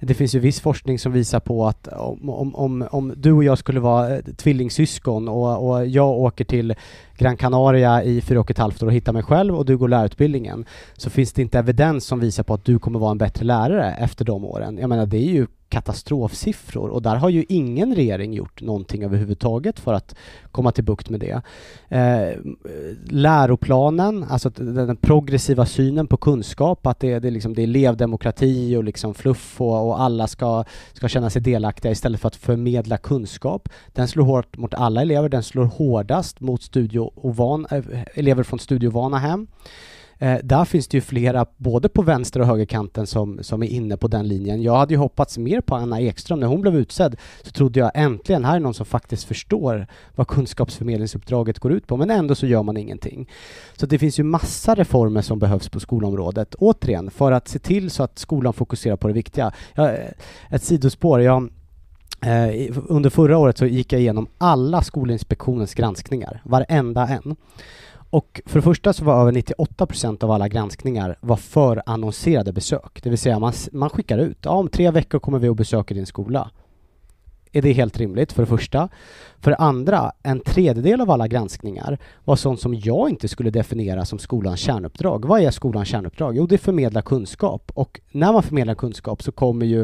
Det 0.00 0.14
finns 0.14 0.34
ju 0.34 0.38
viss 0.38 0.60
forskning 0.60 0.98
som 0.98 1.12
visar 1.12 1.40
på 1.40 1.66
att 1.66 1.88
om, 1.88 2.30
om, 2.30 2.54
om, 2.54 2.88
om 2.90 3.14
du 3.16 3.32
och 3.32 3.44
jag 3.44 3.58
skulle 3.58 3.80
vara 3.80 4.22
tvillingsyskon 4.22 5.28
och, 5.28 5.70
och 5.70 5.86
jag 5.86 6.10
åker 6.10 6.44
till 6.44 6.74
Gran 7.20 7.36
Canaria 7.36 8.02
i 8.02 8.20
fyra 8.20 8.40
och 8.40 8.50
ett 8.50 8.58
halvt 8.58 8.82
år 8.82 8.86
och 8.86 8.92
hittar 8.92 9.12
mig 9.12 9.22
själv 9.22 9.56
och 9.56 9.64
du 9.64 9.76
går 9.76 9.88
lärarutbildningen 9.88 10.64
så 10.96 11.10
finns 11.10 11.32
det 11.32 11.42
inte 11.42 11.58
evidens 11.58 12.04
som 12.04 12.20
visar 12.20 12.42
på 12.42 12.54
att 12.54 12.64
du 12.64 12.78
kommer 12.78 12.98
vara 12.98 13.10
en 13.10 13.18
bättre 13.18 13.44
lärare 13.44 13.94
efter 13.94 14.24
de 14.24 14.44
åren. 14.44 14.78
Jag 14.78 14.88
menar 14.88 15.06
det 15.06 15.16
är 15.16 15.32
ju 15.32 15.46
katastrofsiffror 15.70 16.88
och 16.88 17.02
där 17.02 17.16
har 17.16 17.28
ju 17.28 17.44
ingen 17.48 17.94
regering 17.94 18.32
gjort 18.32 18.62
någonting 18.62 19.04
överhuvudtaget 19.04 19.80
för 19.80 19.94
att 19.94 20.14
komma 20.50 20.72
till 20.72 20.84
bukt 20.84 21.10
med 21.10 21.20
det. 21.20 21.42
Eh, 21.88 22.38
läroplanen, 23.10 24.24
alltså 24.28 24.50
den 24.50 24.96
progressiva 24.96 25.66
synen 25.66 26.06
på 26.06 26.16
kunskap, 26.16 26.86
att 26.86 27.00
det, 27.00 27.18
det, 27.18 27.30
liksom, 27.30 27.54
det 27.54 27.62
är 27.62 27.64
elevdemokrati 27.64 28.76
och 28.76 28.84
liksom 28.84 29.14
fluff 29.14 29.60
och, 29.60 29.88
och 29.88 30.00
alla 30.00 30.26
ska, 30.26 30.64
ska 30.92 31.08
känna 31.08 31.30
sig 31.30 31.42
delaktiga 31.42 31.92
istället 31.92 32.20
för 32.20 32.28
att 32.28 32.36
förmedla 32.36 32.96
kunskap. 32.96 33.68
Den 33.92 34.08
slår 34.08 34.24
hårt 34.24 34.56
mot 34.56 34.74
alla 34.74 35.02
elever, 35.02 35.28
den 35.28 35.42
slår 35.42 35.64
hårdast 35.64 36.40
mot 36.40 36.62
studie 36.62 37.09
ovan, 37.14 37.66
eh, 37.70 37.84
elever 38.14 38.42
från 38.42 38.58
studieovana 38.58 39.18
hem. 39.18 39.46
Eh, 40.20 40.38
där 40.42 40.64
finns 40.64 40.88
det 40.88 40.96
ju 40.96 41.00
flera, 41.00 41.46
både 41.56 41.88
på 41.88 42.02
vänster 42.02 42.40
och 42.40 42.46
högerkanten, 42.46 43.06
som, 43.06 43.38
som 43.42 43.62
är 43.62 43.66
inne 43.66 43.96
på 43.96 44.08
den 44.08 44.28
linjen. 44.28 44.62
Jag 44.62 44.76
hade 44.76 44.94
ju 44.94 44.98
hoppats 44.98 45.38
mer 45.38 45.60
på 45.60 45.76
Anna 45.76 46.00
Ekström. 46.00 46.40
När 46.40 46.46
hon 46.46 46.60
blev 46.60 46.76
utsedd 46.76 47.16
så 47.42 47.50
trodde 47.50 47.80
jag 47.80 47.90
äntligen, 47.94 48.44
här 48.44 48.56
är 48.56 48.60
någon 48.60 48.74
som 48.74 48.86
faktiskt 48.86 49.24
förstår 49.24 49.86
vad 50.14 50.28
kunskapsförmedlingsuppdraget 50.28 51.58
går 51.58 51.72
ut 51.72 51.86
på, 51.86 51.96
men 51.96 52.10
ändå 52.10 52.34
så 52.34 52.46
gör 52.46 52.62
man 52.62 52.76
ingenting. 52.76 53.30
Så 53.76 53.86
det 53.86 53.98
finns 53.98 54.18
ju 54.18 54.22
massa 54.22 54.74
reformer 54.74 55.22
som 55.22 55.38
behövs 55.38 55.68
på 55.68 55.80
skolområdet, 55.80 56.54
återigen, 56.54 57.10
för 57.10 57.32
att 57.32 57.48
se 57.48 57.58
till 57.58 57.90
så 57.90 58.02
att 58.02 58.18
skolan 58.18 58.52
fokuserar 58.52 58.96
på 58.96 59.08
det 59.08 59.14
viktiga. 59.14 59.52
Jag, 59.74 59.88
eh, 59.88 60.10
ett 60.50 60.62
sidospår, 60.62 61.20
jag 61.20 61.48
Eh, 62.22 62.76
under 62.88 63.10
förra 63.10 63.38
året 63.38 63.58
så 63.58 63.66
gick 63.66 63.92
jag 63.92 64.00
igenom 64.00 64.28
alla 64.38 64.82
Skolinspektionens 64.82 65.74
granskningar, 65.74 66.42
varenda 66.44 67.08
en. 67.08 67.36
och 68.10 68.40
för 68.46 68.58
det 68.58 68.62
första 68.62 68.92
så 68.92 69.04
var 69.04 69.20
över 69.20 69.32
98 69.32 69.86
procent 69.86 70.22
av 70.22 70.30
alla 70.30 70.48
granskningar 70.48 71.16
var 71.20 71.36
förannonserade 71.36 72.52
besök. 72.52 73.00
Det 73.02 73.10
vill 73.10 73.18
säga 73.18 73.38
man, 73.38 73.52
man 73.72 73.90
skickar 73.90 74.18
ut, 74.18 74.38
ja, 74.42 74.50
om 74.50 74.68
tre 74.68 74.90
veckor 74.90 75.18
kommer 75.18 75.38
vi 75.38 75.48
att 75.48 75.56
besöka 75.56 75.94
din 75.94 76.06
skola 76.06 76.50
är 77.52 77.62
det 77.62 77.72
helt 77.72 77.98
rimligt, 77.98 78.32
för 78.32 78.42
det 78.42 78.46
första. 78.46 78.88
För 79.40 79.50
det 79.50 79.56
andra, 79.56 80.12
en 80.22 80.40
tredjedel 80.40 81.00
av 81.00 81.10
alla 81.10 81.28
granskningar 81.28 81.98
var 82.24 82.36
sånt 82.36 82.60
som 82.60 82.74
jag 82.74 83.10
inte 83.10 83.28
skulle 83.28 83.50
definiera 83.50 84.04
som 84.04 84.18
skolans 84.18 84.60
kärnuppdrag. 84.60 85.24
Vad 85.24 85.40
är 85.40 85.50
skolans 85.50 85.88
kärnuppdrag? 85.88 86.36
Jo, 86.36 86.46
det 86.46 86.54
är 86.54 86.58
förmedla 86.58 87.02
kunskap. 87.02 87.72
Och 87.74 88.00
när 88.10 88.32
man 88.32 88.42
förmedlar 88.42 88.74
kunskap 88.74 89.22
så 89.22 89.32
kommer 89.32 89.66
ju... 89.66 89.80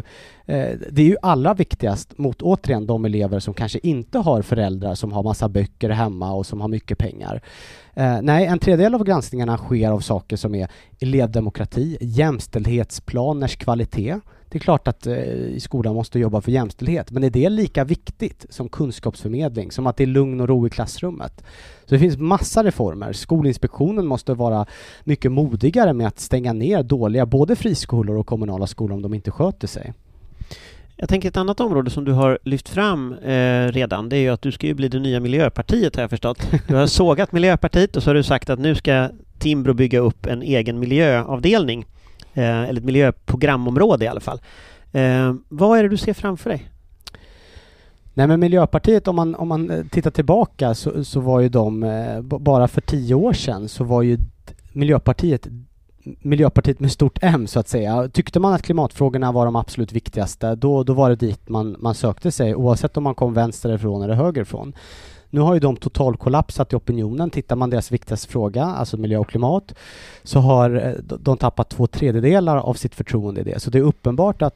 Eh, 0.47 0.71
det 0.91 1.03
är 1.03 1.07
ju 1.07 1.17
allra 1.23 1.55
viktigast 1.55 2.19
mot, 2.19 2.43
återigen, 2.43 2.87
de 2.87 3.05
elever 3.05 3.41
som 3.41 3.55
kanske 3.55 3.79
inte 3.83 4.19
har 4.19 4.43
föräldrar 4.43 4.95
som 4.95 5.13
har 5.13 5.23
massa 5.23 5.49
böcker 5.49 5.91
hemma 5.91 6.33
och 6.33 6.47
som 6.47 6.61
har 6.61 6.69
mycket 6.69 6.99
pengar. 6.99 7.43
Eh, 7.95 8.19
nej, 8.23 8.47
en 8.47 8.59
tredjedel 8.59 8.95
av 8.95 9.05
granskningarna 9.05 9.57
sker 9.57 9.91
av 9.91 10.01
saker 10.01 10.37
som 10.37 10.55
är 10.55 10.69
elevdemokrati, 11.01 11.99
jämställdhetsplaners 12.01 13.57
kvalitet, 13.57 14.21
det 14.49 14.59
är 14.59 14.61
klart 14.61 14.89
att 14.89 15.07
eh, 15.07 15.17
skolan 15.59 15.95
måste 15.95 16.19
jobba 16.19 16.41
för 16.41 16.53
jämställdhet, 16.53 17.11
men 17.11 17.25
är 17.25 17.31
det 17.31 17.49
lika 17.49 17.85
viktigt 17.85 18.47
som 18.49 18.69
kunskapsförmedling, 18.69 19.71
som 19.73 19.87
att 19.87 19.97
det 19.97 20.05
är 20.05 20.07
lugn 20.07 20.41
och 20.41 20.49
ro 20.49 20.67
i 20.67 20.71
klassrummet? 20.71 21.45
Så 21.85 21.95
det 21.95 21.99
finns 21.99 22.19
massa 22.19 22.65
reformer. 22.65 23.13
Skolinspektionen 23.13 24.07
måste 24.07 24.35
vara 24.35 24.67
mycket 25.05 25.33
modigare 25.33 25.93
med 25.93 26.07
att 26.07 26.21
stänga 26.21 26.53
ner 26.53 26.83
dåliga 26.83 27.27
både 27.27 27.57
friskolor 27.57 28.17
och 28.17 28.27
kommunala 28.27 28.67
skolor 28.67 28.97
om 28.97 29.03
de 29.03 29.15
inte 29.15 29.31
sköter 29.31 29.69
sig. 29.69 29.93
Jag 30.97 31.09
tänker 31.09 31.29
ett 31.29 31.37
annat 31.37 31.61
område 31.61 31.91
som 31.91 32.05
du 32.05 32.13
har 32.13 32.39
lyft 32.43 32.69
fram 32.69 33.13
eh, 33.13 33.69
redan, 33.69 34.09
det 34.09 34.17
är 34.17 34.21
ju 34.21 34.29
att 34.29 34.43
du 34.43 34.53
ska 34.53 34.67
ju 34.67 34.75
bli 34.75 34.89
det 34.89 34.99
nya 34.99 35.21
Miljöpartiet 35.21 35.97
har 35.97 36.03
jag 36.03 36.11
förstått. 36.11 36.49
Du 36.69 36.75
har 36.75 36.87
sågat 36.87 37.33
Miljöpartiet 37.33 37.97
och 37.97 38.03
så 38.03 38.11
har 38.11 38.15
du 38.15 38.23
sagt 38.23 38.51
att 38.51 38.59
nu 38.59 38.75
ska 38.75 39.09
Timbro 39.39 39.75
bygga 39.75 39.99
upp 39.99 40.27
en 40.27 40.43
egen 40.43 40.79
miljöavdelning. 40.79 41.87
Eh, 42.37 42.63
eller 42.63 42.81
ett 42.81 42.85
miljöprogramområde 42.85 44.05
i 44.05 44.09
alla 44.09 44.21
fall. 44.21 44.41
Eh, 44.93 45.35
vad 45.49 45.79
är 45.79 45.83
det 45.83 45.89
du 45.89 45.97
ser 45.97 46.13
framför 46.13 46.51
dig? 46.51 46.69
Nej 48.15 48.27
men 48.27 48.41
Miljöpartiet, 48.41 49.09
om 49.09 49.17
man, 49.17 49.35
om 49.35 49.49
man 49.49 49.71
eh, 49.71 49.85
tittar 49.91 50.11
tillbaka 50.11 50.75
så, 50.75 51.05
så 51.05 51.21
var 51.21 51.41
ju 51.41 51.49
de, 51.49 51.83
eh, 51.83 52.21
bara 52.21 52.69
för 52.69 52.81
tio 52.81 53.15
år 53.15 53.33
sedan 53.33 53.69
så 53.69 53.85
var 53.85 54.03
ju 54.03 54.19
Miljöpartiet 54.73 55.49
Miljöpartiet 56.23 56.81
med 56.81 56.93
stort 56.93 57.19
M 57.23 57.47
så 57.47 57.61
att 57.61 57.69
säga. 57.69 58.09
Tyckte 58.09 58.41
man 58.41 58.55
att 58.55 58.63
klimatfrågorna 58.63 59.33
var 59.33 59.45
de 59.45 59.57
absolut 59.57 59.93
viktigaste, 59.93 60.55
då, 60.55 60.83
då 60.83 60.93
var 60.95 61.11
det 61.11 61.17
dit 61.17 61.49
man, 61.49 61.77
man 61.79 61.95
sökte 61.95 62.31
sig 62.31 62.55
oavsett 62.55 62.97
om 62.97 63.03
man 63.05 63.15
kom 63.15 63.35
vänsterifrån 63.35 64.03
eller 64.03 64.15
högerifrån. 64.15 64.75
Nu 65.31 65.41
har 65.41 65.55
ju 65.55 65.61
de 65.61 65.77
totalkollapsat 65.77 66.73
i 66.73 66.77
opinionen. 66.77 67.31
Tittar 67.31 67.57
man 67.57 67.71
deras 67.71 67.93
viktigaste 67.93 68.29
fråga, 68.29 68.65
alltså 68.65 68.97
miljö 68.97 69.19
och 69.19 69.29
klimat, 69.29 69.75
så 70.23 70.41
har 70.41 70.87
eh, 70.87 70.93
de 71.19 71.37
tappat 71.37 71.69
två 71.69 71.87
tredjedelar 71.87 72.57
av 72.57 72.75
sitt 72.75 72.95
förtroende 72.95 73.41
i 73.41 73.45
det. 73.45 73.61
Så 73.61 73.71
det 73.71 73.79
är 73.79 73.83
uppenbart 73.83 74.43
att 74.43 74.55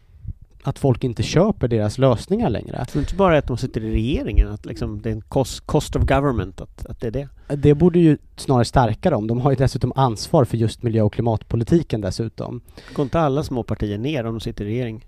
att 0.63 0.79
folk 0.79 1.05
inte 1.05 1.23
köper 1.23 1.69
deras 1.69 1.99
lösningar 1.99 2.51
längre. 2.51 2.87
Så 2.89 2.93
det 2.93 2.99
är 2.99 3.01
inte 3.01 3.15
bara 3.15 3.39
att 3.39 3.47
de 3.47 3.57
sitter 3.57 3.85
i 3.85 3.91
regeringen, 3.91 4.49
att 4.49 4.67
liksom 4.67 5.03
det 5.03 5.09
är 5.09 5.13
en 5.13 5.21
cost, 5.21 5.67
cost 5.67 5.97
of 5.97 6.03
government, 6.03 6.61
att, 6.61 6.87
att 6.87 7.01
det 7.01 7.07
är 7.07 7.11
det? 7.11 7.29
Det 7.57 7.75
borde 7.75 7.99
ju 7.99 8.19
snarare 8.37 8.65
stärka 8.65 9.11
dem. 9.11 9.27
De 9.27 9.41
har 9.41 9.51
ju 9.51 9.57
dessutom 9.57 9.93
ansvar 9.97 10.45
för 10.45 10.57
just 10.57 10.83
miljö 10.83 11.03
och 11.03 11.13
klimatpolitiken 11.13 12.01
dessutom. 12.01 12.61
Går 12.95 13.03
inte 13.03 13.21
alla 13.21 13.43
små 13.43 13.63
partier 13.63 13.99
ner 13.99 14.27
om 14.27 14.35
de 14.35 14.41
sitter 14.41 14.65
i 14.65 14.69
regering? 14.69 15.07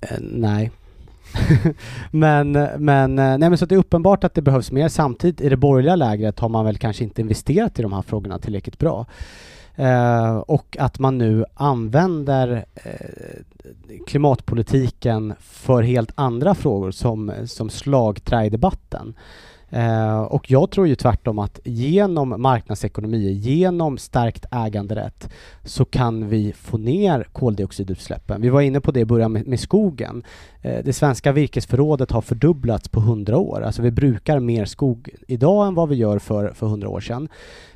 Eh, 0.00 0.18
nej, 0.20 0.70
men, 2.10 2.52
men, 2.78 3.18
eh, 3.18 3.38
nej 3.38 3.48
men 3.48 3.58
så 3.58 3.66
det 3.66 3.74
är 3.74 3.78
uppenbart 3.78 4.24
att 4.24 4.34
det 4.34 4.42
behövs 4.42 4.72
mer. 4.72 4.88
Samtidigt 4.88 5.40
i 5.40 5.48
det 5.48 5.56
borgerliga 5.56 5.96
lägret 5.96 6.40
har 6.40 6.48
man 6.48 6.64
väl 6.64 6.78
kanske 6.78 7.04
inte 7.04 7.20
investerat 7.20 7.78
i 7.78 7.82
de 7.82 7.92
här 7.92 8.02
frågorna 8.02 8.38
tillräckligt 8.38 8.78
bra. 8.78 9.06
Eh, 9.74 10.36
och 10.36 10.76
att 10.80 10.98
man 10.98 11.18
nu 11.18 11.44
använder 11.54 12.64
eh, 12.74 14.02
klimatpolitiken 14.06 15.34
för 15.40 15.82
helt 15.82 16.12
andra 16.14 16.54
frågor 16.54 16.90
som, 16.90 17.32
som 17.44 17.70
slagträ 17.70 18.44
i 18.44 18.50
debatten. 18.50 19.14
Eh, 19.70 20.20
och 20.20 20.50
jag 20.50 20.70
tror 20.70 20.88
ju 20.88 20.94
tvärtom 20.94 21.38
att 21.38 21.60
genom 21.64 22.42
marknadsekonomi, 22.42 23.32
genom 23.32 23.98
stärkt 23.98 24.44
äganderätt 24.50 25.30
så 25.64 25.84
kan 25.84 26.28
vi 26.28 26.52
få 26.52 26.78
ner 26.78 27.26
koldioxidutsläppen. 27.32 28.40
Vi 28.40 28.48
var 28.48 28.60
inne 28.60 28.80
på 28.80 28.90
det 28.90 29.00
i 29.00 29.04
början 29.04 29.32
med, 29.32 29.46
med 29.46 29.60
skogen. 29.60 30.22
Eh, 30.62 30.84
det 30.84 30.92
svenska 30.92 31.32
virkesförrådet 31.32 32.10
har 32.10 32.20
fördubblats 32.20 32.88
på 32.88 33.00
hundra 33.00 33.38
år. 33.38 33.62
Alltså 33.62 33.82
vi 33.82 33.90
brukar 33.90 34.40
mer 34.40 34.64
skog 34.64 35.08
idag 35.28 35.66
än 35.66 35.74
vad 35.74 35.88
vi 35.88 35.96
gör 35.96 36.18
för, 36.18 36.52
för 36.54 36.66
100 36.66 36.88
år 36.88 37.00
sedan. 37.00 37.28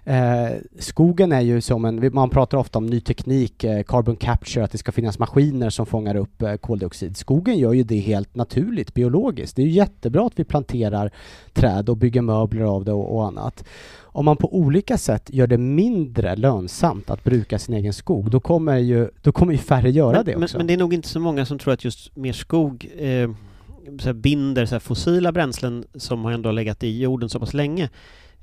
Eh, 0.05 0.49
skogen 0.79 1.33
är 1.33 1.41
ju 1.41 1.61
som 1.61 1.85
en, 1.85 2.11
man 2.15 2.31
pratar 2.31 2.59
ofta 2.59 2.79
om 2.79 2.87
ny 2.87 3.01
teknik, 3.01 3.65
eh, 3.65 3.83
carbon 3.83 4.17
capture, 4.17 4.65
att 4.65 4.73
det 4.73 4.79
ska 4.79 4.93
finnas 4.93 5.19
maskiner 5.19 5.71
som 5.71 5.87
fångar 5.87 6.17
upp 6.17 6.43
eh, 6.43 6.55
koldioxid. 6.55 7.17
Skogen 7.17 7.59
gör 7.59 7.73
ju 7.73 7.83
det 7.83 7.99
helt 7.99 8.35
naturligt, 8.35 8.95
biologiskt. 8.95 9.57
Det 9.57 9.63
är 9.63 9.67
ju 9.67 9.73
jättebra 9.73 10.27
att 10.27 10.39
vi 10.39 10.45
planterar 10.45 11.11
träd 11.53 11.89
och 11.89 11.97
bygger 11.97 12.23
möbler 12.23 12.65
av 12.65 12.85
det 12.85 12.93
och, 12.93 13.17
och 13.17 13.27
annat. 13.27 13.65
Om 14.17 14.25
man 14.25 14.37
på 14.37 14.57
olika 14.57 14.99
sätt 14.99 15.31
gör 15.33 15.47
det 15.47 15.59
mindre 15.59 16.37
lönsamt 16.37 17.11
att 17.11 17.25
bruka 17.25 17.59
sin 17.59 17.75
egen 17.75 17.93
skog, 17.93 18.31
då 18.31 18.41
kommer 18.41 18.79
ju, 18.79 19.11
då 19.23 19.33
kommer 19.33 19.53
ju 19.53 19.59
färre 19.59 19.91
göra 19.91 20.17
men, 20.17 20.25
det 20.25 20.37
också. 20.37 20.57
Men, 20.57 20.61
men, 20.61 20.67
det 20.67 20.73
är 20.73 20.79
nog 20.79 20.95
inte 20.95 21.09
så 21.09 21.21
många 21.21 21.47
som 21.47 21.59
tror 21.59 21.75
att 21.75 21.85
just 21.85 22.17
mer 22.17 22.33
skog 22.33 22.91
eh, 22.99 23.31
så 23.99 24.13
binder 24.13 24.67
så 24.67 24.81
fossila 24.81 25.33
bränslen 25.33 25.85
som 25.95 26.25
har 26.25 26.33
ändå 26.33 26.51
legat 26.51 26.83
i 26.83 27.01
jorden 27.01 27.29
så 27.29 27.41
pass 27.41 27.55
länge 27.55 27.91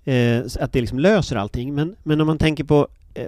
eh, 0.03 0.41
att 0.59 0.73
det 0.73 0.81
liksom 0.81 0.99
löser 0.99 1.35
allting. 1.35 1.75
Men, 1.75 1.95
men 2.03 2.21
om 2.21 2.27
man 2.27 2.37
tänker 2.37 2.63
på 2.63 2.87
eh, 3.13 3.25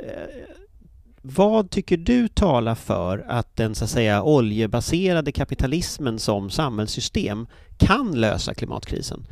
vad 1.22 1.70
tycker 1.70 1.98
du 1.98 2.28
talar 2.28 2.76
för 2.76 3.26
att 3.28 3.56
den 3.56 3.76
så 3.76 3.84
att 3.84 3.89
säga 3.89 4.24
oljebaserade 4.24 5.32
kapitalismen 5.32 6.20
som 6.20 6.50
samhällssystem 6.50 7.48
kan 7.78 8.12
lösa 8.12 8.54
klimatkrisen? 8.54 9.26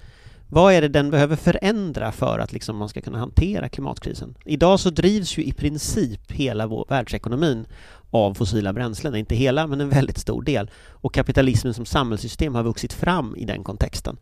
Vad 0.54 0.74
är 0.74 0.82
det 0.82 0.88
den 0.88 1.12
behöver 1.12 1.36
förändra 1.36 2.12
för 2.12 2.40
att 2.40 2.54
liksom 2.54 2.78
man 2.78 2.90
ska 2.90 3.02
kunna 3.02 3.20
hantera 3.20 3.70
klimatkrisen? 3.70 4.36
Idag 4.46 4.80
så 4.80 4.90
drivs 4.90 5.38
ju 5.38 5.44
i 5.44 5.52
princip 5.52 6.32
hela 6.32 6.68
vår 6.68 6.86
världsekonomin 6.90 7.66
av 8.10 8.34
fossila 8.34 8.74
bränslen, 8.74 9.16
inte 9.16 9.36
hela 9.36 9.68
men 9.68 9.82
en 9.82 9.90
väldigt 9.90 10.18
stor 10.18 10.42
del. 10.42 10.72
Och 10.90 11.14
kapitalismen 11.14 11.74
som 11.74 11.86
samhällssystem 11.86 12.56
har 12.56 12.64
vuxit 12.64 12.94
fram 12.94 13.36
i 13.36 13.46
den 13.46 13.64
kontexten. 13.64 14.18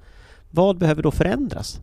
Vad 0.49 0.77
behöver 0.77 1.03
då 1.03 1.11
förändras? 1.11 1.79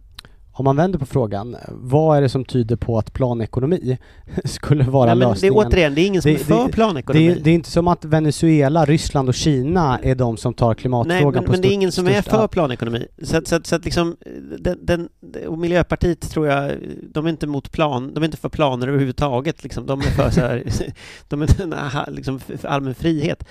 Om 0.58 0.64
man 0.64 0.76
vänder 0.76 0.98
på 0.98 1.06
frågan, 1.06 1.56
vad 1.68 2.16
är 2.16 2.22
det 2.22 2.28
som 2.28 2.44
tyder 2.44 2.76
på 2.76 2.98
att 2.98 3.12
planekonomi 3.12 3.98
skulle 4.44 4.84
vara 4.84 5.14
Nej, 5.14 5.16
lösningen? 5.16 5.54
Det 5.54 5.62
är 5.62 5.68
återigen, 5.68 5.94
det 5.94 6.00
är 6.00 6.06
ingen 6.06 6.22
som 6.22 6.32
det, 6.32 6.40
är 6.40 6.44
för 6.44 6.66
det, 6.66 6.72
planekonomi. 6.72 7.28
Det, 7.28 7.34
det, 7.34 7.50
är 7.50 7.54
inte 7.54 7.70
som 7.70 7.88
att 7.88 8.04
Venezuela, 8.04 8.84
Ryssland 8.84 9.28
och 9.28 9.34
Kina 9.34 9.98
är 10.02 10.14
de 10.14 10.36
som 10.36 10.54
tar 10.54 10.74
klimatfrågan 10.74 11.22
Nej, 11.22 11.32
men, 11.32 11.44
på 11.44 11.52
men 11.52 11.60
det 11.60 11.68
är 11.68 11.72
ingen 11.72 11.92
som 11.92 12.06
är 12.06 12.22
för 12.22 12.48
planekonomi. 12.48 13.06
Så 13.22 13.36
att, 13.36 13.46
så 13.46 13.56
att, 13.56 13.66
så 13.66 13.76
att 13.76 13.84
liksom, 13.84 14.16
den, 14.58 14.78
den, 14.82 15.08
och 15.46 15.58
Miljöpartiet 15.58 16.30
tror 16.30 16.46
jag, 16.46 16.72
de 17.12 17.26
är 17.26 17.30
inte 17.30 17.46
mot 17.46 17.72
plan, 17.72 18.14
de 18.14 18.22
är 18.22 18.24
inte 18.24 18.36
för 18.36 18.48
planer 18.48 18.88
överhuvudtaget 18.88 19.62
liksom. 19.62 19.86
De 19.86 20.00
är 20.00 20.04
för 20.04 20.30
så 20.30 20.40
här, 20.40 20.64
de 21.28 21.42
är 21.42 22.10
liksom 22.10 22.40
allmän 22.62 22.94
frihet. 22.94 23.44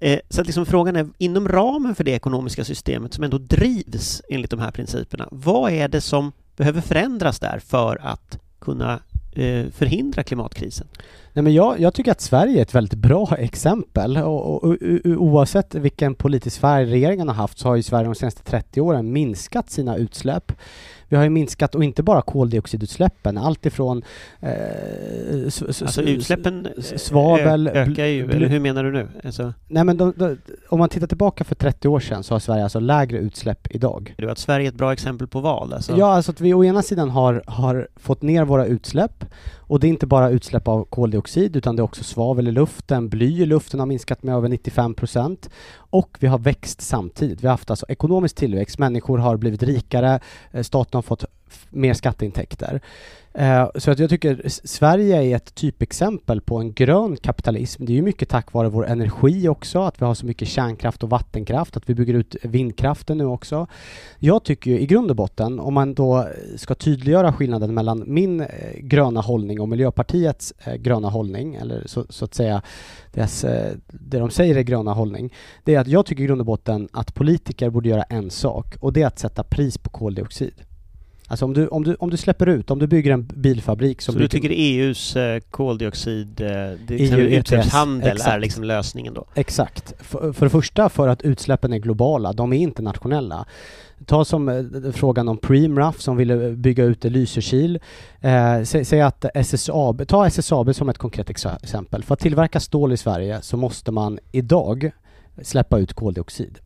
Eh, 0.00 0.18
så 0.28 0.40
att 0.40 0.46
liksom 0.46 0.66
frågan 0.66 0.96
är, 0.96 1.08
inom 1.18 1.48
ramen 1.48 1.94
för 1.94 2.04
det 2.04 2.10
ekonomiska 2.10 2.64
systemet 2.64 3.14
som 3.14 3.24
ändå 3.24 3.38
drivs 3.38 4.22
enligt 4.28 4.50
de 4.50 4.60
här 4.60 4.70
principerna, 4.70 5.28
vad 5.30 5.72
är 5.72 5.88
det 5.88 6.00
som 6.00 6.32
behöver 6.56 6.80
förändras 6.80 7.40
där 7.40 7.58
för 7.58 8.00
att 8.02 8.38
kunna 8.58 9.00
eh, 9.32 9.66
förhindra 9.70 10.22
klimatkrisen? 10.22 10.86
Nej, 11.32 11.42
men 11.42 11.54
jag, 11.54 11.80
jag, 11.80 11.94
tycker 11.94 12.12
att 12.12 12.20
Sverige 12.20 12.58
är 12.58 12.62
ett 12.62 12.74
väldigt 12.74 12.94
bra 12.94 13.36
exempel 13.38 14.16
och, 14.16 14.46
och, 14.46 14.64
och, 14.64 14.76
oavsett 15.04 15.74
vilken 15.74 16.14
politisk 16.14 16.60
färg 16.60 16.86
regeringen 16.86 17.28
har 17.28 17.34
haft 17.34 17.58
så 17.58 17.68
har 17.68 17.76
ju 17.76 17.82
Sverige 17.82 18.04
de 18.04 18.14
senaste 18.14 18.42
30 18.42 18.80
åren 18.80 19.12
minskat 19.12 19.70
sina 19.70 19.96
utsläpp. 19.96 20.52
Vi 21.10 21.16
har 21.16 21.24
ju 21.24 21.30
minskat, 21.30 21.74
och 21.74 21.84
inte 21.84 22.02
bara 22.02 22.22
koldioxidutsläppen, 22.22 23.38
allt 23.38 23.66
ifrån 23.66 24.02
eh, 24.40 24.50
Alltså 25.68 26.02
utsläppen 26.02 26.68
svavel, 26.96 27.68
ökar 27.68 28.04
ju, 28.04 28.30
eller 28.30 28.48
hur 28.48 28.60
menar 28.60 28.84
du 28.84 28.92
nu? 28.92 29.08
Alltså... 29.24 29.52
Nej 29.68 29.84
men 29.84 29.96
de, 29.96 30.12
de, 30.16 30.36
om 30.68 30.78
man 30.78 30.88
tittar 30.88 31.06
tillbaka 31.06 31.44
för 31.44 31.54
30 31.54 31.88
år 31.88 32.00
sedan 32.00 32.22
så 32.22 32.34
har 32.34 32.38
Sverige 32.38 32.62
alltså 32.62 32.80
lägre 32.80 33.18
utsläpp 33.18 33.68
idag. 33.70 34.14
Du 34.18 34.30
att 34.30 34.38
Sverige 34.38 34.66
är 34.66 34.68
ett 34.68 34.78
bra 34.78 34.92
exempel 34.92 35.26
på 35.26 35.40
vad? 35.40 35.72
Alltså? 35.72 35.96
Ja, 35.96 36.14
alltså 36.14 36.32
att 36.32 36.40
vi 36.40 36.54
å 36.54 36.64
ena 36.64 36.82
sidan 36.82 37.10
har, 37.10 37.42
har 37.46 37.88
fått 37.96 38.22
ner 38.22 38.44
våra 38.44 38.66
utsläpp 38.66 39.24
och 39.70 39.80
det 39.80 39.86
är 39.86 39.88
inte 39.88 40.06
bara 40.06 40.30
utsläpp 40.30 40.68
av 40.68 40.84
koldioxid 40.84 41.56
utan 41.56 41.76
det 41.76 41.80
är 41.80 41.84
också 41.84 42.04
svavel 42.04 42.48
i 42.48 42.52
luften, 42.52 43.08
bly 43.08 43.42
i 43.42 43.46
luften 43.46 43.80
har 43.80 43.86
minskat 43.86 44.22
med 44.22 44.34
över 44.34 44.48
95 44.48 44.94
procent. 44.94 45.50
Och 45.74 46.16
vi 46.20 46.26
har 46.26 46.38
växt 46.38 46.80
samtidigt. 46.80 47.42
Vi 47.42 47.46
har 47.46 47.52
haft 47.52 47.70
alltså 47.70 47.86
ekonomisk 47.88 48.36
tillväxt, 48.36 48.78
människor 48.78 49.18
har 49.18 49.36
blivit 49.36 49.62
rikare, 49.62 50.20
eh, 50.50 50.62
staten 50.62 50.98
har 50.98 51.02
fått 51.02 51.24
mer 51.70 51.94
skatteintäkter. 51.94 52.80
Eh, 53.34 53.68
så 53.74 53.90
att 53.90 53.98
jag 53.98 54.10
tycker 54.10 54.42
Sverige 54.46 55.22
är 55.22 55.36
ett 55.36 55.54
typexempel 55.54 56.40
på 56.40 56.58
en 56.58 56.72
grön 56.72 57.16
kapitalism. 57.16 57.84
Det 57.84 57.92
är 57.92 57.94
ju 57.94 58.02
mycket 58.02 58.28
tack 58.28 58.52
vare 58.52 58.68
vår 58.68 58.86
energi 58.86 59.48
också, 59.48 59.82
att 59.82 60.00
vi 60.00 60.04
har 60.04 60.14
så 60.14 60.26
mycket 60.26 60.48
kärnkraft 60.48 61.02
och 61.02 61.10
vattenkraft, 61.10 61.76
att 61.76 61.88
vi 61.90 61.94
bygger 61.94 62.14
ut 62.14 62.36
vindkraften 62.42 63.18
nu 63.18 63.24
också. 63.24 63.66
Jag 64.18 64.44
tycker 64.44 64.70
ju 64.70 64.80
i 64.80 64.86
grund 64.86 65.10
och 65.10 65.16
botten, 65.16 65.60
om 65.60 65.74
man 65.74 65.94
då 65.94 66.28
ska 66.56 66.74
tydliggöra 66.74 67.32
skillnaden 67.32 67.74
mellan 67.74 68.04
min 68.06 68.40
eh, 68.40 68.46
gröna 68.78 69.20
hållning 69.20 69.60
och 69.60 69.68
Miljöpartiets 69.68 70.54
eh, 70.64 70.74
gröna 70.74 71.08
hållning, 71.08 71.54
eller 71.54 71.82
så, 71.86 72.06
så 72.08 72.24
att 72.24 72.34
säga 72.34 72.62
deras, 73.12 73.44
eh, 73.44 73.72
det 73.86 74.18
de 74.18 74.30
säger 74.30 74.56
är 74.56 74.62
gröna 74.62 74.92
hållning, 74.92 75.34
det 75.64 75.74
är 75.74 75.80
att 75.80 75.88
jag 75.88 76.06
tycker 76.06 76.22
i 76.22 76.26
grund 76.26 76.40
och 76.40 76.46
botten 76.46 76.88
att 76.92 77.14
politiker 77.14 77.70
borde 77.70 77.88
göra 77.88 78.02
en 78.02 78.30
sak 78.30 78.76
och 78.80 78.92
det 78.92 79.02
är 79.02 79.06
att 79.06 79.18
sätta 79.18 79.44
pris 79.44 79.78
på 79.78 79.90
koldioxid. 79.90 80.54
Alltså 81.30 81.44
om 81.44 81.54
du, 81.54 81.68
om, 81.68 81.84
du, 81.84 81.94
om 81.94 82.10
du 82.10 82.16
släpper 82.16 82.46
ut, 82.46 82.70
om 82.70 82.78
du 82.78 82.86
bygger 82.86 83.12
en 83.12 83.24
bilfabrik 83.24 84.02
som... 84.02 84.12
Så 84.12 84.18
du 84.18 84.28
tycker 84.28 84.50
EUs 84.52 85.16
eh, 85.16 85.40
koldioxid, 85.50 86.40
eh, 86.40 86.72
EU, 86.88 87.18
utsläppshandel 87.18 88.12
exakt. 88.12 88.30
är 88.30 88.38
liksom 88.38 88.64
lösningen 88.64 89.14
då? 89.14 89.24
Exakt. 89.34 89.94
För, 89.98 90.32
för 90.32 90.46
det 90.46 90.50
första 90.50 90.88
för 90.88 91.08
att 91.08 91.22
utsläppen 91.22 91.72
är 91.72 91.78
globala, 91.78 92.32
de 92.32 92.52
är 92.52 92.56
internationella. 92.56 93.46
Ta 94.06 94.24
som 94.24 94.48
eh, 94.48 94.92
frågan 94.92 95.28
om 95.28 95.38
Preemraff 95.38 96.00
som 96.00 96.16
ville 96.16 96.50
bygga 96.50 96.84
ut 96.84 97.04
Lysekil. 97.04 97.78
Eh, 98.20 98.62
säg, 98.62 98.84
säg 98.84 99.00
att 99.00 99.24
SSAB, 99.34 100.08
ta 100.08 100.26
SSAB 100.26 100.74
som 100.74 100.88
ett 100.88 100.98
konkret 100.98 101.30
exempel. 101.30 102.04
För 102.04 102.14
att 102.14 102.20
tillverka 102.20 102.60
stål 102.60 102.92
i 102.92 102.96
Sverige 102.96 103.42
så 103.42 103.56
måste 103.56 103.92
man 103.92 104.18
idag 104.32 104.90
släppa 105.42 105.78
ut 105.78 105.92
koldioxid. 105.92 106.58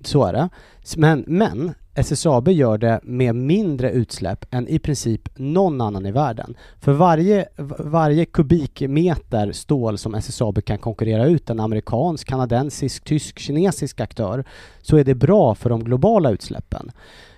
Så 0.00 0.24
är 0.24 0.32
det. 0.32 0.48
Men, 0.96 1.24
men 1.26 1.72
SSAB 1.94 2.48
gör 2.48 2.78
det 2.78 3.00
med 3.02 3.34
mindre 3.34 3.90
utsläpp 3.90 4.44
än 4.50 4.68
i 4.68 4.78
princip 4.78 5.28
någon 5.38 5.80
annan 5.80 6.06
i 6.06 6.12
världen. 6.12 6.56
För 6.80 6.92
varje, 6.92 7.48
varje 7.78 8.24
kubikmeter 8.24 9.52
stål 9.52 9.98
som 9.98 10.14
SSAB 10.14 10.64
kan 10.64 10.78
konkurrera 10.78 11.26
ut 11.26 11.50
en 11.50 11.60
amerikansk, 11.60 12.28
kanadensisk, 12.28 13.04
tysk, 13.04 13.38
kinesisk 13.38 14.00
aktör 14.00 14.44
så 14.82 14.96
är 14.96 15.04
det 15.04 15.14
bra 15.14 15.54
för 15.54 15.70
de 15.70 15.84
globala 15.84 16.30
utsläppen. 16.30 16.90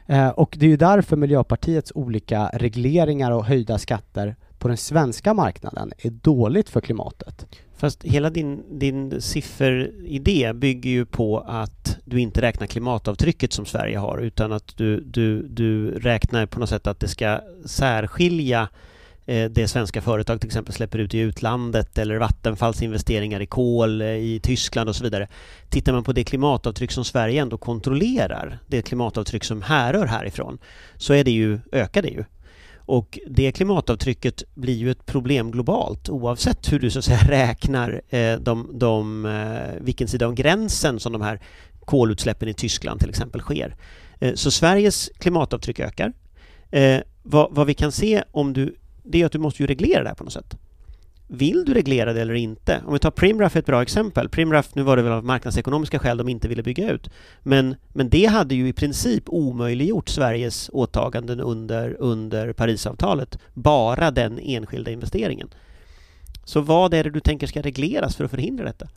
Eh, 0.07 0.29
och 0.29 0.57
det 0.59 0.67
är 0.67 0.71
ju 0.71 0.77
därför 0.77 1.17
Miljöpartiets 1.17 1.93
olika 1.95 2.51
regleringar 2.53 3.31
och 3.31 3.45
höjda 3.45 3.79
skatter 3.79 4.37
på 4.65 4.69
den 4.69 4.77
svenska 4.77 5.35
marknaden 5.35 5.93
är 5.99 6.11
dåligt 6.11 6.69
för 6.69 6.81
klimatet. 6.81 7.47
Fast 7.77 8.05
hela 8.05 8.31
din, 8.31 8.79
din 8.79 9.21
sifferidé 9.21 10.53
bygger 10.53 10.91
ju 10.91 11.07
på 11.07 11.39
att 11.39 11.99
du 12.05 12.21
inte 12.21 12.43
räknar 12.43 12.67
klimatavtrycket 12.67 13.53
som 13.53 13.67
Sverige 13.67 13.99
har 13.99 14.19
utan 14.19 14.53
att 14.53 14.77
du, 14.77 15.01
du, 15.01 15.49
du 15.49 15.91
räknar 15.91 16.47
på 16.47 16.61
något 16.61 16.69
sätt 16.69 16.87
att 16.87 17.01
det 17.01 17.09
ska 17.09 17.41
särskilja 17.65 18.69
eh, 19.27 19.51
det 19.51 19.69
svenska 19.69 20.03
företag 20.03 20.41
till 20.41 20.49
exempel 20.49 20.75
släpper 20.75 20.99
ut 20.99 21.15
i 21.15 21.19
utlandet 21.19 21.99
eller 21.99 22.17
Vattenfalls 22.17 22.83
investeringar 22.83 23.41
i 23.41 23.47
kol 23.47 24.01
eh, 24.01 24.09
i 24.09 24.41
Tyskland 24.43 24.89
och 24.89 24.97
så 24.97 25.05
vidare. 25.05 25.29
Tittar 25.69 25.93
man 25.93 26.05
på 26.05 26.13
det 26.13 26.25
klimatavtryck 26.25 26.93
som 26.93 27.05
Sverige 27.05 27.43
ändå 27.43 27.59
kontrollerar, 27.59 28.59
det 28.67 28.83
klimatavtryck 28.83 29.45
som 29.45 29.63
härrör 29.63 30.07
härifrån, 30.07 30.59
så 30.97 31.13
är 31.13 31.25
det 31.25 31.31
ju, 31.31 31.61
ökar 31.73 32.03
det 32.03 32.09
ju. 32.09 32.25
Och 32.87 33.19
det 33.27 33.53
klimatavtrycket 33.53 34.43
blir 34.55 34.75
ju 34.75 34.91
ett 34.91 35.07
problem 35.07 35.51
globalt 35.51 36.09
oavsett 36.09 36.73
hur 36.73 36.79
du 36.79 36.91
så 36.91 36.99
att 36.99 37.05
säga 37.05 37.19
räknar 37.29 38.03
eh, 38.09 38.37
de, 38.37 38.71
de, 38.75 39.27
eh, 39.27 39.83
vilken 39.83 40.09
sida 40.09 40.27
av 40.27 40.35
gränsen 40.35 41.01
som 41.01 41.13
de 41.13 41.23
här 41.23 41.41
kolutsläppen 41.81 42.49
i 42.49 42.55
Tyskland 42.55 43.01
till 43.01 43.11
exempel 43.11 43.41
sker. 43.41 43.77
Eh, 44.21 44.35
så 44.35 44.51
Sveriges 44.51 45.11
klimatavtryck 45.19 45.81
ökar. 45.81 46.13
Eh, 46.71 47.01
vad, 47.23 47.55
vad, 47.55 47.67
vi 47.67 47.75
kan 47.75 47.93
se 47.93 48.25
om 48.31 48.53
du, 48.53 48.77
det 49.03 49.23
är 49.23 49.27
att 49.27 49.33
du 49.33 49.39
måste 49.39 49.63
ju 49.63 49.67
reglera 49.67 50.03
det 50.03 50.09
här 50.09 50.17
på 50.17 50.25
något 50.25 50.33
sätt 50.33 50.57
vill 51.35 51.65
du 51.65 51.75
reglera 51.75 52.13
det 52.13 52.21
eller 52.21 52.35
inte? 52.35 52.83
Om 52.87 52.93
vi 52.93 52.99
tar 52.99 53.11
Primraf 53.11 53.57
ett 53.57 53.67
bra 53.67 53.83
exempel. 53.83 54.29
Primraf, 54.29 54.75
nu 54.75 54.83
var 54.83 54.97
det 54.97 55.03
väl 55.03 55.13
av 55.13 55.25
marknadsekonomiska 55.25 55.99
skäl 55.99 56.17
de 56.17 56.29
inte 56.29 56.49
ville 56.49 56.63
bygga 56.63 56.91
ut. 56.91 57.11
Men, 57.43 57.77
men 57.89 58.09
det 58.09 58.27
hade 58.27 58.55
ju 58.55 58.69
i 58.69 58.73
princip 58.73 59.23
omöjliggjort 59.27 60.09
Sveriges 60.09 60.71
åtaganden 60.73 61.41
under, 61.41 61.97
under 62.01 62.53
Parisavtalet. 62.53 63.39
Bara 63.55 64.11
den 64.11 64.39
enskilda 64.43 64.91
investeringen. 64.91 65.49
Så 66.45 66.61
vad 66.61 66.95
är 66.95 67.05
det 67.05 67.11
du 67.11 67.21
tänker 67.21 67.47
ska 67.47 67.63
regleras 67.63 68.17
för 68.17 68.25
att 68.25 68.31
förhindra 68.31 68.65
detta? 68.65 68.89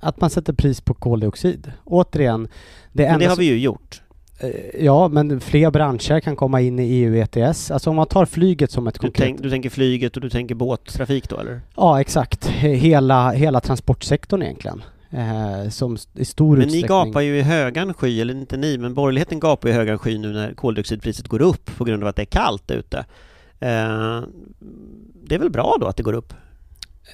Att 0.00 0.20
man 0.20 0.30
sätter 0.30 0.52
pris 0.52 0.80
på 0.80 0.94
koldioxid. 0.94 1.72
Återigen, 1.84 2.48
det, 2.92 3.10
men 3.10 3.20
det 3.20 3.26
har 3.26 3.36
vi 3.36 3.44
ju 3.44 3.58
gjort. 3.58 4.02
Eh, 4.38 4.84
ja, 4.84 5.08
men 5.08 5.40
fler 5.40 5.70
branscher 5.70 6.20
kan 6.20 6.36
komma 6.36 6.60
in 6.60 6.78
i 6.78 6.82
EU 6.82 7.14
ETS. 7.14 7.70
Alltså 7.70 7.90
om 7.90 7.96
man 7.96 8.06
tar 8.06 8.26
flyget 8.26 8.70
som 8.70 8.86
ett 8.86 8.94
du 8.94 8.98
konkret... 8.98 9.26
Tänk, 9.26 9.42
du 9.42 9.50
tänker 9.50 9.70
flyget 9.70 10.16
och 10.16 10.22
du 10.22 10.30
tänker 10.30 10.54
båttrafik 10.54 11.28
då 11.28 11.40
eller? 11.40 11.60
Ja, 11.76 12.00
exakt. 12.00 12.46
Hela, 12.56 13.30
hela 13.30 13.60
transportsektorn 13.60 14.42
egentligen. 14.42 14.82
Eh, 15.10 15.68
som 15.68 15.96
i 16.14 16.24
stor 16.24 16.56
men 16.56 16.66
utsträckning... 16.66 16.82
ni 16.82 16.88
gapar 16.88 17.20
ju 17.20 17.38
i 17.38 17.42
högan 17.42 17.94
sky, 17.94 18.20
eller 18.20 18.34
inte 18.34 18.56
ni, 18.56 18.78
men 18.78 18.94
borgerligheten 18.94 19.40
gapar 19.40 19.68
i 19.68 19.72
högan 19.72 19.98
sky 19.98 20.18
nu 20.18 20.32
när 20.32 20.54
koldioxidpriset 20.54 21.28
går 21.28 21.42
upp 21.42 21.76
på 21.76 21.84
grund 21.84 22.02
av 22.02 22.08
att 22.08 22.16
det 22.16 22.22
är 22.22 22.26
kallt 22.26 22.70
ute. 22.70 22.98
Eh, 23.60 24.22
det 25.26 25.34
är 25.34 25.38
väl 25.38 25.50
bra 25.50 25.76
då 25.80 25.86
att 25.86 25.96
det 25.96 26.02
går 26.02 26.12
upp? 26.12 26.34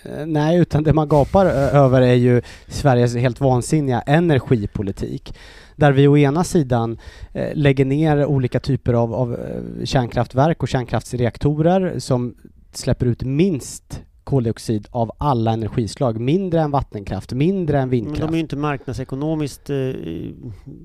Eh, 0.02 0.26
nej, 0.26 0.58
utan 0.58 0.82
det 0.82 0.92
man 0.92 1.08
gapar 1.08 1.46
över 1.46 2.02
är 2.02 2.14
ju 2.14 2.42
Sveriges 2.68 3.16
helt 3.16 3.40
vansinniga 3.40 4.00
energipolitik 4.00 5.34
där 5.80 5.92
vi 5.92 6.08
å 6.08 6.16
ena 6.16 6.44
sidan 6.44 6.98
eh, 7.32 7.54
lägger 7.54 7.84
ner 7.84 8.26
olika 8.26 8.60
typer 8.60 8.92
av, 8.92 9.14
av 9.14 9.34
eh, 9.34 9.84
kärnkraftverk 9.84 10.62
och 10.62 10.68
kärnkraftsreaktorer 10.68 11.98
som 11.98 12.34
släpper 12.72 13.06
ut 13.06 13.22
minst 13.22 14.02
koldioxid 14.24 14.86
av 14.90 15.10
alla 15.18 15.52
energislag. 15.52 16.20
Mindre 16.20 16.60
än 16.60 16.70
vattenkraft, 16.70 17.32
mindre 17.32 17.80
än 17.80 17.90
vindkraft. 17.90 18.20
Men 18.20 18.26
de 18.26 18.34
är 18.34 18.36
ju 18.36 18.40
inte 18.40 18.56
marknadsekonomiskt 18.56 19.70
eh, 19.70 19.76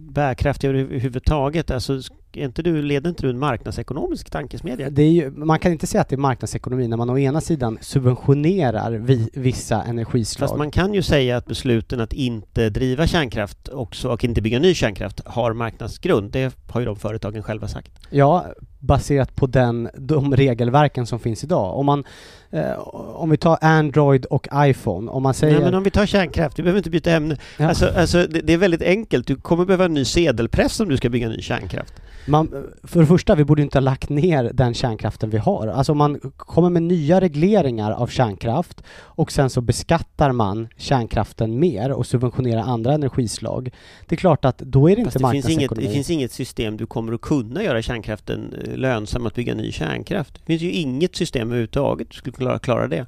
bärkraftiga 0.10 0.72
överhuvudtaget. 0.72 1.72
Alltså, 1.72 2.02
är 2.38 2.46
inte 2.46 2.62
du, 2.62 2.82
leder 2.82 3.10
inte 3.10 3.22
du 3.22 3.30
en 3.30 3.40
marknadsekonomisk 3.40 4.30
tankesmedja? 4.30 4.90
Det 4.90 5.02
är 5.02 5.12
ju, 5.12 5.32
man 5.32 5.60
kan 5.60 5.72
inte 5.72 5.88
säga 5.88 6.02
att 6.02 6.10
det 6.10 6.16
är 6.16 6.18
marknadsekonomi 6.18 6.88
när 6.88 6.98
man 6.98 7.10
å 7.10 7.18
ena 7.18 7.42
sidan 7.42 7.78
subventionerar 7.82 8.92
vi, 8.92 9.30
vissa 9.34 9.84
energislag. 9.84 10.50
Fast 10.50 10.58
man 10.58 10.72
kan 10.72 10.94
ju 10.94 11.02
säga 11.02 11.38
att 11.38 11.46
besluten 11.46 12.02
att 12.02 12.14
inte 12.14 12.70
driva 12.70 13.08
kärnkraft 13.08 13.70
också 13.70 14.10
och 14.10 14.24
inte 14.24 14.42
bygga 14.42 14.60
ny 14.60 14.74
kärnkraft 14.74 15.22
har 15.26 15.54
marknadsgrund. 15.54 16.32
Det 16.32 16.56
har 16.70 16.80
ju 16.80 16.86
de 16.86 16.96
företagen 16.96 17.44
själva 17.44 17.68
sagt. 17.68 17.92
Ja, 18.10 18.46
baserat 18.86 19.36
på 19.36 19.48
den, 19.48 19.90
de 19.98 20.36
regelverken 20.36 21.06
som 21.06 21.20
finns 21.20 21.44
idag. 21.44 21.78
Om, 21.78 21.86
man, 21.86 22.04
eh, 22.52 22.80
om 22.96 23.30
vi 23.30 23.38
tar 23.38 23.58
Android 23.62 24.26
och 24.26 24.48
iPhone, 24.56 25.12
om 25.12 25.24
man 25.24 25.34
säger... 25.34 25.54
Nej, 25.54 25.64
men 25.64 25.74
om 25.74 25.84
vi 25.84 25.92
tar 25.92 26.06
kärnkraft, 26.06 26.58
du 26.58 26.64
behöver 26.64 26.78
inte 26.78 26.90
byta 26.90 27.12
ämne. 27.12 27.38
Ja. 27.58 27.68
Alltså, 27.68 27.90
alltså 27.98 28.28
det, 28.28 28.42
det, 28.42 28.54
är 28.54 28.58
väldigt 28.58 28.82
enkelt. 28.82 29.28
Du 29.28 29.36
kommer 29.36 29.66
behöva 29.66 29.86
en 29.86 29.94
ny 29.94 30.06
sedelpress 30.06 30.80
om 30.80 30.90
du 30.90 30.98
ska 30.98 31.10
bygga 31.10 31.30
ny 31.30 31.42
kärnkraft. 31.42 31.94
Man, 32.26 32.50
för 32.84 33.00
det 33.00 33.06
första, 33.06 33.36
vi 33.36 33.44
borde 33.46 33.62
inte 33.62 33.78
ha 33.78 33.82
lagt 33.82 34.10
ner 34.10 34.52
den 34.54 34.74
kärnkraften 34.74 35.30
vi 35.30 35.38
har. 35.38 35.68
Alltså 35.68 35.94
man 35.94 36.20
kommer 36.38 36.70
med 36.70 36.84
nya 36.84 37.22
regleringar 37.22 37.92
av 37.92 38.08
kärnkraft 38.08 38.84
och 38.98 39.32
sen 39.32 39.50
så 39.50 39.62
beskattar 39.62 40.32
man 40.32 40.68
kärnkraften 40.78 41.60
mer 41.60 41.92
och 41.92 42.06
subventionerar 42.06 42.62
andra 42.62 42.94
energislag. 42.94 43.70
Det 44.06 44.16
är 44.16 44.18
klart 44.18 44.46
att 44.46 44.58
då 44.58 44.90
är 44.90 44.96
det 44.96 45.04
Fast 45.04 45.16
inte 45.16 45.20
det 45.20 45.22
marknadsekonomi. 45.22 45.68
Finns 45.68 45.80
inget, 45.80 45.90
det 45.90 45.94
finns 45.94 46.10
inget 46.10 46.32
system 46.32 46.78
du 46.78 46.86
kommer 46.86 47.14
att 47.14 47.22
kunna 47.22 47.64
göra 47.64 47.82
kärnkraften 47.82 48.54
eh, 48.66 48.78
lönsam 48.78 49.26
att 49.26 49.36
bygga 49.36 49.56
ny 49.56 49.72
kärnkraft. 49.72 50.34
Det 50.34 50.46
finns 50.46 50.62
ju 50.62 50.72
inget 50.72 51.16
system 51.16 51.48
överhuvudtaget 51.48 52.08
som 52.14 52.18
skulle 52.18 52.36
klara, 52.36 52.60
klara 52.60 52.88
det. 52.88 53.06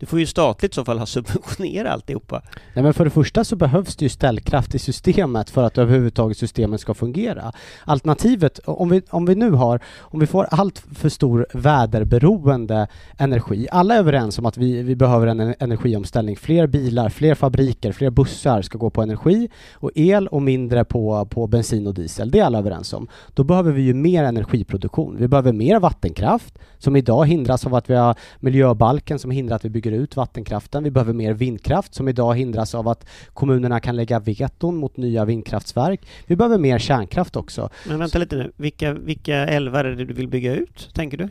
Du 0.00 0.06
får 0.06 0.20
ju 0.20 0.26
statligt 0.26 0.72
i 0.72 0.74
så 0.74 0.84
fall 0.84 0.98
ha 0.98 1.06
subventionera 1.16 1.92
alltihopa. 1.92 2.42
Nej 2.74 2.82
men 2.82 2.94
för 2.94 3.04
det 3.04 3.10
första 3.10 3.44
så 3.44 3.56
behövs 3.56 3.96
det 3.96 4.04
ju 4.04 4.08
ställkraft 4.08 4.74
i 4.74 4.78
systemet 4.78 5.50
för 5.50 5.62
att 5.62 5.78
överhuvudtaget 5.78 6.38
systemet 6.38 6.80
ska 6.80 6.94
fungera. 6.94 7.52
Alternativet, 7.84 8.58
om 8.64 8.88
vi, 8.88 9.02
om 9.10 9.26
vi 9.26 9.34
nu 9.34 9.50
har, 9.50 9.80
om 10.00 10.20
vi 10.20 10.26
får 10.26 10.46
allt 10.50 10.82
för 10.94 11.08
stor 11.08 11.46
väderberoende 11.52 12.88
energi, 13.18 13.68
alla 13.70 13.94
är 13.94 13.98
överens 13.98 14.38
om 14.38 14.46
att 14.46 14.56
vi, 14.56 14.82
vi 14.82 14.96
behöver 14.96 15.26
en 15.26 15.54
energiomställning. 15.58 16.36
Fler 16.36 16.66
bilar, 16.66 17.08
fler 17.08 17.34
fabriker, 17.34 17.92
fler 17.92 18.10
bussar 18.10 18.62
ska 18.62 18.78
gå 18.78 18.90
på 18.90 19.02
energi 19.02 19.48
och 19.72 19.90
el 19.94 20.28
och 20.28 20.42
mindre 20.42 20.84
på, 20.84 21.26
på 21.30 21.46
bensin 21.46 21.86
och 21.86 21.94
diesel. 21.94 22.30
Det 22.30 22.38
är 22.38 22.44
alla 22.44 22.58
överens 22.58 22.92
om. 22.92 23.08
Då 23.34 23.44
behöver 23.44 23.72
vi 23.72 23.82
ju 23.82 23.94
mer 23.94 24.24
energiproduktion. 24.24 25.16
Vi 25.18 25.28
behöver 25.28 25.52
mer 25.52 25.80
vattenkraft 25.80 26.58
som 26.78 26.96
idag 26.96 27.26
hindras 27.26 27.66
av 27.66 27.74
att 27.74 27.90
vi 27.90 27.94
har 27.94 28.14
miljöbalken 28.38 29.18
som 29.18 29.30
hindrar 29.30 29.56
att 29.56 29.64
vi 29.64 29.70
bygger 29.70 29.89
ut 29.92 30.16
vattenkraften. 30.16 30.84
Vi 30.84 30.90
behöver 30.90 31.12
mer 31.12 31.32
vindkraft 31.32 31.94
som 31.94 32.08
idag 32.08 32.34
hindras 32.34 32.74
av 32.74 32.88
att 32.88 33.06
kommunerna 33.34 33.80
kan 33.80 33.96
lägga 33.96 34.18
veton 34.18 34.76
mot 34.76 34.96
nya 34.96 35.24
vindkraftverk. 35.24 36.06
Vi 36.26 36.36
behöver 36.36 36.58
mer 36.58 36.78
kärnkraft 36.78 37.36
också. 37.36 37.68
Men 37.88 37.98
vänta 37.98 38.18
lite 38.18 38.36
nu, 38.36 38.52
vilka, 38.56 38.92
vilka 38.92 39.36
älvar 39.36 39.84
är 39.84 39.96
det 39.96 40.04
du 40.04 40.14
vill 40.14 40.28
bygga 40.28 40.54
ut, 40.54 40.90
tänker 40.94 41.16
du? 41.16 41.28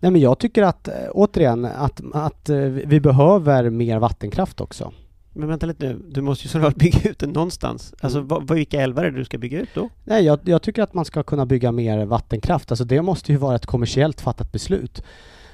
Nej 0.00 0.10
men 0.10 0.20
jag 0.20 0.38
tycker 0.38 0.62
att, 0.62 0.88
återigen, 1.10 1.64
att, 1.64 2.00
att 2.12 2.48
eh, 2.48 2.58
vi 2.58 3.00
behöver 3.00 3.70
mer 3.70 3.98
vattenkraft 3.98 4.60
också. 4.60 4.92
Men 5.32 5.48
vänta 5.48 5.66
lite 5.66 5.86
nu, 5.86 6.00
du 6.08 6.20
måste 6.20 6.44
ju 6.44 6.48
såklart 6.48 6.74
bygga 6.76 7.10
ut 7.10 7.18
den 7.18 7.30
någonstans. 7.30 7.94
Alltså 8.00 8.18
mm. 8.18 8.28
vad, 8.28 8.50
vilka 8.50 8.80
älvar 8.80 9.04
är 9.04 9.10
det 9.10 9.18
du 9.18 9.24
ska 9.24 9.38
bygga 9.38 9.60
ut 9.60 9.68
då? 9.74 9.88
Nej, 10.04 10.24
jag, 10.24 10.38
jag, 10.44 10.62
tycker 10.62 10.82
att 10.82 10.94
man 10.94 11.04
ska 11.04 11.22
kunna 11.22 11.46
bygga 11.46 11.72
mer 11.72 12.04
vattenkraft. 12.04 12.72
Alltså 12.72 12.84
det 12.84 13.02
måste 13.02 13.32
ju 13.32 13.38
vara 13.38 13.56
ett 13.56 13.66
kommersiellt 13.66 14.20
fattat 14.20 14.52
beslut. 14.52 15.02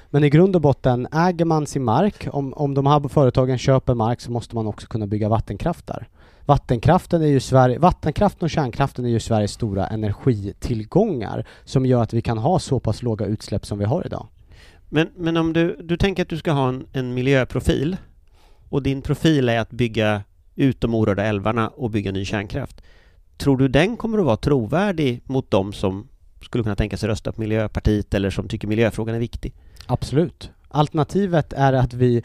Men 0.09 0.23
i 0.23 0.29
grund 0.29 0.55
och 0.55 0.61
botten, 0.61 1.07
äger 1.11 1.45
man 1.45 1.67
sin 1.67 1.83
mark, 1.83 2.27
om, 2.31 2.53
om 2.53 2.73
de 2.73 2.85
här 2.85 3.07
företagen 3.07 3.57
köper 3.57 3.93
mark 3.93 4.21
så 4.21 4.31
måste 4.31 4.55
man 4.55 4.67
också 4.67 4.87
kunna 4.87 5.07
bygga 5.07 5.29
vattenkraft 5.29 5.87
där. 5.87 6.07
Vattenkraften, 6.45 7.21
är 7.21 7.27
ju 7.27 7.39
Sverige, 7.39 7.79
vattenkraften 7.79 8.45
och 8.45 8.49
kärnkraften 8.49 9.05
är 9.05 9.09
ju 9.09 9.19
Sveriges 9.19 9.51
stora 9.51 9.87
energitillgångar 9.87 11.47
som 11.63 11.85
gör 11.85 12.03
att 12.03 12.13
vi 12.13 12.21
kan 12.21 12.37
ha 12.37 12.59
så 12.59 12.79
pass 12.79 13.03
låga 13.03 13.25
utsläpp 13.25 13.65
som 13.65 13.79
vi 13.79 13.85
har 13.85 14.05
idag. 14.05 14.27
Men, 14.89 15.09
men 15.15 15.37
om 15.37 15.53
du, 15.53 15.77
du 15.83 15.97
tänker 15.97 16.23
att 16.23 16.29
du 16.29 16.37
ska 16.37 16.51
ha 16.51 16.69
en, 16.69 16.85
en 16.93 17.13
miljöprofil 17.13 17.97
och 18.69 18.83
din 18.83 19.01
profil 19.01 19.49
är 19.49 19.59
att 19.59 19.71
bygga 19.71 20.21
ut 20.55 20.81
de 20.81 20.95
orörda 20.95 21.23
älvarna 21.23 21.67
och 21.67 21.89
bygga 21.89 22.11
ny 22.11 22.25
kärnkraft. 22.25 22.81
Tror 23.37 23.57
du 23.57 23.67
den 23.67 23.97
kommer 23.97 24.17
att 24.17 24.25
vara 24.25 24.37
trovärdig 24.37 25.21
mot 25.25 25.51
de 25.51 25.73
som 25.73 26.07
skulle 26.41 26.63
kunna 26.63 26.75
tänka 26.75 26.97
sig 26.97 27.09
rösta 27.09 27.31
på 27.31 27.41
Miljöpartiet 27.41 28.13
eller 28.13 28.29
som 28.29 28.47
tycker 28.47 28.67
miljöfrågan 28.67 29.15
är 29.15 29.19
viktig? 29.19 29.53
Absolut. 29.87 30.51
Alternativet 30.67 31.53
är 31.53 31.73
att 31.73 31.93
vi, 31.93 32.21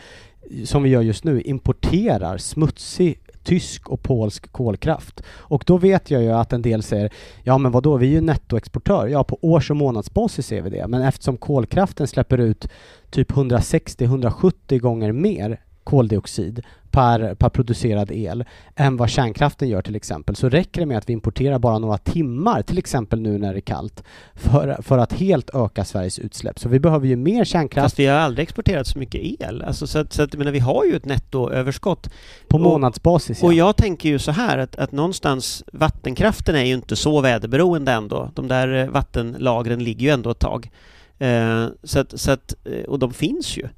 som 0.65 0.83
vi 0.83 0.91
gör 0.91 1.03
just 1.03 1.25
nu, 1.25 1.41
importerar 1.41 2.39
smutsig 2.39 3.21
tysk 3.45 3.89
och 3.89 4.03
polsk 4.03 4.53
kolkraft. 4.53 5.23
Och 5.29 5.65
då 5.67 5.77
vet 5.77 6.11
jag 6.11 6.23
ju 6.23 6.33
att 6.33 6.53
en 6.53 6.63
del 6.63 6.83
säger, 6.83 7.13
ja 7.43 7.59
men 7.59 7.73
vadå, 7.73 7.97
vi 7.97 8.07
är 8.07 8.11
ju 8.11 8.21
nettoexportör. 8.21 9.07
Ja, 9.07 9.25
på 9.25 9.39
års 9.43 9.71
och 9.71 9.77
månadsbasis 9.77 10.47
ser 10.47 10.63
vi 10.63 10.71
det. 10.71 10.89
Men 10.89 11.03
eftersom 11.03 11.37
kolkraften 11.37 12.07
släpper 12.07 12.39
ut 12.39 12.69
typ 13.11 13.33
160-170 13.33 14.79
gånger 14.79 15.13
mer 15.13 15.61
koldioxid 15.85 16.65
per, 16.95 17.35
per 17.35 17.49
producerad 17.49 18.11
el 18.11 18.45
än 18.77 18.97
vad 18.97 19.11
kärnkraften 19.11 19.69
gör 19.69 19.83
till 19.83 19.97
exempel 19.97 20.37
så 20.37 20.49
räcker 20.49 20.81
det 20.81 20.87
med 20.87 20.99
att 20.99 21.09
vi 21.09 21.13
importerar 21.13 21.59
bara 21.59 21.79
några 21.79 21.99
timmar 21.99 22.63
till 22.63 22.79
exempel 22.79 23.21
nu 23.21 23.39
när 23.39 23.53
det 23.53 23.59
är 23.59 23.61
kallt 23.61 24.05
för, 24.35 24.83
för 24.83 24.99
att 24.99 25.13
helt 25.13 25.51
öka 25.55 25.85
Sveriges 25.85 26.19
utsläpp. 26.19 26.59
Så 26.59 26.69
vi 26.69 26.81
behöver 26.81 27.07
ju 27.07 27.17
mer 27.17 27.45
kärnkraft. 27.45 27.85
Fast 27.85 27.99
vi 27.99 28.07
har 28.07 28.19
aldrig 28.19 28.43
exporterat 28.43 28.87
så 28.87 28.99
mycket 28.99 29.21
el. 29.41 29.63
Alltså 29.63 29.87
så 29.87 29.99
att, 29.99 30.13
så 30.13 30.23
att 30.23 30.35
menar, 30.35 30.53
vi 30.53 30.59
har 30.59 30.85
ju 30.85 30.97
ett 30.97 31.05
nettoöverskott. 31.05 32.11
På 32.49 32.59
månadsbasis 32.59 33.43
ja. 33.43 33.47
Och 33.47 33.55
jag 33.55 33.77
tänker 33.77 34.09
ju 34.09 34.19
så 34.19 34.31
här 34.31 34.59
att, 34.59 34.77
att 34.77 34.93
någonstans 34.93 35.65
vattenkraften 35.73 36.55
är 36.55 36.65
ju 36.65 36.75
inte 36.75 36.97
så 36.97 37.21
väderberoende 37.21 37.93
ändå. 37.93 38.31
De 38.35 38.49
där 38.49 38.75
eh, 38.75 38.89
vattenlagren 38.89 39.85
ligger 39.85 40.07
ju 40.07 40.11
ändå 40.11 40.31
ett 40.31 40.39
tag. 40.39 40.71
Eh, 41.19 41.67
så 41.83 41.99
att, 42.01 42.21
så 42.21 42.31
att, 42.31 42.55
eh, 42.65 42.85
och 42.85 42.99
de 42.99 43.13
finns 43.13 43.57
ju. 43.57 43.69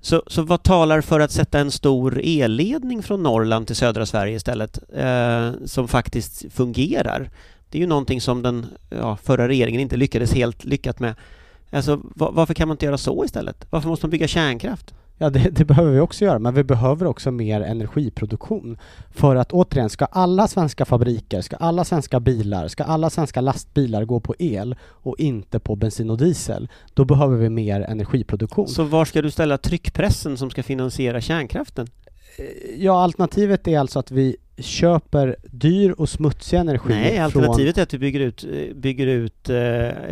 Så, 0.00 0.22
så 0.26 0.42
vad 0.42 0.62
talar 0.62 1.00
för 1.00 1.20
att 1.20 1.30
sätta 1.30 1.58
en 1.58 1.70
stor 1.70 2.20
elledning 2.24 3.02
från 3.02 3.22
Norrland 3.22 3.66
till 3.66 3.76
södra 3.76 4.06
Sverige 4.06 4.36
istället, 4.36 4.78
eh, 4.96 5.52
som 5.64 5.88
faktiskt 5.88 6.52
fungerar? 6.52 7.30
Det 7.68 7.78
är 7.78 7.80
ju 7.80 7.86
någonting 7.86 8.20
som 8.20 8.42
den 8.42 8.66
ja, 8.90 9.16
förra 9.16 9.48
regeringen 9.48 9.80
inte 9.80 9.96
lyckades 9.96 10.32
helt 10.32 10.64
lyckat 10.64 11.00
med. 11.00 11.14
Alltså, 11.70 12.00
varför 12.14 12.54
kan 12.54 12.68
man 12.68 12.74
inte 12.74 12.86
göra 12.86 12.98
så 12.98 13.24
istället? 13.24 13.66
Varför 13.70 13.88
måste 13.88 14.06
man 14.06 14.10
bygga 14.10 14.28
kärnkraft? 14.28 14.94
Ja, 15.22 15.30
det, 15.30 15.50
det, 15.50 15.64
behöver 15.64 15.92
vi 15.92 16.00
också 16.00 16.24
göra, 16.24 16.38
men 16.38 16.54
vi 16.54 16.64
behöver 16.64 17.06
också 17.06 17.30
mer 17.30 17.60
energiproduktion. 17.60 18.78
För 19.10 19.36
att 19.36 19.52
återigen, 19.52 19.90
ska 19.90 20.04
alla 20.04 20.48
svenska 20.48 20.84
fabriker, 20.84 21.40
ska 21.40 21.56
alla 21.56 21.84
svenska 21.84 22.20
bilar, 22.20 22.68
ska 22.68 22.84
alla 22.84 23.10
svenska 23.10 23.40
lastbilar 23.40 24.04
gå 24.04 24.20
på 24.20 24.34
el 24.38 24.76
och 24.82 25.18
inte 25.18 25.60
på 25.60 25.76
bensin 25.76 26.10
och 26.10 26.18
diesel, 26.18 26.68
då 26.94 27.04
behöver 27.04 27.36
vi 27.36 27.50
mer 27.50 27.80
energiproduktion. 27.80 28.68
Så 28.68 28.84
var 28.84 29.04
ska 29.04 29.22
du 29.22 29.30
ställa 29.30 29.58
tryckpressen 29.58 30.36
som 30.36 30.50
ska 30.50 30.62
finansiera 30.62 31.20
kärnkraften? 31.20 31.86
Eh, 32.36 32.84
ja, 32.84 33.02
alternativet 33.02 33.68
är 33.68 33.78
alltså 33.78 33.98
att 33.98 34.10
vi 34.10 34.36
köper 34.58 35.36
dyr 35.42 35.90
och 35.90 36.08
smutsig 36.08 36.56
energi 36.56 36.88
Nej, 36.88 37.18
alternativet 37.18 37.74
från... 37.74 37.80
är 37.80 37.82
att 37.82 37.94
vi 37.94 37.98
bygger 37.98 38.20
ut, 38.20 38.44
eh, 38.44 38.74
bygger 38.76 39.06
ut 39.06 39.48
eh, 39.48 39.56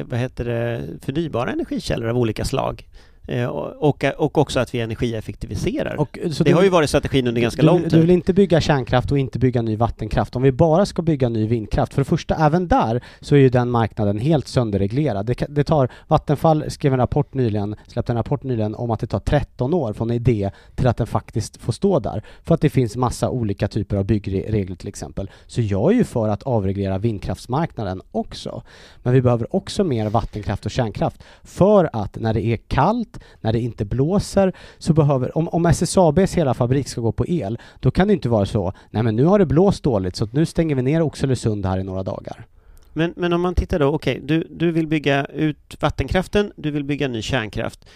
vad 0.05 0.21
heter 0.21 0.45
det, 0.45 0.83
förnybara 1.03 1.53
energikällor 1.53 2.09
av 2.09 2.19
olika 2.19 2.45
slag. 2.45 2.87
Eh, 3.29 3.47
och, 3.47 4.05
och 4.16 4.39
också 4.39 4.61
att 4.61 4.74
vi 4.74 4.81
energieffektiviserar. 4.81 6.01
Och, 6.01 6.18
det 6.22 6.45
du, 6.45 6.55
har 6.55 6.62
ju 6.62 6.68
varit 6.68 6.89
strategin 6.89 7.26
under 7.26 7.41
ganska 7.41 7.62
du, 7.62 7.66
lång 7.66 7.83
tid. 7.83 7.93
Du 7.93 8.01
vill 8.01 8.11
inte 8.11 8.33
bygga 8.33 8.61
kärnkraft 8.61 9.12
och 9.12 9.18
inte 9.18 9.39
bygga 9.39 9.62
ny 9.62 9.76
vattenkraft. 9.76 10.37
Om 10.37 10.43
vi 10.43 10.53
bara 10.53 10.87
ska 10.87 11.03
bygga 11.03 11.29
ny 11.29 11.47
vindkraft, 11.47 11.95
för 11.95 12.01
det 12.01 12.05
första, 12.05 12.35
även 12.35 12.68
där 12.68 13.05
så 13.20 13.35
är 13.35 13.39
ju 13.39 13.49
den 13.49 13.70
marknaden 13.70 14.18
helt 14.18 14.49
sönderreglerad. 14.49 15.26
Det, 15.26 15.47
det 15.49 15.64
tar, 15.64 15.89
Vattenfall 16.07 16.64
skrev 16.68 16.93
en 16.93 16.99
rapport 16.99 17.35
nyligen, 17.35 17.76
släppte 17.87 18.12
en 18.12 18.16
rapport 18.16 18.43
nyligen 18.43 18.74
om 18.74 18.91
att 18.91 19.01
det 19.01 19.07
tar 19.07 19.18
13 19.18 19.74
år 19.74 19.93
från 19.93 20.11
idé 20.11 20.51
till 20.74 20.87
att 20.87 20.97
den 20.97 21.07
faktiskt 21.07 21.57
får 21.57 21.72
stå 21.72 21.99
där. 21.99 22.22
För 22.43 22.55
att 22.55 22.61
det 22.61 22.70
finns 22.70 22.97
massa 22.97 23.31
olika 23.31 23.68
typer 23.68 23.97
av 23.97 24.05
byggregler 24.05 24.76
till 24.76 24.89
exempel. 24.89 25.31
Så 25.47 25.61
jag 25.61 25.93
är 25.93 25.97
ju 25.97 26.05
för 26.05 26.29
att 26.29 26.43
avreglera 26.43 26.99
vindkraftsmarknaden 26.99 28.03
också. 28.11 28.62
Men 29.03 29.12
vi 29.12 29.22
behöver 29.22 29.57
också 29.57 29.85
mer 29.85 30.09
vattenkraft 30.09 30.66
och 30.66 30.70
kärnkraft 30.70 31.22
för 31.43 31.91
att 31.93 32.16
när 32.16 32.35
det 32.35 32.47
är 32.47 32.57
kallt 32.57 33.18
när 33.41 33.53
det 33.53 33.61
inte 33.61 33.85
blåser, 33.85 34.53
så 34.79 34.93
behöver, 34.93 35.39
om, 35.39 35.49
om 35.49 35.66
SSABs 35.66 36.35
hela 36.35 36.55
fabrik 36.55 36.89
ska 36.89 37.01
gå 37.01 37.12
på 37.12 37.27
el, 37.27 37.59
då 37.81 37.91
kan 37.91 38.09
det 38.09 38.14
inte 38.14 38.29
vara 38.29 38.47
så, 38.47 38.73
nej 38.91 39.03
men 39.03 39.16
nu 39.16 39.25
har 39.25 39.39
det 39.39 39.47
blåst 39.47 39.85
dåligt 39.85 40.16
så 40.16 40.29
nu 40.33 40.47
stänger 40.47 40.75
vi 40.75 40.83
ner 40.83 41.03
Oxelösund 41.03 41.66
här 41.66 41.79
i 41.79 41.85
några 41.85 42.03
dagar. 42.03 42.47
Men, 42.93 43.14
men 43.16 43.33
om 43.33 43.41
man 43.41 43.55
tittar 43.55 43.79
då, 43.79 43.87
okej, 43.87 44.14
okay, 44.14 44.27
du, 44.27 44.47
du 44.51 44.73
vill 44.73 44.87
bygga 44.87 45.25
ut 45.25 45.77
vattenkraften, 45.81 46.53
du 46.57 46.71
vill 46.71 46.85
bygga 46.85 47.09
ny 47.09 47.23
kärnkraft. 47.23 47.89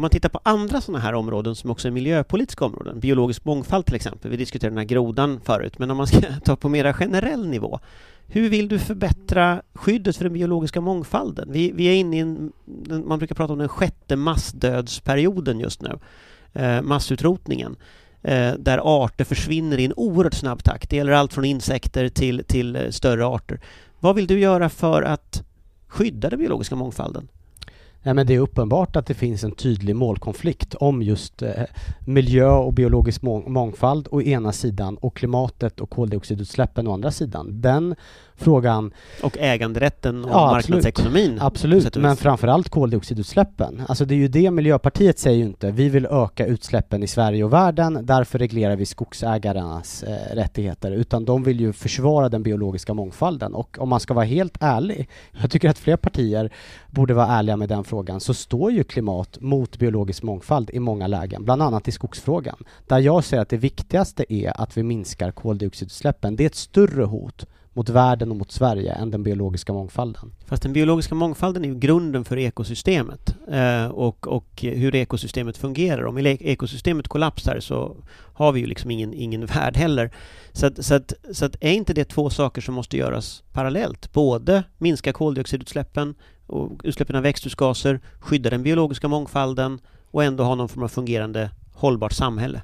Om 0.00 0.02
man 0.02 0.10
tittar 0.10 0.28
på 0.28 0.40
andra 0.42 0.80
sådana 0.80 1.04
här 1.04 1.14
områden 1.14 1.54
som 1.54 1.70
också 1.70 1.88
är 1.88 1.92
miljöpolitiska 1.92 2.64
områden, 2.64 3.00
biologisk 3.00 3.44
mångfald 3.44 3.86
till 3.86 3.94
exempel, 3.94 4.30
vi 4.30 4.36
diskuterade 4.36 4.74
den 4.74 4.78
här 4.78 4.84
grodan 4.84 5.40
förut, 5.44 5.78
men 5.78 5.90
om 5.90 5.96
man 5.96 6.06
ska 6.06 6.20
ta 6.44 6.56
på 6.56 6.68
mera 6.68 6.92
generell 6.92 7.48
nivå, 7.48 7.80
hur 8.26 8.48
vill 8.48 8.68
du 8.68 8.78
förbättra 8.78 9.62
skyddet 9.74 10.16
för 10.16 10.24
den 10.24 10.32
biologiska 10.32 10.80
mångfalden? 10.80 11.52
Vi, 11.52 11.72
vi 11.72 11.84
är 11.84 11.94
inne 11.94 12.16
i 12.16 12.20
en, 12.20 12.52
man 13.06 13.18
brukar 13.18 13.34
prata 13.34 13.52
om 13.52 13.58
den 13.58 13.68
sjätte 13.68 14.16
massdödsperioden 14.16 15.60
just 15.60 15.82
nu, 15.82 15.98
eh, 16.52 16.82
massutrotningen, 16.82 17.76
eh, 18.22 18.52
där 18.58 19.04
arter 19.04 19.24
försvinner 19.24 19.78
i 19.78 19.84
en 19.84 19.94
oerhört 19.96 20.34
snabb 20.34 20.64
takt. 20.64 20.90
Det 20.90 20.96
gäller 20.96 21.12
allt 21.12 21.32
från 21.32 21.44
insekter 21.44 22.08
till, 22.08 22.44
till 22.44 22.76
eh, 22.76 22.90
större 22.90 23.26
arter. 23.26 23.60
Vad 23.98 24.16
vill 24.16 24.26
du 24.26 24.38
göra 24.38 24.68
för 24.68 25.02
att 25.02 25.42
skydda 25.86 26.30
den 26.30 26.38
biologiska 26.38 26.76
mångfalden? 26.76 27.28
Nej, 28.02 28.14
men 28.14 28.26
det 28.26 28.34
är 28.34 28.38
uppenbart 28.38 28.96
att 28.96 29.06
det 29.06 29.14
finns 29.14 29.44
en 29.44 29.52
tydlig 29.52 29.96
målkonflikt 29.96 30.74
om 30.74 31.02
just 31.02 31.42
eh, 31.42 31.64
miljö 32.06 32.50
och 32.50 32.72
biologisk 32.72 33.22
mångfald 33.22 34.08
å 34.10 34.22
ena 34.22 34.52
sidan 34.52 34.96
och 34.96 35.16
klimatet 35.16 35.80
och 35.80 35.90
koldioxidutsläppen 35.90 36.88
å 36.88 36.92
andra 36.92 37.10
sidan. 37.10 37.60
Den 37.60 37.94
frågan... 38.40 38.92
Och 39.22 39.38
äganderätten 39.38 40.24
och 40.24 40.30
ja, 40.30 40.50
marknadsekonomin. 40.50 41.38
Absolut, 41.40 41.96
men 41.96 42.16
framförallt 42.16 42.68
koldioxidutsläppen. 42.68 43.82
Alltså 43.88 44.04
det 44.04 44.14
är 44.14 44.18
ju 44.18 44.28
det 44.28 44.50
Miljöpartiet 44.50 45.18
säger 45.18 45.38
ju 45.38 45.44
inte. 45.44 45.70
Vi 45.70 45.88
vill 45.88 46.06
öka 46.06 46.46
utsläppen 46.46 47.02
i 47.02 47.06
Sverige 47.06 47.44
och 47.44 47.52
världen, 47.52 47.98
därför 48.02 48.38
reglerar 48.38 48.76
vi 48.76 48.86
skogsägarnas 48.86 50.02
eh, 50.02 50.34
rättigheter. 50.34 50.92
Utan 50.92 51.24
de 51.24 51.42
vill 51.42 51.60
ju 51.60 51.72
försvara 51.72 52.28
den 52.28 52.42
biologiska 52.42 52.94
mångfalden. 52.94 53.54
Och 53.54 53.76
om 53.80 53.88
man 53.88 54.00
ska 54.00 54.14
vara 54.14 54.24
helt 54.24 54.56
ärlig, 54.60 55.08
jag 55.40 55.50
tycker 55.50 55.70
att 55.70 55.78
fler 55.78 55.96
partier 55.96 56.52
borde 56.90 57.14
vara 57.14 57.26
ärliga 57.26 57.56
med 57.56 57.68
den 57.68 57.84
frågan, 57.84 58.20
så 58.20 58.34
står 58.34 58.72
ju 58.72 58.84
klimat 58.84 59.40
mot 59.40 59.78
biologisk 59.78 60.22
mångfald 60.22 60.70
i 60.70 60.78
många 60.78 61.06
lägen, 61.06 61.44
bland 61.44 61.62
annat 61.62 61.88
i 61.88 61.92
skogsfrågan. 61.92 62.56
Där 62.86 62.98
jag 62.98 63.24
säger 63.24 63.42
att 63.42 63.48
det 63.48 63.56
viktigaste 63.56 64.32
är 64.32 64.60
att 64.60 64.76
vi 64.76 64.82
minskar 64.82 65.30
koldioxidutsläppen. 65.30 66.36
Det 66.36 66.44
är 66.44 66.46
ett 66.46 66.54
större 66.54 67.04
hot 67.04 67.46
mot 67.72 67.88
världen 67.88 68.30
och 68.30 68.36
mot 68.36 68.52
Sverige 68.52 68.92
än 68.92 69.10
den 69.10 69.22
biologiska 69.22 69.72
mångfalden. 69.72 70.32
Fast 70.46 70.62
den 70.62 70.72
biologiska 70.72 71.14
mångfalden 71.14 71.64
är 71.64 71.68
ju 71.68 71.78
grunden 71.78 72.24
för 72.24 72.38
ekosystemet 72.38 73.36
eh, 73.48 73.86
och, 73.86 74.28
och 74.28 74.62
hur 74.62 74.94
ekosystemet 74.94 75.56
fungerar. 75.56 76.06
Om 76.06 76.18
ekosystemet 76.18 77.08
kollapsar 77.08 77.60
så 77.60 77.96
har 78.34 78.52
vi 78.52 78.60
ju 78.60 78.66
liksom 78.66 78.90
ingen, 78.90 79.14
ingen 79.14 79.46
värld 79.56 79.76
heller. 79.76 80.10
Så, 80.52 80.66
att, 80.66 80.84
så, 80.84 80.94
att, 80.94 81.12
så 81.32 81.44
att 81.44 81.56
är 81.60 81.72
inte 81.72 81.94
det 81.94 82.04
två 82.04 82.30
saker 82.30 82.60
som 82.62 82.74
måste 82.74 82.96
göras 82.96 83.42
parallellt? 83.52 84.12
Både 84.12 84.62
minska 84.78 85.12
koldioxidutsläppen 85.12 86.14
och 86.46 86.80
utsläppen 86.84 87.16
av 87.16 87.22
växthusgaser, 87.22 88.00
skydda 88.20 88.50
den 88.50 88.62
biologiska 88.62 89.08
mångfalden 89.08 89.80
och 90.10 90.24
ändå 90.24 90.44
ha 90.44 90.54
någon 90.54 90.68
form 90.68 90.82
av 90.82 90.88
fungerande 90.88 91.50
hållbart 91.74 92.12
samhälle? 92.12 92.62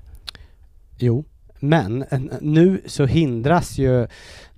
Jo, 0.98 1.24
men 1.60 2.04
eh, 2.10 2.20
nu 2.40 2.80
så 2.86 3.06
hindras 3.06 3.78
ju 3.78 4.06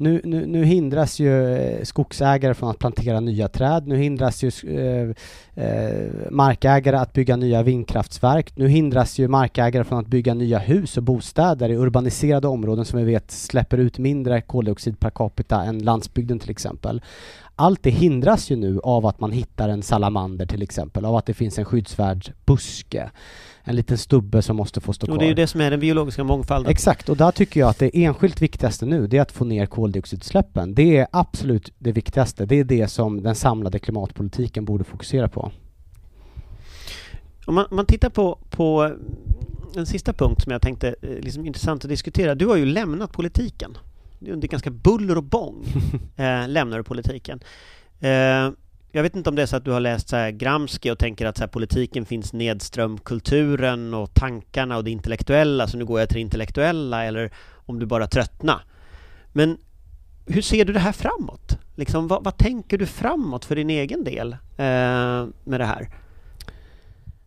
nu, 0.01 0.21
nu, 0.25 0.47
nu, 0.47 0.65
hindras 0.65 1.19
ju 1.19 1.57
eh, 1.57 1.85
skogsägare 1.85 2.55
från 2.55 2.71
att 2.71 2.79
plantera 2.79 3.21
nya 3.21 3.49
träd. 3.49 3.87
Nu 3.87 3.97
hindras 3.97 4.43
ju 4.43 4.51
eh, 4.77 5.65
eh, 5.65 6.11
markägare 6.31 6.97
att 6.97 7.13
bygga 7.13 7.37
nya 7.37 7.63
vindkraftsverk. 7.63 8.57
Nu 8.57 8.69
hindras 8.69 9.19
ju 9.19 9.29
markägare 9.29 9.85
från 9.85 9.99
att 9.99 10.07
bygga 10.07 10.35
nya 10.35 10.59
hus 10.59 10.97
och 10.97 11.03
bostäder 11.03 11.69
i 11.69 11.77
urbaniserade 11.77 12.49
områden 12.49 12.85
som 12.85 12.99
vi 12.99 13.05
vet 13.05 13.31
släpper 13.31 13.79
ut 13.79 13.99
mindre 13.99 14.41
koldioxid 14.41 15.01
per 15.01 15.11
capita 15.11 15.63
än 15.63 15.79
landsbygden 15.79 16.39
till 16.39 16.51
exempel. 16.51 17.03
allt 17.57 17.83
det 17.83 17.91
hindras 17.91 18.51
ju 18.51 18.57
nu 18.57 18.81
av 18.83 19.07
att 19.07 19.21
man 19.21 19.33
hittar 19.33 19.69
en 19.69 19.83
salamander 19.83 20.47
till 20.47 20.63
exempel, 20.63 21.05
av 21.05 21.17
att 21.17 21.27
det 21.27 21.35
finns 21.35 21.59
en 21.59 21.65
skyddsvärd 21.65 22.33
buske. 22.47 23.11
En 23.69 23.77
liten 23.77 23.99
stubbe 23.99 24.43
som 24.43 24.57
måste 24.57 24.81
få 24.81 24.93
stå 24.93 25.07
kvar. 25.07 25.15
Och 25.15 25.19
det 25.19 25.25
är 25.25 25.29
ju 25.29 25.35
det 25.35 25.47
som 25.47 25.61
är 25.61 25.71
den 25.71 25.81
biologiska 25.81 26.25
mångfalden. 26.25 26.71
Exakt, 26.71 27.09
och 27.09 27.17
där 27.17 27.31
tycker 27.31 27.61
jag 27.61 27.69
att 27.69 27.79
det 27.79 28.05
enskilt 28.05 28.43
viktigaste 28.43 28.87
nu, 28.87 29.07
det 29.07 29.17
är 29.17 29.23
att 29.23 29.33
få 29.33 29.45
ner 29.45 29.67
koldioxidutsläppen. 29.67 30.75
Det 30.75 30.97
är 30.97 31.07
absolut 31.13 31.73
det 31.79 31.93
viktigaste. 31.93 32.47
Det 32.47 32.55
är 32.55 32.65
det 32.65 32.89
som 32.89 33.23
den 33.23 33.35
samlade 33.35 33.79
klimatpolitiken 33.79 34.65
borde 34.65 34.85
fokusera 34.85 35.29
på. 35.29 35.53
Om 37.47 37.55
man, 37.55 37.67
man 37.71 37.87
tittar 37.87 38.11
på, 38.11 38.39
på 38.51 38.97
en 39.77 39.87
sista 39.87 40.13
punkt 40.13 40.43
som 40.43 40.53
jag 40.53 40.63
tänkte 40.63 40.95
eh, 41.03 41.09
liksom 41.09 41.47
intressant 41.47 41.85
att 41.85 41.91
diskutera. 41.91 42.35
Du 42.35 42.47
har 42.47 42.57
ju 42.57 42.67
lämnat 42.67 43.13
politiken. 43.13 43.79
Under 44.21 44.49
ganska 44.49 44.71
buller 44.71 45.17
och 45.17 45.25
bång 45.25 45.65
eh, 46.17 46.49
lämnar 46.49 46.79
du 46.79 46.85
politiken. 46.85 47.41
Eh, 48.01 48.51
jag 48.93 49.03
vet 49.03 49.17
inte 49.17 49.31
om 49.31 49.37
det 49.37 49.43
är 49.43 49.47
så 49.47 49.57
att 49.57 49.65
du 49.65 49.71
har 49.71 49.81
läst 49.81 50.09
så 50.09 50.17
här 50.17 50.31
Gramsci 50.31 50.91
och 50.91 50.99
tänker 50.99 51.27
att 51.27 51.37
så 51.37 51.43
här, 51.43 51.49
politiken 51.49 52.05
finns 52.05 52.33
nedström 52.33 52.99
kulturen 52.99 53.95
och 53.95 54.15
tankarna 54.15 54.77
och 54.77 54.85
det 54.85 54.91
intellektuella, 54.91 55.67
så 55.67 55.77
nu 55.77 55.85
går 55.85 56.01
jag 56.01 56.09
till 56.09 56.17
det 56.17 56.21
intellektuella, 56.21 57.05
eller 57.05 57.31
om 57.67 57.79
du 57.79 57.87
bara 57.87 58.07
tröttna. 58.07 58.61
Men 59.33 59.59
hur 60.27 60.43
ser 60.43 60.65
du 60.65 60.73
det 60.73 60.79
här 60.79 60.93
framåt? 60.93 61.59
Liksom, 61.75 62.09
vad, 62.09 62.25
vad 62.25 62.37
tänker 62.37 62.79
du 62.79 62.87
framåt 62.87 63.45
för 63.45 63.57
din 63.57 63.71
egen 63.71 64.05
del 64.05 64.33
eh, 64.33 65.27
med 65.45 65.61
det 65.61 65.65
här? 65.65 65.89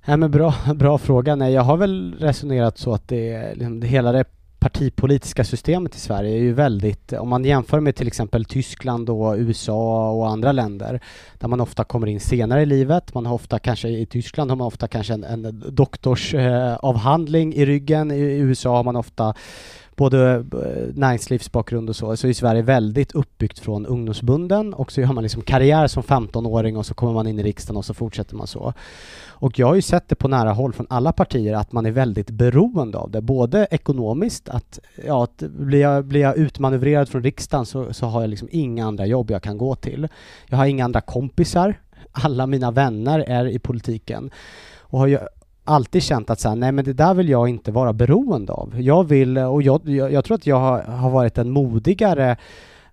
Ja, 0.05 0.17
men 0.17 0.31
bra, 0.31 0.53
bra 0.75 0.97
fråga. 0.97 1.35
Nej, 1.35 1.53
jag 1.53 1.61
har 1.61 1.77
väl 1.77 2.15
resonerat 2.19 2.77
så 2.77 2.93
att 2.93 3.07
det, 3.07 3.55
liksom, 3.55 3.79
det 3.79 3.87
hela 3.87 4.11
det 4.11 4.25
partipolitiska 4.61 5.43
systemet 5.43 5.95
i 5.95 5.99
Sverige 5.99 6.35
är 6.35 6.39
ju 6.39 6.53
väldigt, 6.53 7.13
om 7.13 7.29
man 7.29 7.45
jämför 7.45 7.79
med 7.79 7.95
till 7.95 8.07
exempel 8.07 8.45
Tyskland 8.45 9.09
och 9.09 9.35
USA 9.37 10.11
och 10.11 10.29
andra 10.29 10.51
länder, 10.51 11.01
där 11.39 11.47
man 11.47 11.61
ofta 11.61 11.83
kommer 11.83 12.07
in 12.07 12.19
senare 12.19 12.61
i 12.61 12.65
livet. 12.65 13.13
Man 13.13 13.25
har 13.25 13.33
ofta 13.33 13.59
kanske, 13.59 13.89
i 13.89 14.05
Tyskland 14.05 14.51
har 14.51 14.55
man 14.55 14.67
ofta 14.67 14.87
kanske 14.87 15.13
en, 15.13 15.23
en 15.23 15.63
doktorsavhandling 15.69 17.53
eh, 17.53 17.59
i 17.59 17.65
ryggen. 17.65 18.11
I 18.11 18.19
USA 18.19 18.75
har 18.75 18.83
man 18.83 18.95
ofta 18.95 19.33
både 19.95 20.33
eh, 20.35 20.95
näringslivsbakgrund 20.95 21.89
och 21.89 21.95
så, 21.95 22.17
så 22.17 22.27
är 22.27 22.33
Sverige 22.33 22.61
väldigt 22.61 23.11
uppbyggt 23.11 23.59
från 23.59 23.85
ungdomsbunden 23.85 24.73
och 24.73 24.91
så 24.91 25.03
har 25.03 25.13
man 25.13 25.23
liksom 25.23 25.41
karriär 25.41 25.87
som 25.87 26.03
15-åring 26.03 26.77
och 26.77 26.85
så 26.85 26.93
kommer 26.93 27.13
man 27.13 27.27
in 27.27 27.39
i 27.39 27.43
riksdagen 27.43 27.77
och 27.77 27.85
så 27.85 27.93
fortsätter 27.93 28.35
man 28.35 28.47
så. 28.47 28.73
Och 29.29 29.59
jag 29.59 29.67
har 29.67 29.75
ju 29.75 29.81
sett 29.81 30.09
det 30.09 30.15
på 30.15 30.27
nära 30.27 30.51
håll 30.51 30.73
från 30.73 30.87
alla 30.89 31.11
partier 31.11 31.53
att 31.53 31.71
man 31.71 31.85
är 31.85 31.91
väldigt 31.91 32.29
beroende 32.29 32.97
av 32.97 33.11
det, 33.11 33.21
både 33.21 33.67
ekonomiskt, 33.71 34.49
att, 34.49 34.79
ja, 35.05 35.23
att 35.23 35.37
blir, 35.37 35.81
jag, 35.81 36.05
blir 36.05 36.21
jag 36.21 36.37
utmanövrerad 36.37 37.09
från 37.09 37.23
riksdagen 37.23 37.65
så, 37.65 37.93
så 37.93 38.05
har 38.05 38.21
jag 38.21 38.29
liksom 38.29 38.47
inga 38.51 38.85
andra 38.85 39.05
jobb 39.05 39.31
jag 39.31 39.43
kan 39.43 39.57
gå 39.57 39.75
till. 39.75 40.07
Jag 40.47 40.57
har 40.57 40.65
inga 40.65 40.85
andra 40.85 41.01
kompisar, 41.01 41.79
alla 42.11 42.47
mina 42.47 42.71
vänner 42.71 43.19
är 43.19 43.45
i 43.47 43.59
politiken 43.59 44.31
och 44.79 44.99
har 44.99 45.07
alltid 45.63 46.03
känt 46.03 46.29
att 46.29 46.39
så 46.39 46.49
här, 46.49 46.55
nej 46.55 46.71
men 46.71 46.85
det 46.85 46.93
där 46.93 47.13
vill 47.13 47.29
jag 47.29 47.49
inte 47.49 47.71
vara 47.71 47.93
beroende 47.93 48.53
av. 48.53 48.81
Jag 48.81 49.03
vill, 49.03 49.37
och 49.37 49.61
jag, 49.61 49.89
jag, 49.89 50.11
jag 50.11 50.25
tror 50.25 50.35
att 50.35 50.47
jag 50.47 50.59
har, 50.59 50.81
har 50.81 51.09
varit 51.09 51.37
en 51.37 51.49
modigare 51.49 52.37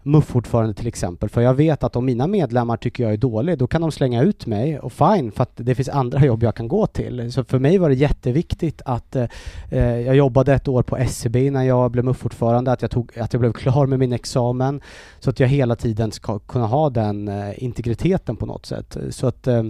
MUF-ordförande 0.03 0.75
till 0.75 0.87
exempel, 0.87 1.29
för 1.29 1.41
jag 1.41 1.55
vet 1.55 1.85
att 1.85 1.97
om 1.97 2.05
mina 2.05 2.27
medlemmar 2.27 2.77
tycker 2.77 3.05
jag 3.05 3.12
är 3.12 3.16
dålig, 3.16 3.59
då 3.59 3.66
kan 3.66 3.81
de 3.81 3.93
slänga 3.93 4.23
ut 4.23 4.47
mig 4.47 4.79
och 4.79 4.93
fine, 4.93 5.33
för 5.33 5.43
att 5.43 5.53
det 5.55 5.75
finns 5.75 5.89
andra 5.89 6.25
jobb 6.25 6.43
jag 6.43 6.55
kan 6.55 6.69
gå 6.69 6.87
till. 6.87 7.33
Så 7.33 7.45
för 7.45 7.59
mig 7.59 7.79
var 7.79 7.89
det 7.89 7.95
jätteviktigt 7.95 8.83
att 8.85 9.16
eh, 9.16 9.81
jag 9.81 10.16
jobbade 10.16 10.55
ett 10.55 10.69
år 10.69 10.83
på 10.83 10.97
SCB 10.97 11.51
när 11.51 11.62
jag 11.62 11.91
blev 11.91 12.05
MUF-ordförande, 12.05 12.73
att 12.73 12.83
jag, 12.83 12.91
tog, 12.91 13.19
att 13.19 13.33
jag 13.33 13.41
blev 13.41 13.53
klar 13.53 13.87
med 13.87 13.99
min 13.99 14.12
examen, 14.12 14.81
så 15.21 15.31
att 15.31 15.41
jag 15.41 15.49
hela 15.49 15.77
tiden 15.77 16.12
ska 16.12 16.39
kunna 16.39 16.66
ha 16.66 16.91
den 16.91 17.29
eh, 17.29 17.64
integriteten 17.64 18.37
på 18.37 18.47
något 18.47 18.66
sätt. 18.66 18.97
Så 19.11 19.27
att 19.27 19.47
eh, 19.47 19.62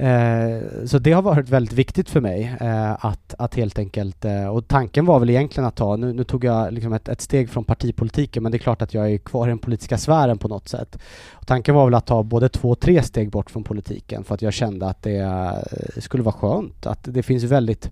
Eh, 0.00 0.62
så 0.86 0.98
det 0.98 1.12
har 1.12 1.22
varit 1.22 1.48
väldigt 1.48 1.72
viktigt 1.72 2.10
för 2.10 2.20
mig 2.20 2.56
eh, 2.60 3.04
att, 3.04 3.34
att 3.38 3.54
helt 3.54 3.78
enkelt, 3.78 4.24
eh, 4.24 4.46
och 4.46 4.68
tanken 4.68 5.06
var 5.06 5.20
väl 5.20 5.30
egentligen 5.30 5.68
att 5.68 5.76
ta, 5.76 5.96
nu, 5.96 6.12
nu 6.12 6.24
tog 6.24 6.44
jag 6.44 6.72
liksom 6.72 6.92
ett, 6.92 7.08
ett, 7.08 7.20
steg 7.20 7.50
från 7.50 7.64
partipolitiken 7.64 8.42
men 8.42 8.52
det 8.52 8.56
är 8.56 8.58
klart 8.58 8.82
att 8.82 8.94
jag 8.94 9.12
är 9.12 9.18
kvar 9.18 9.46
i 9.46 9.48
den 9.48 9.58
politiska 9.58 9.98
sfären 9.98 10.38
på 10.38 10.48
något 10.48 10.68
sätt. 10.68 10.98
Och 11.32 11.46
tanken 11.46 11.74
var 11.74 11.84
väl 11.84 11.94
att 11.94 12.06
ta 12.06 12.22
både 12.22 12.48
två, 12.48 12.74
tre 12.74 13.02
steg 13.02 13.30
bort 13.30 13.50
från 13.50 13.64
politiken 13.64 14.24
för 14.24 14.34
att 14.34 14.42
jag 14.42 14.52
kände 14.52 14.86
att 14.86 15.02
det 15.02 15.16
eh, 15.16 16.00
skulle 16.00 16.22
vara 16.22 16.34
skönt, 16.34 16.86
att 16.86 17.00
det 17.02 17.22
finns 17.22 17.44
väldigt 17.44 17.90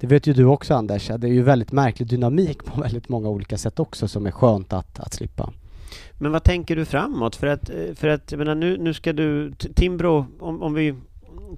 det 0.00 0.06
vet 0.06 0.26
ju 0.26 0.32
du 0.32 0.44
också 0.44 0.74
Anders, 0.74 1.06
det 1.06 1.26
är 1.26 1.32
ju 1.32 1.42
väldigt 1.42 1.72
märklig 1.72 2.08
dynamik 2.08 2.64
på 2.64 2.80
väldigt 2.80 3.08
många 3.08 3.28
olika 3.28 3.58
sätt 3.58 3.80
också 3.80 4.08
som 4.08 4.26
är 4.26 4.30
skönt 4.30 4.72
att, 4.72 5.00
att 5.00 5.14
slippa. 5.14 5.52
Men 6.18 6.32
vad 6.32 6.44
tänker 6.44 6.76
du 6.76 6.84
framåt? 6.84 7.36
För 7.36 7.46
att, 7.46 7.70
eh, 7.70 7.94
för 7.94 8.08
att 8.08 8.32
jag 8.32 8.38
menar, 8.38 8.54
nu, 8.54 8.76
nu 8.76 8.94
ska 8.94 9.12
du, 9.12 9.52
Timbro, 9.52 10.26
om, 10.40 10.62
om 10.62 10.74
vi 10.74 10.94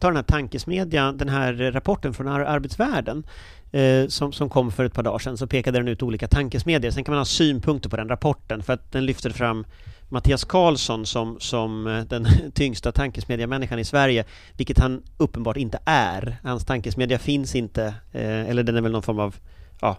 Ta 0.00 0.06
den 0.06 0.16
här 0.16 0.22
tankesmedjan, 0.22 1.16
den 1.16 1.28
här 1.28 1.52
rapporten 1.52 2.14
från 2.14 2.28
ar 2.28 2.40
arbetsvärlden 2.40 3.24
eh, 3.70 4.06
som, 4.08 4.32
som 4.32 4.50
kom 4.50 4.72
för 4.72 4.84
ett 4.84 4.94
par 4.94 5.02
dagar 5.02 5.18
sedan, 5.18 5.36
så 5.36 5.46
pekade 5.46 5.78
den 5.78 5.88
ut 5.88 6.02
olika 6.02 6.28
tankesmedier. 6.28 6.90
Sen 6.90 7.04
kan 7.04 7.12
man 7.12 7.20
ha 7.20 7.24
synpunkter 7.24 7.90
på 7.90 7.96
den 7.96 8.08
rapporten 8.08 8.62
för 8.62 8.72
att 8.72 8.92
den 8.92 9.06
lyfter 9.06 9.30
fram 9.30 9.64
Mattias 10.08 10.44
Karlsson 10.44 11.06
som, 11.06 11.36
som 11.40 11.86
eh, 11.86 12.04
den 12.04 12.26
tyngsta 12.54 12.92
tankesmedjamänniskan 12.92 13.78
i 13.78 13.84
Sverige, 13.84 14.24
vilket 14.56 14.78
han 14.78 15.02
uppenbart 15.16 15.56
inte 15.56 15.78
är. 15.84 16.36
Hans 16.42 16.64
tankesmedja 16.64 17.18
finns 17.18 17.54
inte, 17.54 17.84
eh, 18.12 18.50
eller 18.50 18.62
den 18.62 18.76
är 18.76 18.80
väl 18.80 18.92
någon 18.92 19.02
form 19.02 19.18
av, 19.18 19.36
ja, 19.80 19.96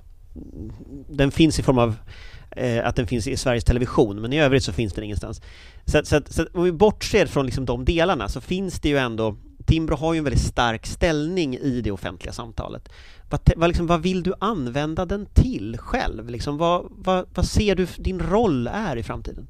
den 1.10 1.32
finns 1.32 1.60
i 1.60 1.64
form 1.64 1.78
av 1.78 1.96
eh, 2.52 2.88
att 2.88 2.96
den 2.96 3.08
finns 3.08 3.28
i 3.28 3.38
Sveriges 3.38 3.64
Television, 3.64 4.22
men 4.22 4.34
i 4.34 4.40
övrigt 4.40 4.64
så 4.64 4.74
finns 4.74 4.94
den 4.94 5.04
ingenstans. 5.04 5.42
Så, 5.86 6.02
så, 6.04 6.22
så 6.30 6.46
om 6.54 6.64
vi 6.64 6.72
bortser 6.72 7.26
från 7.26 7.46
liksom 7.46 7.66
de 7.66 7.86
delarna 7.86 8.30
så 8.30 8.42
finns 8.42 8.80
det 8.80 8.90
ju 8.90 8.98
ändå 8.98 9.38
Timbro 9.66 9.96
har 9.96 10.14
ju 10.14 10.18
en 10.18 10.24
väldigt 10.24 10.44
stark 10.44 10.86
ställning 10.86 11.56
i 11.56 11.82
det 11.82 11.92
offentliga 11.92 12.34
samtalet. 12.34 12.90
Vad, 13.30 13.42
vad, 13.56 13.70
liksom, 13.70 13.88
vad 13.88 14.02
vill 14.02 14.24
du 14.24 14.34
använda 14.40 15.06
den 15.06 15.26
till 15.34 15.78
själv? 15.80 16.30
Liksom, 16.30 16.58
vad, 16.58 16.86
vad, 16.90 17.26
vad 17.34 17.46
ser 17.46 17.76
du 17.76 17.88
din 17.98 18.20
roll 18.20 18.68
är 18.68 18.98
i 18.98 19.04
framtiden? 19.04 19.48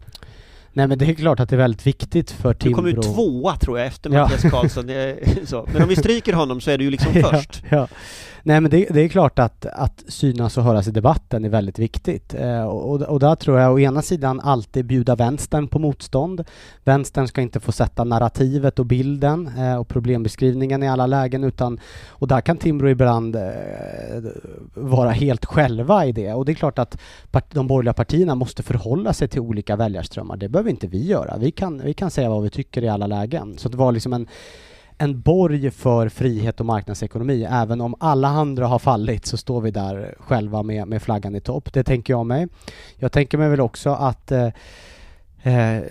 Nej 0.73 0.87
men 0.87 0.97
det 0.97 1.05
är 1.05 1.13
klart 1.13 1.39
att 1.39 1.49
det 1.49 1.55
är 1.55 1.57
väldigt 1.57 1.87
viktigt 1.87 2.31
för 2.31 2.53
Timbro. 2.53 2.69
Du 2.69 2.91
kommer 2.91 3.05
ju 3.05 3.13
tvåa 3.13 3.55
tror 3.55 3.79
jag 3.79 3.87
efter 3.87 4.09
Mattias 4.09 4.43
ja. 4.43 4.49
Karlsson. 4.49 4.89
så. 5.45 5.67
Men 5.73 5.81
om 5.81 5.89
vi 5.89 5.95
stryker 5.95 6.33
honom 6.33 6.61
så 6.61 6.71
är 6.71 6.77
du 6.77 6.83
ju 6.83 6.89
liksom 6.89 7.13
först. 7.31 7.63
Ja, 7.69 7.77
ja. 7.77 7.87
Nej 8.43 8.61
men 8.61 8.71
det, 8.71 8.85
det, 8.89 9.01
är 9.01 9.07
klart 9.07 9.39
att, 9.39 9.65
att 9.65 10.03
synas 10.07 10.57
och 10.57 10.63
höras 10.63 10.87
i 10.87 10.91
debatten 10.91 11.45
är 11.45 11.49
väldigt 11.49 11.79
viktigt. 11.79 12.33
Eh, 12.33 12.63
och, 12.63 13.01
och 13.01 13.19
där 13.19 13.35
tror 13.35 13.59
jag 13.59 13.73
å 13.73 13.79
ena 13.79 14.01
sidan 14.01 14.39
alltid 14.39 14.85
bjuda 14.85 15.15
vänstern 15.15 15.67
på 15.67 15.79
motstånd. 15.79 16.43
Vänstern 16.83 17.27
ska 17.27 17.41
inte 17.41 17.59
få 17.59 17.71
sätta 17.71 18.03
narrativet 18.03 18.79
och 18.79 18.85
bilden 18.85 19.51
eh, 19.57 19.75
och 19.75 19.87
problembeskrivningen 19.87 20.83
i 20.83 20.89
alla 20.89 21.07
lägen 21.07 21.43
utan 21.43 21.79
och 22.09 22.27
där 22.27 22.41
kan 22.41 22.57
Timbro 22.57 22.89
ibland 22.89 23.35
eh, 23.35 23.41
vara 24.73 25.09
helt 25.09 25.45
själva 25.45 26.05
i 26.05 26.11
det. 26.11 26.33
Och 26.33 26.45
det 26.45 26.51
är 26.51 26.53
klart 26.53 26.79
att 26.79 26.97
part, 27.31 27.53
de 27.53 27.67
borgerliga 27.67 27.93
partierna 27.93 28.35
måste 28.35 28.63
förhålla 28.63 29.13
sig 29.13 29.27
till 29.27 29.41
olika 29.41 29.75
väljarströmmar. 29.75 30.37
Det 30.37 30.49
behöver 30.49 30.69
inte 30.69 30.87
vi 30.87 31.05
göra. 31.05 31.37
Vi 31.37 31.51
kan, 31.51 31.81
vi 31.85 31.93
kan 31.93 32.11
säga 32.11 32.29
vad 32.29 32.43
vi 32.43 32.49
tycker 32.49 32.83
i 32.83 32.89
alla 32.89 33.07
lägen. 33.07 33.57
Så 33.57 33.69
det 33.69 33.77
var 33.77 33.91
liksom 33.91 34.13
en 34.13 34.27
en 35.01 35.21
borg 35.21 35.71
för 35.71 36.09
frihet 36.09 36.59
och 36.59 36.65
marknadsekonomi. 36.65 37.47
Även 37.51 37.81
om 37.81 37.95
alla 37.99 38.27
andra 38.27 38.67
har 38.67 38.79
fallit 38.79 39.25
så 39.25 39.37
står 39.37 39.61
vi 39.61 39.71
där 39.71 40.15
själva 40.19 40.63
med, 40.63 40.87
med 40.87 41.01
flaggan 41.01 41.35
i 41.35 41.41
topp. 41.41 41.73
Det 41.73 41.83
tänker 41.83 42.13
jag 42.13 42.25
mig. 42.25 42.47
Jag 42.95 43.11
tänker 43.11 43.37
mig 43.37 43.49
väl 43.49 43.61
också 43.61 43.89
att 43.89 44.31
eh, 44.31 44.49
Eh, 45.43 45.81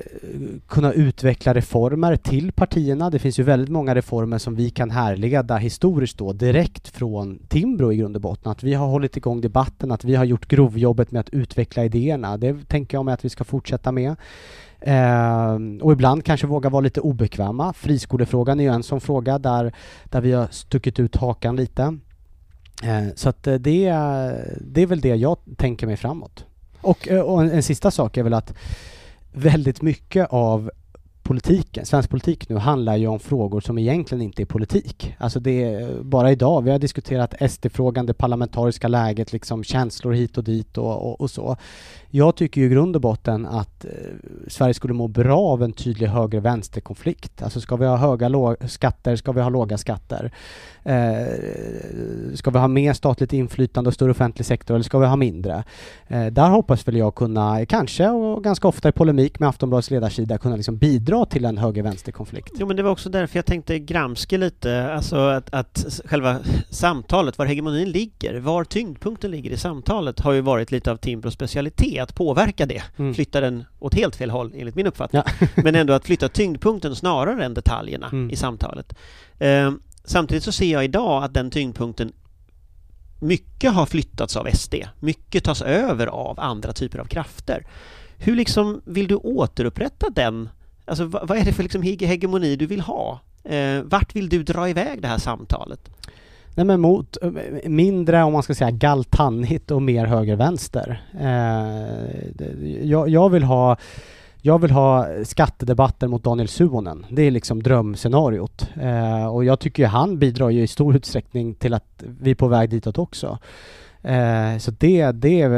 kunna 0.67 0.93
utveckla 0.93 1.55
reformer 1.55 2.17
till 2.17 2.53
partierna. 2.53 3.11
Det 3.11 3.19
finns 3.19 3.39
ju 3.39 3.43
väldigt 3.43 3.69
många 3.69 3.95
reformer 3.95 4.39
som 4.39 4.57
vi 4.57 4.71
kan 4.71 4.91
härleda 4.91 5.57
historiskt 5.57 6.19
då 6.19 6.33
direkt 6.33 6.89
från 6.89 7.39
Timbro 7.49 7.93
i 7.93 7.97
grund 7.97 8.17
och 8.17 8.23
botten. 8.23 8.53
Att 8.53 8.63
vi 8.63 8.75
har 8.75 8.87
hållit 8.87 9.17
igång 9.17 9.41
debatten, 9.41 9.93
att 9.93 10.05
vi 10.05 10.15
har 10.15 10.25
gjort 10.25 10.49
grovjobbet 10.49 11.11
med 11.11 11.21
att 11.21 11.31
utveckla 11.31 11.85
idéerna. 11.85 12.37
Det 12.37 12.69
tänker 12.69 12.97
jag 12.97 13.05
mig 13.05 13.15
att 13.15 13.25
vi 13.25 13.29
ska 13.29 13.45
fortsätta 13.45 13.93
med. 13.93 14.17
Eh, 14.81 15.55
och 15.81 15.93
ibland 15.93 16.25
kanske 16.25 16.47
våga 16.47 16.69
vara 16.69 16.81
lite 16.81 17.01
obekväma. 17.01 17.73
Friskolefrågan 17.73 18.61
är 18.61 18.65
ju 18.65 18.71
en 18.71 18.83
sån 18.83 19.01
fråga 19.01 19.39
där, 19.39 19.73
där 20.05 20.21
vi 20.21 20.33
har 20.33 20.49
stuckit 20.51 21.01
ut 21.01 21.17
hakan 21.17 21.57
lite. 21.57 21.99
Eh, 22.83 23.15
så 23.15 23.29
att 23.29 23.47
eh, 23.47 23.55
det, 23.55 23.85
det 24.61 24.83
är 24.83 24.87
väl 24.87 25.01
det 25.01 25.15
jag 25.15 25.39
tänker 25.57 25.87
mig 25.87 25.97
framåt. 25.97 26.45
Och, 26.81 27.09
eh, 27.09 27.21
och 27.21 27.43
en, 27.43 27.51
en 27.51 27.63
sista 27.63 27.91
sak 27.91 28.17
är 28.17 28.23
väl 28.23 28.35
att 28.35 28.55
väldigt 29.33 29.83
mycket 29.83 30.29
av 30.31 30.71
politiken, 31.23 31.87
svensk 31.87 32.11
politik 32.11 32.49
nu 32.49 32.57
handlar 32.57 32.97
ju 32.97 33.07
om 33.07 33.21
frågor 33.21 33.61
som 33.61 33.79
egentligen 33.79 34.23
inte 34.23 34.43
är 34.43 34.47
politik. 34.47 35.15
Alltså 35.19 35.41
det 35.41 35.65
är 35.65 36.03
bara 36.03 36.33
idag, 36.33 36.63
vi 36.63 36.71
har 36.71 36.79
diskuterat 36.79 37.35
SD-frågan, 37.51 38.07
det 38.07 38.15
parlamentariska 38.15 38.89
läget, 38.89 39.33
liksom 39.33 39.65
känslor 39.65 40.13
hit 40.13 40.39
och 40.39 40.45
dit 40.45 40.79
och, 40.79 41.09
och, 41.09 41.21
och 41.21 41.31
så. 41.31 41.57
Jag 42.13 42.37
tycker 42.37 42.61
ju 42.61 42.67
i 42.67 42.71
grund 42.71 42.97
och 42.97 43.03
botten 43.03 43.47
att 43.47 43.85
eh, 43.85 43.91
Sverige 44.49 44.75
skulle 44.75 44.95
må 44.95 45.09
bra 45.09 45.39
av 45.39 45.63
en 45.63 45.73
tydlig 45.73 46.07
höger-vänster-konflikt. 46.07 47.43
Alltså 47.43 47.61
ska 47.61 47.77
vi 47.77 47.87
ha 47.87 47.97
höga 47.97 48.57
skatter, 48.69 49.17
ska 49.17 49.33
vi 49.33 49.41
ha 49.41 49.49
låga 49.49 49.79
skatter? 49.79 50.33
Eh, 50.83 52.35
ska 52.35 52.51
vi 52.51 52.59
ha 52.59 52.69
mer 52.69 52.93
statligt 52.93 53.33
inflytande 53.33 53.89
och 53.89 53.95
större 53.95 54.11
offentlig 54.11 54.47
sektor 54.47 54.75
eller 54.75 54.85
ska 54.85 54.99
vi 54.99 55.07
ha 55.07 55.17
mindre? 55.17 55.65
Eh, 56.09 56.27
där 56.27 56.51
hoppas 56.51 56.89
väl 56.89 56.97
jag 56.97 57.15
kunna, 57.15 57.67
kanske 57.67 58.09
och 58.09 58.45
ganska 58.45 58.69
ofta 58.69 58.89
i 58.89 58.93
polemik 58.93 59.41
med 59.41 59.49
Aftonbladets 59.49 59.91
ledarsida, 59.91 60.39
kunna 60.39 60.57
liksom 60.57 60.77
bidra 60.77 61.27
till 61.27 61.45
en 61.45 61.59
höger-vänster-konflikt. 61.59 62.53
Jo 62.59 62.67
men 62.67 62.77
det 62.77 62.83
var 62.83 62.91
också 62.91 63.09
därför 63.09 63.39
jag 63.39 63.47
tänkte 63.47 63.79
granska 63.79 64.37
lite, 64.37 64.93
alltså 64.93 65.17
att, 65.17 65.55
att 65.55 66.03
själva 66.05 66.37
samtalet, 66.71 67.39
var 67.39 67.47
hegemonin 67.47 67.91
ligger, 67.91 68.41
var 68.41 68.65
tyngdpunkten 68.65 69.31
ligger 69.31 69.51
i 69.51 69.57
samtalet 69.57 70.21
har 70.21 70.33
ju 70.33 70.41
varit 70.41 70.73
lite 70.73 70.91
av 70.91 70.97
Timbros 70.97 71.35
specialitet, 71.35 72.00
att 72.01 72.15
påverka 72.15 72.67
det, 72.67 72.83
mm. 72.97 73.15
flytta 73.15 73.41
den 73.41 73.65
åt 73.79 73.95
helt 73.95 74.17
fel 74.17 74.31
håll 74.31 74.53
enligt 74.57 74.75
min 74.75 74.87
uppfattning. 74.87 75.23
Ja. 75.25 75.47
men 75.63 75.75
ändå 75.75 75.93
att 75.93 76.07
flytta 76.07 76.29
tyngdpunkten 76.29 76.97
snarare 76.97 77.45
än 77.45 77.55
detaljerna 77.55 78.09
mm. 78.09 78.31
i 78.31 78.37
samtalet. 78.37 78.95
Eh, 79.39 79.73
samtidigt 80.05 80.45
så 80.45 80.53
ser 80.53 80.73
jag 80.73 80.85
idag 80.85 81.25
att 81.25 81.35
den 81.35 81.51
tyngdpunkten 81.51 82.13
mycket 83.21 83.73
har 83.73 83.87
flyttats 83.87 84.37
av 84.37 84.49
SD, 84.55 84.75
mycket 85.01 85.45
tas 85.45 85.63
över 85.63 86.07
av 86.07 86.41
andra 86.41 86.73
typer 86.73 86.99
av 86.99 87.05
krafter. 87.05 87.67
Hur 88.19 88.37
liksom 88.37 88.81
vill 88.85 89.09
du 89.09 89.15
återupprätta 89.15 90.11
den? 90.11 90.49
Alltså 90.85 91.05
vad, 91.05 91.31
är 91.31 91.45
det 91.45 91.53
för 91.53 91.63
liksom 91.63 91.83
hegemoni 91.83 92.57
du 92.57 92.67
vill 92.67 92.81
ha? 92.81 93.21
Eh, 93.45 93.83
vart 93.83 94.17
vill 94.17 94.29
du 94.29 94.43
dra 94.43 94.69
iväg 94.69 95.03
det 95.03 95.09
här 95.09 95.19
samtalet? 95.19 95.91
Nej 96.55 96.67
men 96.67 96.81
mot 96.81 97.17
eh, 97.23 97.31
mindre, 97.65 98.23
om 98.23 98.33
man 98.33 98.43
ska 98.43 98.55
säga, 98.55 98.71
galtannigt 98.71 99.71
och 99.71 99.83
mer 99.83 100.07
höger-vänster. 100.07 101.03
Eh, 101.21 102.89
jag, 102.89 103.09
jag, 103.09 103.31
vill 103.31 103.43
ha 103.43 103.77
jag 104.43 104.59
vill 104.59 104.71
ha 104.71 105.07
skattedebatter 105.25 106.09
mot 106.09 106.25
Daniel 106.25 106.49
Suonen. 106.49 107.07
Det 107.11 107.23
är 107.23 107.31
liksom 107.31 107.63
drömscenariot. 107.63 108.69
Eh, 108.81 109.27
och 109.27 109.45
jag 109.45 109.61
tycker 109.61 109.87
han 109.87 110.19
bidrar 110.19 110.51
ju 110.51 110.63
i 110.63 110.67
stor 110.67 110.97
utsträckning 110.97 111.55
till 111.55 111.75
att 111.75 112.05
vi 112.21 112.31
är 112.31 112.35
på 112.35 112.49
väg 112.49 112.71
ditåt 112.71 112.99
också. 112.99 113.39
Eh, 114.03 114.59
så 114.59 114.71
det, 114.71 115.13
det, 115.13 115.49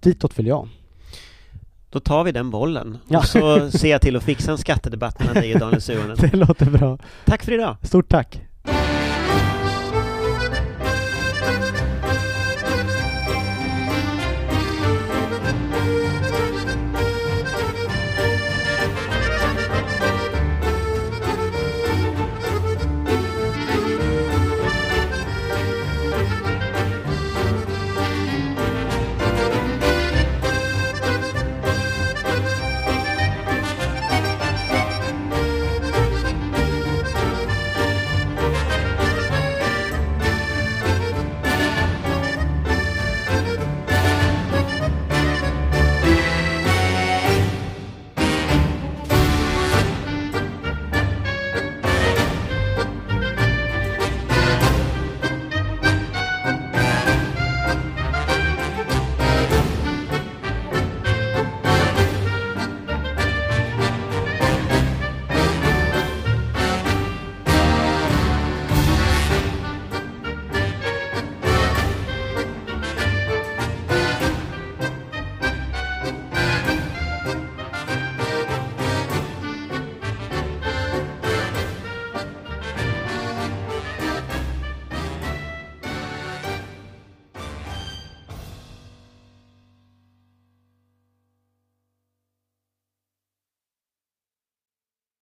ditåt 0.00 0.38
vill 0.38 0.46
jag. 0.46 0.68
Då 1.90 2.00
tar 2.00 2.24
vi 2.24 2.32
den 2.32 2.50
bollen 2.50 2.98
ja. 3.08 3.18
och 3.18 3.24
så 3.24 3.70
ser 3.70 3.90
jag 3.90 4.00
till 4.00 4.16
att 4.16 4.22
fixa 4.22 4.52
en 4.52 4.58
skattedebatt 4.58 5.18
mellan 5.18 5.34
dig 5.34 5.54
och 5.54 5.60
Daniel 5.60 5.80
Suonen. 5.80 6.16
det 6.20 6.36
låter 6.36 6.70
bra. 6.70 6.98
Tack 7.24 7.42
för 7.42 7.52
idag. 7.52 7.76
Stort 7.82 8.08
tack. 8.08 8.40